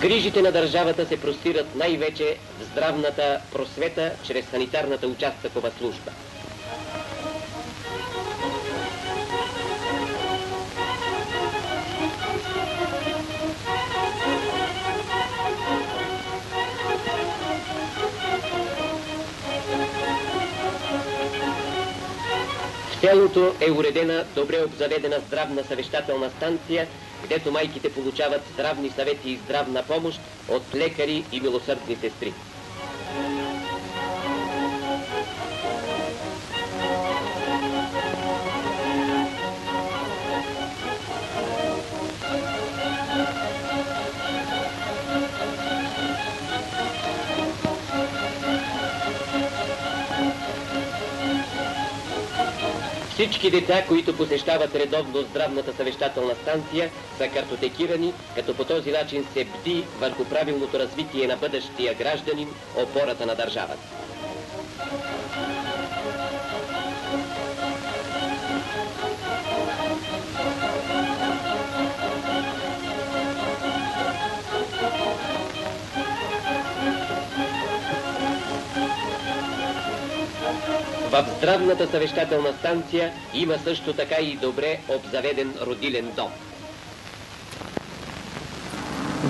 Грижите 0.00 0.42
на 0.42 0.52
държавата 0.52 1.06
се 1.06 1.20
простират 1.20 1.74
най-вече 1.74 2.36
в 2.60 2.64
здравната 2.64 3.40
просвета 3.52 4.12
чрез 4.22 4.44
санитарната 4.46 5.06
участъкова 5.08 5.70
служба. 5.78 6.10
Селото 23.14 23.54
е 23.60 23.70
уредена 23.70 24.26
добре 24.34 24.64
обзаведена 24.64 25.16
здравна 25.26 25.64
съвещателна 25.64 26.30
станция, 26.30 26.88
където 27.22 27.52
майките 27.52 27.92
получават 27.92 28.42
здравни 28.52 28.90
съвети 28.90 29.30
и 29.30 29.36
здравна 29.36 29.84
помощ 29.88 30.20
от 30.48 30.74
лекари 30.74 31.24
и 31.32 31.40
милосърдни 31.40 31.96
сестри. 31.96 32.32
Всички 53.14 53.50
деца, 53.50 53.84
които 53.88 54.16
посещават 54.16 54.74
редовно 54.74 55.22
здравната 55.22 55.72
съвещателна 55.72 56.34
станция, 56.34 56.90
са 57.16 57.28
картотекирани, 57.28 58.14
като 58.36 58.54
по 58.54 58.64
този 58.64 58.90
начин 58.90 59.24
се 59.24 59.44
бди 59.44 59.86
върху 59.94 60.24
правилното 60.24 60.78
развитие 60.78 61.26
на 61.26 61.36
бъдещия 61.36 61.94
гражданин, 61.94 62.48
опората 62.76 63.26
на 63.26 63.34
държавата. 63.34 63.86
В 81.14 81.26
здравната 81.38 81.86
съвещателна 81.86 82.52
станция 82.52 83.12
има 83.34 83.58
също 83.58 83.92
така 83.92 84.14
и 84.20 84.36
добре 84.36 84.78
обзаведен 84.88 85.54
родилен 85.66 86.12
дом. 86.16 86.30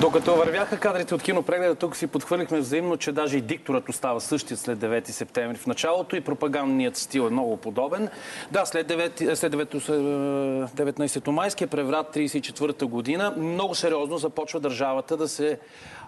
Докато 0.00 0.36
вървяха 0.36 0.78
кадрите 0.78 1.14
от 1.14 1.22
кинопрегледа, 1.22 1.74
тук 1.74 1.96
си 1.96 2.06
подхвърлихме 2.06 2.58
взаимно, 2.58 2.96
че 2.96 3.12
даже 3.12 3.38
и 3.38 3.40
дикторът 3.40 3.88
остава 3.88 4.20
същия 4.20 4.56
след 4.56 4.78
9 4.78 5.08
септември 5.08 5.56
в 5.56 5.66
началото 5.66 6.16
и 6.16 6.20
пропагандният 6.20 6.96
стил 6.96 7.22
е 7.22 7.30
много 7.30 7.56
подобен. 7.56 8.08
Да, 8.50 8.66
след 8.66 8.88
9, 8.88 9.34
след 9.34 9.52
9, 9.52 10.66
19 10.66 11.30
майския 11.30 11.68
преврат 11.68 12.14
34 12.14 12.84
година 12.84 13.34
много 13.36 13.74
сериозно 13.74 14.18
започва 14.18 14.60
държавата 14.60 15.16
да 15.16 15.28
се 15.28 15.58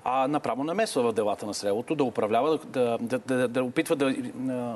а, 0.09 0.29
направо 0.29 0.65
намесва 0.65 1.03
в 1.03 1.13
делата 1.13 1.47
на 1.47 1.55
селото, 1.55 1.95
да 1.95 2.05
управлява, 2.05 2.59
да, 2.65 2.99
да, 3.01 3.19
да, 3.19 3.49
да 3.49 3.65
опитва 3.65 3.97
да 3.97 4.15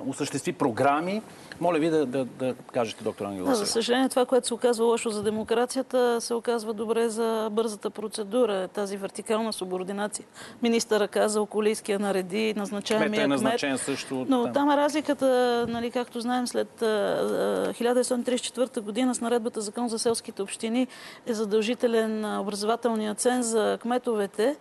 осъществи 0.07 0.53
програми. 0.53 1.23
Моля 1.61 1.79
ви 1.79 1.91
да, 1.91 2.07
да, 2.07 2.25
да 2.25 2.55
кажете, 2.73 3.05
доктор 3.05 3.25
Ангелов. 3.25 3.49
Да, 3.49 3.55
за 3.55 3.67
съжаление, 3.67 4.09
това, 4.09 4.27
което 4.27 4.47
се 4.47 4.55
оказва 4.55 4.85
лошо 4.85 5.11
за 5.11 5.23
демокрацията, 5.23 6.21
се 6.21 6.35
оказва 6.35 6.75
добре 6.75 7.09
за 7.09 7.49
бързата 7.53 7.91
процедура, 7.91 8.69
тази 8.69 8.97
вертикална 8.97 9.53
субординация. 9.53 10.27
Министъра 10.63 11.09
каза, 11.09 11.43
околийския 11.43 11.99
нареди, 11.99 12.55
назначаемия 12.55 13.09
кмет. 13.09 13.21
е 13.21 13.27
назначен 13.27 13.79
също. 13.79 14.27
Но 14.29 14.45
там, 14.45 14.53
там 14.53 14.71
е 14.71 14.77
разликата, 14.77 15.67
нали, 15.69 15.91
както 15.91 16.21
знаем, 16.21 16.47
след 16.47 16.81
1934 16.81 18.81
година 18.81 19.15
с 19.15 19.21
наредбата 19.21 19.61
Закон 19.61 19.89
за 19.89 19.99
селските 19.99 20.43
общини 20.43 20.87
е 21.27 21.35
задължителен 21.35 22.39
образователният 22.39 23.19
цен 23.19 23.43
за 23.43 23.79
кметовете. 23.83 24.57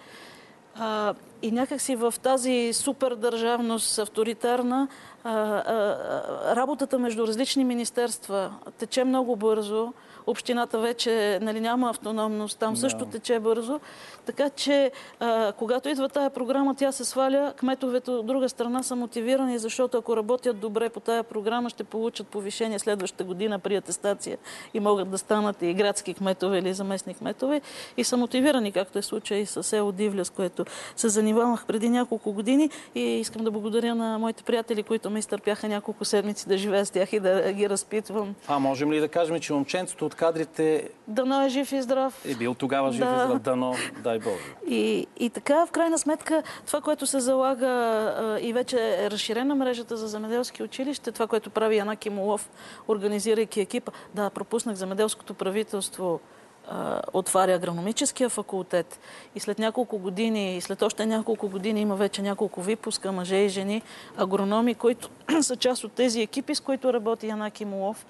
А, 0.80 1.14
и 1.42 1.52
някакси 1.52 1.96
в 1.96 2.14
тази 2.22 2.74
супер 2.74 3.16
държавност, 3.16 4.00
авторитарна, 4.00 4.88
а, 5.24 5.32
а, 5.32 6.56
работата 6.56 7.00
между 7.00 7.28
различни 7.28 7.64
министерства 7.64 8.54
тече 8.78 9.04
много 9.04 9.36
бързо 9.36 9.94
общината 10.28 10.80
вече 10.80 11.40
нали, 11.42 11.60
няма 11.60 11.90
автономност, 11.90 12.60
там 12.60 12.76
също 12.76 13.06
тече 13.06 13.40
бързо. 13.40 13.80
Така 14.26 14.50
че, 14.50 14.92
а, 15.20 15.52
когато 15.52 15.90
идва 15.90 16.10
тая 16.10 16.30
програма, 16.30 16.76
тя 16.76 16.92
се 16.92 17.06
сваля. 17.06 17.54
Кметовете 17.58 18.12
от 18.12 18.26
друга 18.26 18.50
страна 18.50 18.84
са 18.84 18.96
мотивирани, 18.96 19.58
защото 19.58 19.98
ако 19.98 20.18
работят 20.18 20.60
добре 20.60 20.90
по 20.90 21.00
тая 21.00 21.24
програма, 21.24 21.70
ще 21.70 21.84
получат 21.84 22.28
повишение 22.28 22.80
следващата 22.80 23.24
година 23.24 23.60
при 23.60 23.76
атестация 23.76 24.38
и 24.74 24.80
могат 24.80 25.10
да 25.10 25.18
станат 25.18 25.62
и 25.62 25.74
градски 25.74 26.14
кметове 26.14 26.58
или 26.58 26.74
заместни 26.74 27.14
кметове. 27.14 27.62
И 27.98 28.04
са 28.04 28.18
мотивирани, 28.18 28.72
както 28.72 29.00
е 29.00 29.02
случай 29.02 29.46
с 29.46 29.64
село 29.64 29.92
Дивля, 29.92 30.26
с 30.26 30.30
което 30.30 30.66
се 30.96 31.10
занимавах 31.10 31.66
преди 31.66 31.90
няколко 31.90 32.32
години. 32.32 32.70
И 32.96 33.02
искам 33.02 33.44
да 33.44 33.52
благодаря 33.52 33.96
на 33.96 34.20
моите 34.20 34.44
приятели, 34.44 34.84
които 34.84 35.10
ме 35.10 35.20
изтърпяха 35.20 35.68
няколко 35.68 36.06
седмици 36.06 36.48
да 36.48 36.58
живея 36.58 36.86
с 36.86 36.92
тях 36.92 37.14
и 37.14 37.20
да 37.20 37.54
ги 37.54 37.70
разпитвам. 37.70 38.36
А 38.48 38.60
можем 38.60 38.92
ли 38.94 39.00
да 39.00 39.08
кажем, 39.08 39.40
че 39.40 39.54
момченцето 39.54 40.09
от 40.10 40.16
кадрите... 40.16 40.90
Дано 41.08 41.46
е 41.46 41.50
жив 41.50 41.72
и 41.72 41.82
здрав. 41.82 42.26
Е 42.26 42.36
бил 42.36 42.54
тогава 42.54 42.92
жив 42.92 43.00
да. 43.00 43.06
и 43.06 43.26
здрав. 43.26 43.42
Дано, 43.42 43.76
дай 44.04 44.20
Боже. 44.20 44.56
И, 44.68 45.08
и 45.20 45.30
така, 45.30 45.66
в 45.66 45.72
крайна 45.72 45.98
сметка, 46.00 46.44
това, 46.66 46.82
което 46.82 47.08
се 47.08 47.20
залага 47.20 47.68
а, 47.68 48.40
и 48.42 48.54
вече 48.54 48.78
е 48.78 49.12
разширена 49.12 49.56
мрежата 49.56 49.98
за 49.98 50.08
земеделски 50.08 50.64
училища, 50.64 51.12
това, 51.12 51.28
което 51.28 51.50
прави 51.50 51.78
Янаки 51.78 52.10
Молов, 52.10 52.50
организирайки 52.88 53.62
екипа. 53.62 53.92
Да, 54.14 54.30
пропуснах 54.30 54.76
земеделското 54.76 55.34
правителство 55.34 56.20
отваря 57.14 57.56
агрономическия 57.56 58.30
факултет 58.30 59.00
и 59.36 59.40
след 59.40 59.60
няколко 59.60 59.98
години, 59.98 60.58
и 60.58 60.62
след 60.62 60.82
още 60.82 61.06
няколко 61.06 61.50
години 61.50 61.82
има 61.82 61.96
вече 61.96 62.22
няколко 62.22 62.62
випуска 62.62 63.12
мъже 63.12 63.36
и 63.36 63.50
жени, 63.50 63.82
агрономи, 64.18 64.76
които 64.76 65.10
са 65.42 65.56
част 65.56 65.84
от 65.84 65.92
тези 65.92 66.22
екипи, 66.22 66.56
с 66.56 66.60
които 66.60 66.94
работи 66.94 67.28
Янаки 67.28 67.66
Молов 67.66 68.06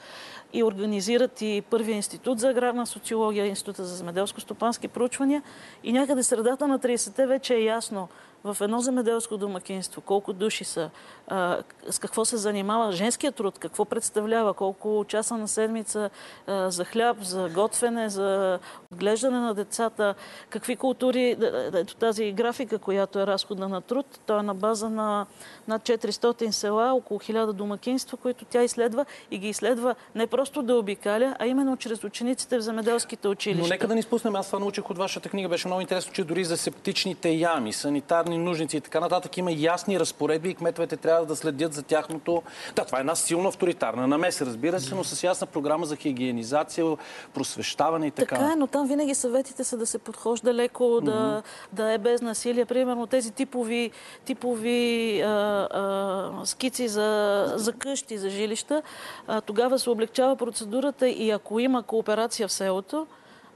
и 0.53 0.63
организират 0.63 1.41
и 1.41 1.63
първия 1.69 1.95
институт 1.95 2.39
за 2.39 2.49
аграрна 2.49 2.87
социология, 2.87 3.45
института 3.45 3.85
за 3.85 4.03
земеделско-стопански 4.03 4.87
проучвания. 4.87 5.43
И 5.83 5.93
някъде 5.93 6.23
средата 6.23 6.67
на 6.67 6.79
30-те 6.79 7.27
вече 7.27 7.55
е 7.55 7.63
ясно 7.63 8.07
в 8.43 8.57
едно 8.61 8.79
земеделско 8.81 9.37
домакинство, 9.37 10.01
колко 10.01 10.33
души 10.33 10.63
са, 10.63 10.89
а, 11.27 11.57
с 11.89 11.99
какво 11.99 12.25
се 12.25 12.37
занимава 12.37 12.91
женският 12.91 13.35
труд, 13.35 13.59
какво 13.59 13.85
представлява, 13.85 14.53
колко 14.53 15.05
часа 15.07 15.37
на 15.37 15.47
седмица 15.47 16.09
а, 16.47 16.71
за 16.71 16.85
хляб, 16.85 17.17
за 17.21 17.49
готвене, 17.49 18.09
за 18.09 18.59
отглеждане 18.91 19.39
на 19.39 19.53
децата, 19.53 20.15
какви 20.49 20.75
култури, 20.75 21.37
ето 21.73 21.95
тази 21.95 22.31
графика, 22.31 22.79
която 22.79 23.19
е 23.19 23.27
разхода 23.27 23.69
на 23.69 23.81
труд, 23.81 24.05
то 24.25 24.39
е 24.39 24.43
на 24.43 24.53
база 24.53 24.89
на 24.89 25.25
над 25.67 25.81
400 25.81 26.51
села, 26.51 26.93
около 26.93 27.19
1000 27.19 27.53
домакинства, 27.53 28.17
които 28.17 28.45
тя 28.45 28.63
изследва 28.63 29.05
и 29.31 29.37
ги 29.37 29.49
изследва 29.49 29.95
не 30.15 30.27
просто 30.27 30.61
да 30.61 30.75
обикаля, 30.75 31.35
а 31.39 31.47
именно 31.47 31.77
чрез 31.77 32.03
учениците 32.03 32.57
в 32.57 32.61
земеделските 32.61 33.27
училища. 33.27 33.63
Но 33.63 33.69
нека 33.69 33.87
да 33.87 33.95
ни 33.95 34.01
спуснем, 34.01 34.35
аз 34.35 34.45
това 34.45 34.59
научих 34.59 34.89
от 34.89 34.97
вашата 34.97 35.29
книга, 35.29 35.49
беше 35.49 35.67
много 35.67 35.81
интересно, 35.81 36.13
че 36.13 36.23
дори 36.23 36.43
за 36.45 36.57
септичните 36.57 37.29
ями, 37.29 37.73
санитарни 37.73 38.28
нужници 38.37 38.77
и 38.77 38.81
така 38.81 38.99
нататък 38.99 39.37
има 39.37 39.51
ясни 39.51 39.99
разпоредби 39.99 40.49
и 40.49 40.55
кметовете 40.55 40.97
трябва 40.97 41.25
да 41.25 41.35
следят 41.35 41.73
за 41.73 41.83
тяхното... 41.83 42.43
Да, 42.75 42.85
това 42.85 42.97
е 42.97 42.99
една 42.99 43.15
силно 43.15 43.49
авторитарна 43.49 44.07
намеса, 44.07 44.45
разбира 44.45 44.79
се, 44.79 44.95
но 44.95 45.03
с 45.03 45.23
ясна 45.23 45.47
програма 45.47 45.85
за 45.85 45.95
хигиенизация, 45.95 46.85
просвещаване 47.33 48.07
и 48.07 48.11
така. 48.11 48.35
Така 48.35 48.51
е, 48.51 48.55
но 48.55 48.67
там 48.67 48.87
винаги 48.87 49.15
съветите 49.15 49.63
са 49.63 49.77
да 49.77 49.85
се 49.85 49.97
подхожда 49.97 50.53
леко, 50.53 51.01
да, 51.01 51.11
mm-hmm. 51.11 51.43
да 51.73 51.93
е 51.93 51.97
без 51.97 52.21
насилие. 52.21 52.65
Примерно 52.65 53.07
тези 53.07 53.31
типови, 53.31 53.91
типови 54.25 55.21
а, 55.21 55.27
а, 55.29 56.45
скици 56.45 56.87
за, 56.87 57.53
за 57.55 57.73
къщи, 57.73 58.17
за 58.17 58.29
жилища, 58.29 58.81
а, 59.27 59.41
тогава 59.41 59.79
се 59.79 59.89
облегчава 59.89 60.35
процедурата 60.35 61.09
и 61.09 61.31
ако 61.31 61.59
има 61.59 61.83
кооперация 61.83 62.47
в 62.47 62.51
селото, 62.51 63.07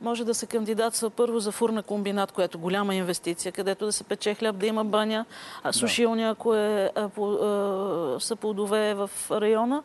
може 0.01 0.25
да 0.25 0.33
се 0.33 0.45
кандидатства 0.45 1.09
първо 1.09 1.39
за 1.39 1.51
фурна 1.51 1.83
комбинат, 1.83 2.31
което 2.31 2.57
е 2.57 2.61
голяма 2.61 2.95
инвестиция, 2.95 3.51
където 3.51 3.85
да 3.85 3.91
се 3.91 4.03
пече 4.03 4.33
хляб, 4.33 4.55
да 4.55 4.67
има 4.67 4.85
баня, 4.85 5.25
сушилня, 5.71 6.29
ако 6.29 6.55
е, 6.55 6.91
са 8.19 8.35
плодове 8.35 8.93
в 8.93 9.09
района 9.31 9.83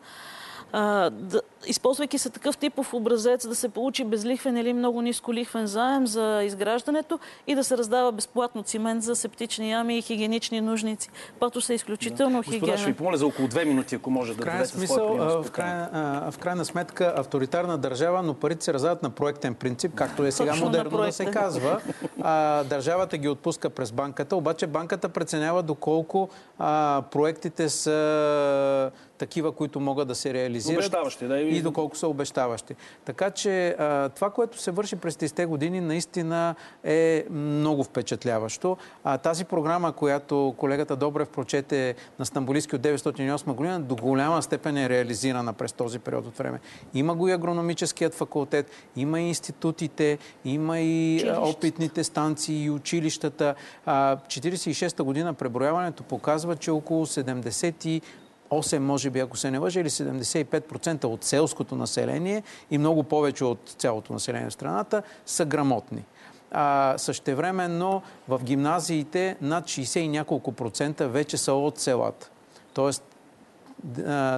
а, 0.71 1.09
да, 1.09 1.41
използвайки 1.67 2.17
се 2.17 2.29
такъв 2.29 2.57
типов 2.57 2.93
образец, 2.93 3.47
да 3.47 3.55
се 3.55 3.69
получи 3.69 4.03
безлихвен 4.03 4.57
или 4.57 4.73
много 4.73 5.01
ниско 5.01 5.33
лихвен 5.33 5.67
заем 5.67 6.07
за 6.07 6.43
изграждането 6.43 7.19
и 7.47 7.55
да 7.55 7.63
се 7.63 7.77
раздава 7.77 8.11
безплатно 8.11 8.63
цимент 8.63 9.03
за 9.03 9.15
септични 9.15 9.71
ями 9.71 9.97
и 9.97 10.01
хигиенични 10.01 10.61
нужници. 10.61 11.09
Пато 11.39 11.61
са 11.61 11.73
изключително 11.73 12.37
да. 12.37 12.43
хигиенен. 12.43 12.59
Господа, 12.59 12.77
ще 12.77 12.91
ви 12.91 12.97
помоля 12.97 13.17
за 13.17 13.27
около 13.27 13.47
две 13.47 13.65
минути, 13.65 13.95
ако 13.95 14.11
може 14.11 14.33
да 14.35 14.45
дадете 14.45 14.65
смисъл, 14.65 14.95
своя 14.95 15.41
в, 15.43 15.51
крайна, 15.51 16.31
в 16.31 16.37
крайна 16.37 16.65
сметка 16.65 17.13
авторитарна 17.17 17.77
държава, 17.77 18.23
но 18.23 18.33
парите 18.33 18.65
се 18.65 18.73
раздават 18.73 19.03
на 19.03 19.09
проектен 19.09 19.55
принцип, 19.55 19.95
както 19.95 20.25
е 20.25 20.31
сега 20.31 20.51
Точно 20.51 20.65
модерно 20.65 20.97
да 20.97 21.11
се 21.11 21.25
казва. 21.25 21.81
А, 22.21 22.63
държавата 22.63 23.17
ги 23.17 23.27
отпуска 23.27 23.69
през 23.69 23.91
банката, 23.91 24.35
обаче 24.35 24.67
банката 24.67 25.09
преценява 25.09 25.63
доколко 25.63 26.29
а, 26.59 27.03
проектите 27.11 27.69
са 27.69 28.91
такива, 29.19 29.51
които 29.51 29.79
могат 29.79 30.07
да 30.07 30.15
се 30.15 30.33
реализират. 30.33 30.77
Обещаващи, 30.77 31.27
да. 31.27 31.39
И 31.39 31.61
доколко 31.61 31.97
са 31.97 32.07
обещаващи. 32.07 32.75
Така 33.05 33.31
че 33.31 33.75
а, 33.79 34.09
това, 34.09 34.29
което 34.29 34.59
се 34.59 34.71
върши 34.71 34.95
през 34.95 35.15
тези 35.15 35.45
години, 35.45 35.81
наистина 35.81 36.55
е 36.83 37.25
много 37.29 37.83
впечатляващо. 37.83 38.77
А, 39.03 39.17
тази 39.17 39.45
програма, 39.45 39.93
която 39.93 40.53
колегата 40.57 40.95
Добрев 40.95 41.29
прочете 41.29 41.95
на 42.19 42.25
Стамбулийски 42.25 42.75
от 42.75 42.81
908 42.81 43.53
година, 43.53 43.79
до 43.79 43.95
голяма 43.95 44.41
степен 44.41 44.77
е 44.77 44.89
реализирана 44.89 45.53
през 45.53 45.73
този 45.73 45.99
период 45.99 46.25
от 46.27 46.37
време. 46.37 46.59
Има 46.93 47.15
го 47.15 47.27
и 47.27 47.31
агрономическият 47.31 48.13
факултет, 48.13 48.71
има 48.95 49.21
и 49.21 49.27
институтите, 49.27 50.17
има 50.45 50.79
и 50.79 51.23
опитните 51.37 52.03
станции 52.03 52.63
и 52.63 52.69
училищата. 52.69 53.55
46-та 53.87 55.03
година 55.03 55.33
преброяването 55.33 56.03
показва, 56.03 56.55
че 56.55 56.71
около 56.71 57.05
70 57.05 58.01
8, 58.49 58.77
може 58.77 59.09
би, 59.09 59.19
ако 59.19 59.37
се 59.37 59.51
не 59.51 59.57
лъжа, 59.57 59.79
или 59.79 59.89
75% 59.89 61.05
от 61.05 61.23
селското 61.23 61.75
население 61.75 62.43
и 62.71 62.77
много 62.77 63.03
повече 63.03 63.45
от 63.45 63.75
цялото 63.77 64.13
население 64.13 64.49
в 64.49 64.53
страната 64.53 65.01
са 65.25 65.45
грамотни. 65.45 66.05
А, 66.51 66.93
същевременно 66.97 68.01
в 68.27 68.43
гимназиите 68.43 69.37
над 69.41 69.65
60 69.65 69.99
и 69.99 70.07
няколко 70.07 70.51
процента 70.51 71.07
вече 71.07 71.37
са 71.37 71.53
от 71.53 71.79
селата. 71.79 72.29
Тоест, 72.73 73.03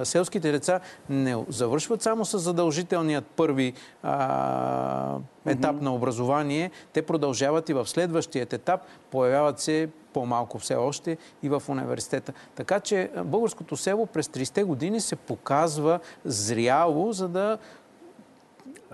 селските 0.04 0.52
деца 0.52 0.80
не 1.10 1.36
завършват 1.48 2.02
само 2.02 2.24
с 2.24 2.38
задължителният 2.38 3.26
първи 3.26 3.72
а, 4.02 5.16
етап 5.46 5.76
mm-hmm. 5.76 5.82
на 5.82 5.94
образование. 5.94 6.70
Те 6.92 7.02
продължават 7.02 7.68
и 7.68 7.72
в 7.72 7.86
следващият 7.86 8.52
етап. 8.52 8.80
Появяват 9.10 9.60
се 9.60 9.88
по-малко 10.12 10.58
все 10.58 10.74
още 10.74 11.16
и 11.42 11.48
в 11.48 11.62
университета. 11.68 12.32
Така 12.54 12.80
че 12.80 13.10
българското 13.24 13.76
село 13.76 14.06
през 14.06 14.26
30 14.26 14.64
години 14.64 15.00
се 15.00 15.16
показва 15.16 16.00
зряло, 16.24 17.12
за 17.12 17.28
да 17.28 17.58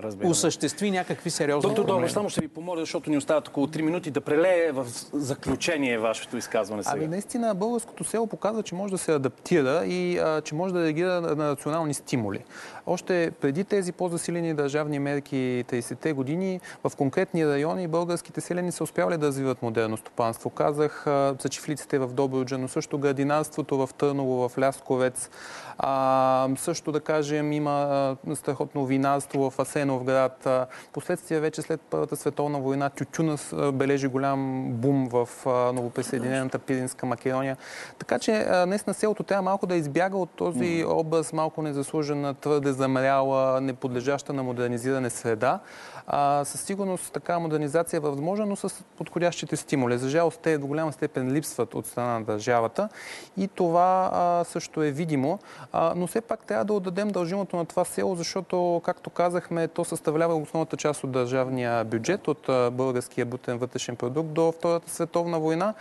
Разбираме. 0.02 0.30
осъществи 0.30 0.90
някакви 0.90 1.30
сериозни 1.30 1.68
Доктор 1.68 1.82
Добре, 1.82 1.92
промени. 1.92 2.10
само 2.10 2.28
ще 2.28 2.40
ви 2.40 2.48
помоля, 2.48 2.80
защото 2.80 3.10
ни 3.10 3.16
остават 3.16 3.48
около 3.48 3.66
3 3.66 3.82
минути, 3.82 4.10
да 4.10 4.20
прелее 4.20 4.72
в 4.72 4.86
заключение 5.12 5.98
вашето 5.98 6.36
изказване 6.36 6.82
сега. 6.82 6.96
Ами 6.96 7.06
наистина 7.06 7.54
българското 7.54 8.04
село 8.04 8.26
показва, 8.26 8.62
че 8.62 8.74
може 8.74 8.90
да 8.90 8.98
се 8.98 9.12
адаптира 9.12 9.86
и 9.86 10.18
а, 10.18 10.40
че 10.40 10.54
може 10.54 10.74
да 10.74 10.82
реагира 10.84 11.20
на 11.20 11.34
национални 11.34 11.94
стимули. 11.94 12.44
Още 12.86 13.32
преди 13.40 13.64
тези 13.64 13.92
по-засилени 13.92 14.54
държавни 14.54 14.98
мерки 14.98 15.64
30-те 15.68 16.12
години, 16.12 16.60
в 16.84 16.96
конкретни 16.96 17.46
райони 17.46 17.88
българските 17.88 18.40
селени 18.40 18.72
са 18.72 18.84
успявали 18.84 19.16
да 19.16 19.26
развиват 19.26 19.62
модерно 19.62 19.96
стопанство. 19.96 20.50
Казах 20.50 21.06
а, 21.06 21.34
за 21.40 21.48
чифлиците 21.48 21.98
в 21.98 22.08
Добруджа, 22.08 22.58
но 22.58 22.68
също 22.68 22.98
градинарството 22.98 23.86
в 23.86 23.94
Търново, 23.94 24.48
в 24.48 24.58
Лясковец. 24.58 25.30
А, 25.78 26.48
също 26.56 26.92
да 26.92 27.00
кажем 27.00 27.52
има 27.52 28.16
страхотно 28.34 28.86
винарство 28.86 29.50
в 29.50 29.58
Асеновград. 29.58 30.46
А, 30.46 30.66
Последствие 30.92 31.40
вече 31.40 31.62
след 31.62 31.80
Първата 31.90 32.16
световна 32.16 32.58
война 32.58 32.90
тютюна 32.90 33.36
бележи 33.72 34.06
голям 34.06 34.72
бум 34.72 35.08
в 35.08 35.28
новоприсъединената 35.74 36.58
Пиринска 36.58 37.06
Македония. 37.06 37.56
Така 37.98 38.18
че 38.18 38.46
днес 38.66 38.86
на 38.86 38.94
селото 38.94 39.22
трябва 39.22 39.42
малко 39.42 39.66
да 39.66 39.74
избяга 39.74 40.16
от 40.16 40.30
този 40.30 40.84
образ 40.88 41.32
малко 41.32 41.62
незаслужена, 41.62 42.34
твърде 42.34 42.72
замряла, 42.72 43.60
неподлежаща 43.60 44.32
на 44.32 44.42
модернизиране 44.42 45.10
среда. 45.10 45.60
А, 46.06 46.44
със 46.44 46.60
сигурност 46.60 47.12
така 47.12 47.38
модернизация 47.38 47.96
е 47.96 48.00
възможна, 48.00 48.46
но 48.46 48.56
с 48.56 48.84
подходящите 48.98 49.56
стимули. 49.56 49.98
За 49.98 50.08
жалост 50.08 50.40
те 50.42 50.58
до 50.58 50.66
голяма 50.66 50.92
степен 50.92 51.32
липсват 51.32 51.74
от 51.74 51.86
страна 51.86 52.18
на 52.18 52.24
държавата 52.24 52.88
и 53.36 53.48
това 53.48 54.10
а, 54.12 54.44
също 54.44 54.82
е 54.82 54.90
видимо. 54.90 55.38
А, 55.72 55.92
но 55.96 56.06
все 56.06 56.20
пак 56.20 56.44
трябва 56.44 56.64
да 56.64 56.72
отдадем 56.72 57.08
дължимото 57.08 57.56
на 57.56 57.64
това 57.64 57.84
село, 57.84 58.14
защото, 58.14 58.82
както 58.84 59.10
казахме, 59.10 59.68
то 59.68 59.84
съставлява 59.84 60.34
основната 60.34 60.76
част 60.76 61.04
от 61.04 61.10
държавния 61.10 61.84
бюджет, 61.84 62.28
от 62.28 62.46
българския 62.72 63.26
бутен 63.26 63.58
вътрешен 63.58 63.96
продукт 63.96 64.28
до 64.28 64.52
Втората 64.52 64.90
световна 64.90 65.40
война. 65.40 65.74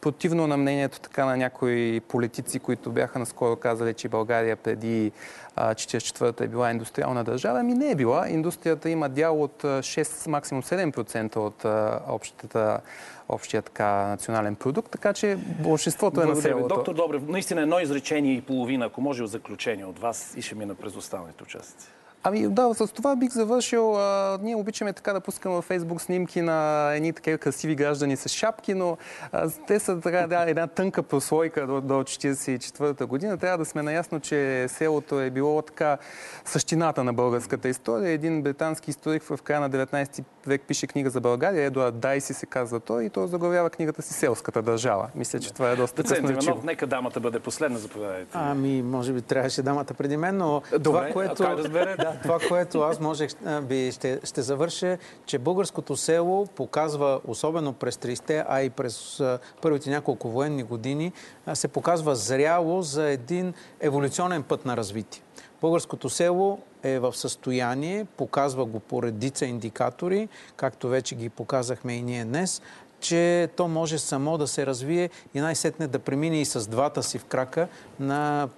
Противно 0.00 0.46
на 0.46 0.56
мнението 0.56 1.00
така 1.00 1.24
на 1.24 1.36
някои 1.36 2.00
политици, 2.08 2.58
които 2.58 2.90
бяха 2.90 3.18
наскоро 3.18 3.56
казали, 3.56 3.94
че 3.94 4.08
България 4.08 4.56
преди 4.56 5.12
а, 5.56 5.74
44-та 5.74 6.44
е 6.44 6.48
била 6.48 6.70
индустриална 6.70 7.24
държава. 7.24 7.60
Ами 7.60 7.74
не 7.74 7.90
е 7.90 7.94
била. 7.94 8.28
Индустрията 8.28 8.90
има 8.90 9.08
дял 9.08 9.42
от 9.42 9.64
а, 9.64 9.82
6, 9.82 10.28
максимум 10.28 10.62
7% 10.62 11.36
от 11.36 11.64
общата, 12.08 12.80
общия 13.28 13.62
така 13.62 14.06
национален 14.06 14.54
продукт, 14.54 14.90
така 14.90 15.12
че 15.12 15.36
большинството 15.62 16.22
е 16.22 16.26
на 16.26 16.36
селото. 16.36 16.74
Доктор 16.74 16.94
Добрев, 16.94 17.22
наистина 17.28 17.60
едно 17.60 17.80
изречение 17.80 18.34
и 18.34 18.40
половина, 18.40 18.86
ако 18.86 19.00
може 19.00 19.22
в 19.22 19.26
заключение 19.26 19.84
от 19.84 19.98
вас 19.98 20.34
и 20.36 20.42
ще 20.42 20.54
мина 20.54 20.74
през 20.74 20.96
останалите 20.96 21.42
участници. 21.42 21.86
Ами 22.24 22.48
да, 22.48 22.74
с 22.74 22.88
това 22.88 23.16
бих 23.16 23.30
завършил. 23.30 23.96
А, 23.96 24.38
ние 24.42 24.56
обичаме 24.56 24.92
така 24.92 25.12
да 25.12 25.20
пускаме 25.20 25.54
във 25.54 25.64
Фейсбук 25.64 26.00
снимки 26.00 26.40
на 26.40 26.90
едни 26.94 27.12
такива 27.12 27.38
красиви 27.38 27.74
граждани 27.74 28.16
с 28.16 28.28
шапки, 28.28 28.74
но 28.74 28.96
а, 29.32 29.50
те 29.66 29.78
са 29.80 30.00
така, 30.00 30.26
да, 30.26 30.50
една 30.50 30.66
тънка 30.66 31.02
прослойка 31.02 31.66
до, 31.66 31.80
до 31.80 31.94
44-та 31.94 33.06
година. 33.06 33.38
Трябва 33.38 33.58
да 33.58 33.64
сме 33.64 33.82
наясно, 33.82 34.20
че 34.20 34.68
селото 34.68 35.20
е 35.20 35.30
било 35.30 35.62
така 35.62 35.98
същината 36.44 37.04
на 37.04 37.12
българската 37.12 37.68
история. 37.68 38.10
Един 38.10 38.42
британски 38.42 38.90
историк 38.90 39.22
в 39.22 39.38
края 39.42 39.60
на 39.60 39.70
19 39.70 40.24
век 40.46 40.62
пише 40.62 40.86
книга 40.86 41.10
за 41.10 41.20
България. 41.20 41.64
Едуард 41.64 41.98
Дайси 41.98 42.34
се 42.34 42.46
казва 42.46 42.80
той 42.80 43.04
и 43.04 43.10
той 43.10 43.28
заглавява 43.28 43.70
книгата 43.70 44.02
си 44.02 44.12
Селската 44.12 44.62
държава. 44.62 45.08
Мисля, 45.14 45.40
че 45.40 45.52
това 45.52 45.70
е 45.70 45.76
доста. 45.76 46.02
Иванов, 46.18 46.64
нека 46.64 46.86
дамата 46.86 47.20
бъде 47.20 47.40
последна, 47.40 47.78
заповядайте. 47.78 48.30
Ами, 48.32 48.82
може 48.82 49.12
би 49.12 49.22
трябваше 49.22 49.62
дамата 49.62 49.94
преди 49.94 50.16
мен, 50.16 50.36
но 50.36 50.62
Добре, 50.72 50.82
това, 50.82 51.08
което, 51.12 51.42
а 51.42 51.56
как? 51.96 52.09
Това, 52.22 52.38
което 52.48 52.80
аз 52.80 53.00
можех, 53.00 53.30
би, 53.62 53.92
ще, 53.92 54.20
ще 54.24 54.42
завърша, 54.42 54.98
че 55.26 55.38
българското 55.38 55.96
село 55.96 56.46
показва, 56.46 57.20
особено 57.26 57.72
през 57.72 57.96
30-те, 57.96 58.44
а 58.48 58.62
и 58.62 58.70
през 58.70 59.22
първите 59.62 59.90
няколко 59.90 60.28
военни 60.28 60.62
години, 60.62 61.12
се 61.54 61.68
показва 61.68 62.16
зряло 62.16 62.82
за 62.82 63.08
един 63.08 63.54
еволюционен 63.80 64.42
път 64.42 64.64
на 64.64 64.76
развитие. 64.76 65.22
Българското 65.60 66.10
село 66.10 66.58
е 66.82 66.98
в 66.98 67.16
състояние, 67.16 68.06
показва 68.16 68.64
го 68.64 68.80
по 68.80 69.02
редица 69.02 69.46
индикатори, 69.46 70.28
както 70.56 70.88
вече 70.88 71.14
ги 71.14 71.28
показахме 71.28 71.94
и 71.94 72.02
ние 72.02 72.24
днес, 72.24 72.62
че 73.00 73.48
то 73.56 73.68
може 73.68 73.98
само 73.98 74.38
да 74.38 74.46
се 74.46 74.66
развие 74.66 75.10
и 75.34 75.40
най-сетне 75.40 75.86
да 75.86 75.98
премине 75.98 76.40
и 76.40 76.44
с 76.44 76.68
двата 76.68 77.02
си 77.02 77.18
в 77.18 77.24
крака 77.24 77.68
на, 78.00 78.48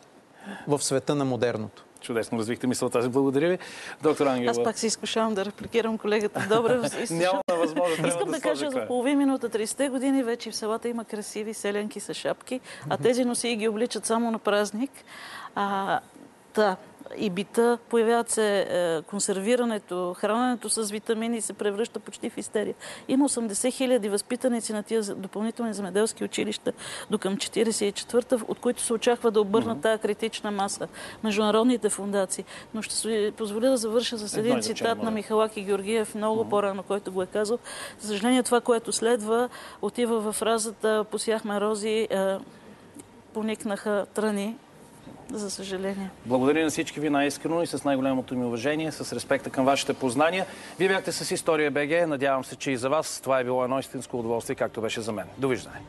в 0.68 0.82
света 0.82 1.14
на 1.14 1.24
модерното. 1.24 1.84
Чудесно 2.02 2.38
развихте 2.38 2.66
мисълта 2.66 3.02
си. 3.02 3.08
Благодаря 3.08 3.48
ви. 3.48 3.58
Доктор 4.02 4.26
Ангелова. 4.26 4.50
Аз 4.50 4.64
пак 4.64 4.78
се 4.78 4.86
изкушавам 4.86 5.34
да 5.34 5.44
репликирам 5.44 5.98
колегата 5.98 6.40
Няма 7.10 7.42
възможност, 7.48 7.96
трябва 7.96 8.08
Искам 8.08 8.30
да 8.30 8.40
кажа, 8.40 8.70
за 8.70 8.86
половин 8.86 9.18
минута, 9.18 9.50
30-те 9.50 9.88
години 9.88 10.22
вече 10.22 10.50
в 10.50 10.56
селата 10.56 10.88
има 10.88 11.04
красиви 11.04 11.54
селянки 11.54 12.00
с 12.00 12.14
шапки, 12.14 12.60
а 12.88 12.96
тези 12.96 13.24
носи 13.24 13.56
ги 13.56 13.68
обличат 13.68 14.06
само 14.06 14.30
на 14.30 14.38
празник. 14.38 14.90
А, 15.54 16.00
да, 16.54 16.76
и 17.16 17.30
бита, 17.30 17.78
появяват 17.88 18.30
се 18.30 18.66
е, 18.70 19.02
консервирането, 19.02 20.14
храненето 20.18 20.68
с 20.68 20.90
витамини 20.90 21.40
се 21.40 21.52
превръща 21.52 22.00
почти 22.00 22.30
в 22.30 22.38
истерия. 22.38 22.74
Има 23.08 23.28
80 23.28 23.72
хиляди 23.72 24.08
възпитаници 24.08 24.72
на 24.72 24.82
тия 24.82 25.02
допълнителни 25.02 25.74
земеделски 25.74 26.24
училища 26.24 26.72
до 27.10 27.18
към 27.18 27.36
44-та, 27.36 28.36
от 28.48 28.58
които 28.58 28.82
се 28.82 28.92
очаква 28.92 29.30
да 29.30 29.40
обърнат 29.40 29.80
тази 29.80 30.02
критична 30.02 30.50
маса. 30.50 30.88
Международните 31.24 31.88
фундации. 31.88 32.44
Но 32.74 32.82
ще 32.82 32.94
си 32.94 33.32
позволя 33.36 33.68
да 33.70 33.76
завърша 33.76 34.18
с 34.18 34.36
Едно 34.36 34.50
един 34.50 34.62
цитат 34.62 34.98
на 34.98 35.04
моля. 35.04 35.10
Михалаки 35.10 35.62
Георгиев, 35.62 36.14
много 36.14 36.48
по-рано, 36.48 36.82
който 36.82 37.12
го 37.12 37.22
е 37.22 37.26
казал. 37.26 37.58
За 38.00 38.08
съжаление, 38.08 38.42
това, 38.42 38.60
което 38.60 38.92
следва, 38.92 39.48
отива 39.82 40.20
в 40.20 40.32
фразата 40.32 41.04
«Посяхме 41.10 41.60
рози, 41.60 42.08
е, 42.10 42.36
поникнаха 43.32 44.06
тръни». 44.14 44.56
За 45.32 45.50
съжаление. 45.50 46.10
Благодаря 46.26 46.64
на 46.64 46.70
всички 46.70 47.00
ви 47.00 47.10
най-искрено 47.10 47.62
и 47.62 47.66
с 47.66 47.84
най-голямото 47.84 48.34
ми 48.34 48.44
уважение, 48.44 48.92
с 48.92 49.12
респекта 49.12 49.50
към 49.50 49.64
вашите 49.64 49.94
познания. 49.94 50.46
Вие 50.78 50.88
бяхте 50.88 51.12
с 51.12 51.30
История 51.30 51.70
БГ. 51.70 52.08
Надявам 52.08 52.44
се, 52.44 52.56
че 52.56 52.70
и 52.70 52.76
за 52.76 52.88
вас 52.88 53.20
това 53.20 53.40
е 53.40 53.44
било 53.44 53.64
едно 53.64 53.78
истинско 53.78 54.18
удоволствие, 54.18 54.56
както 54.56 54.80
беше 54.80 55.00
за 55.00 55.12
мен. 55.12 55.26
Довиждане. 55.38 55.80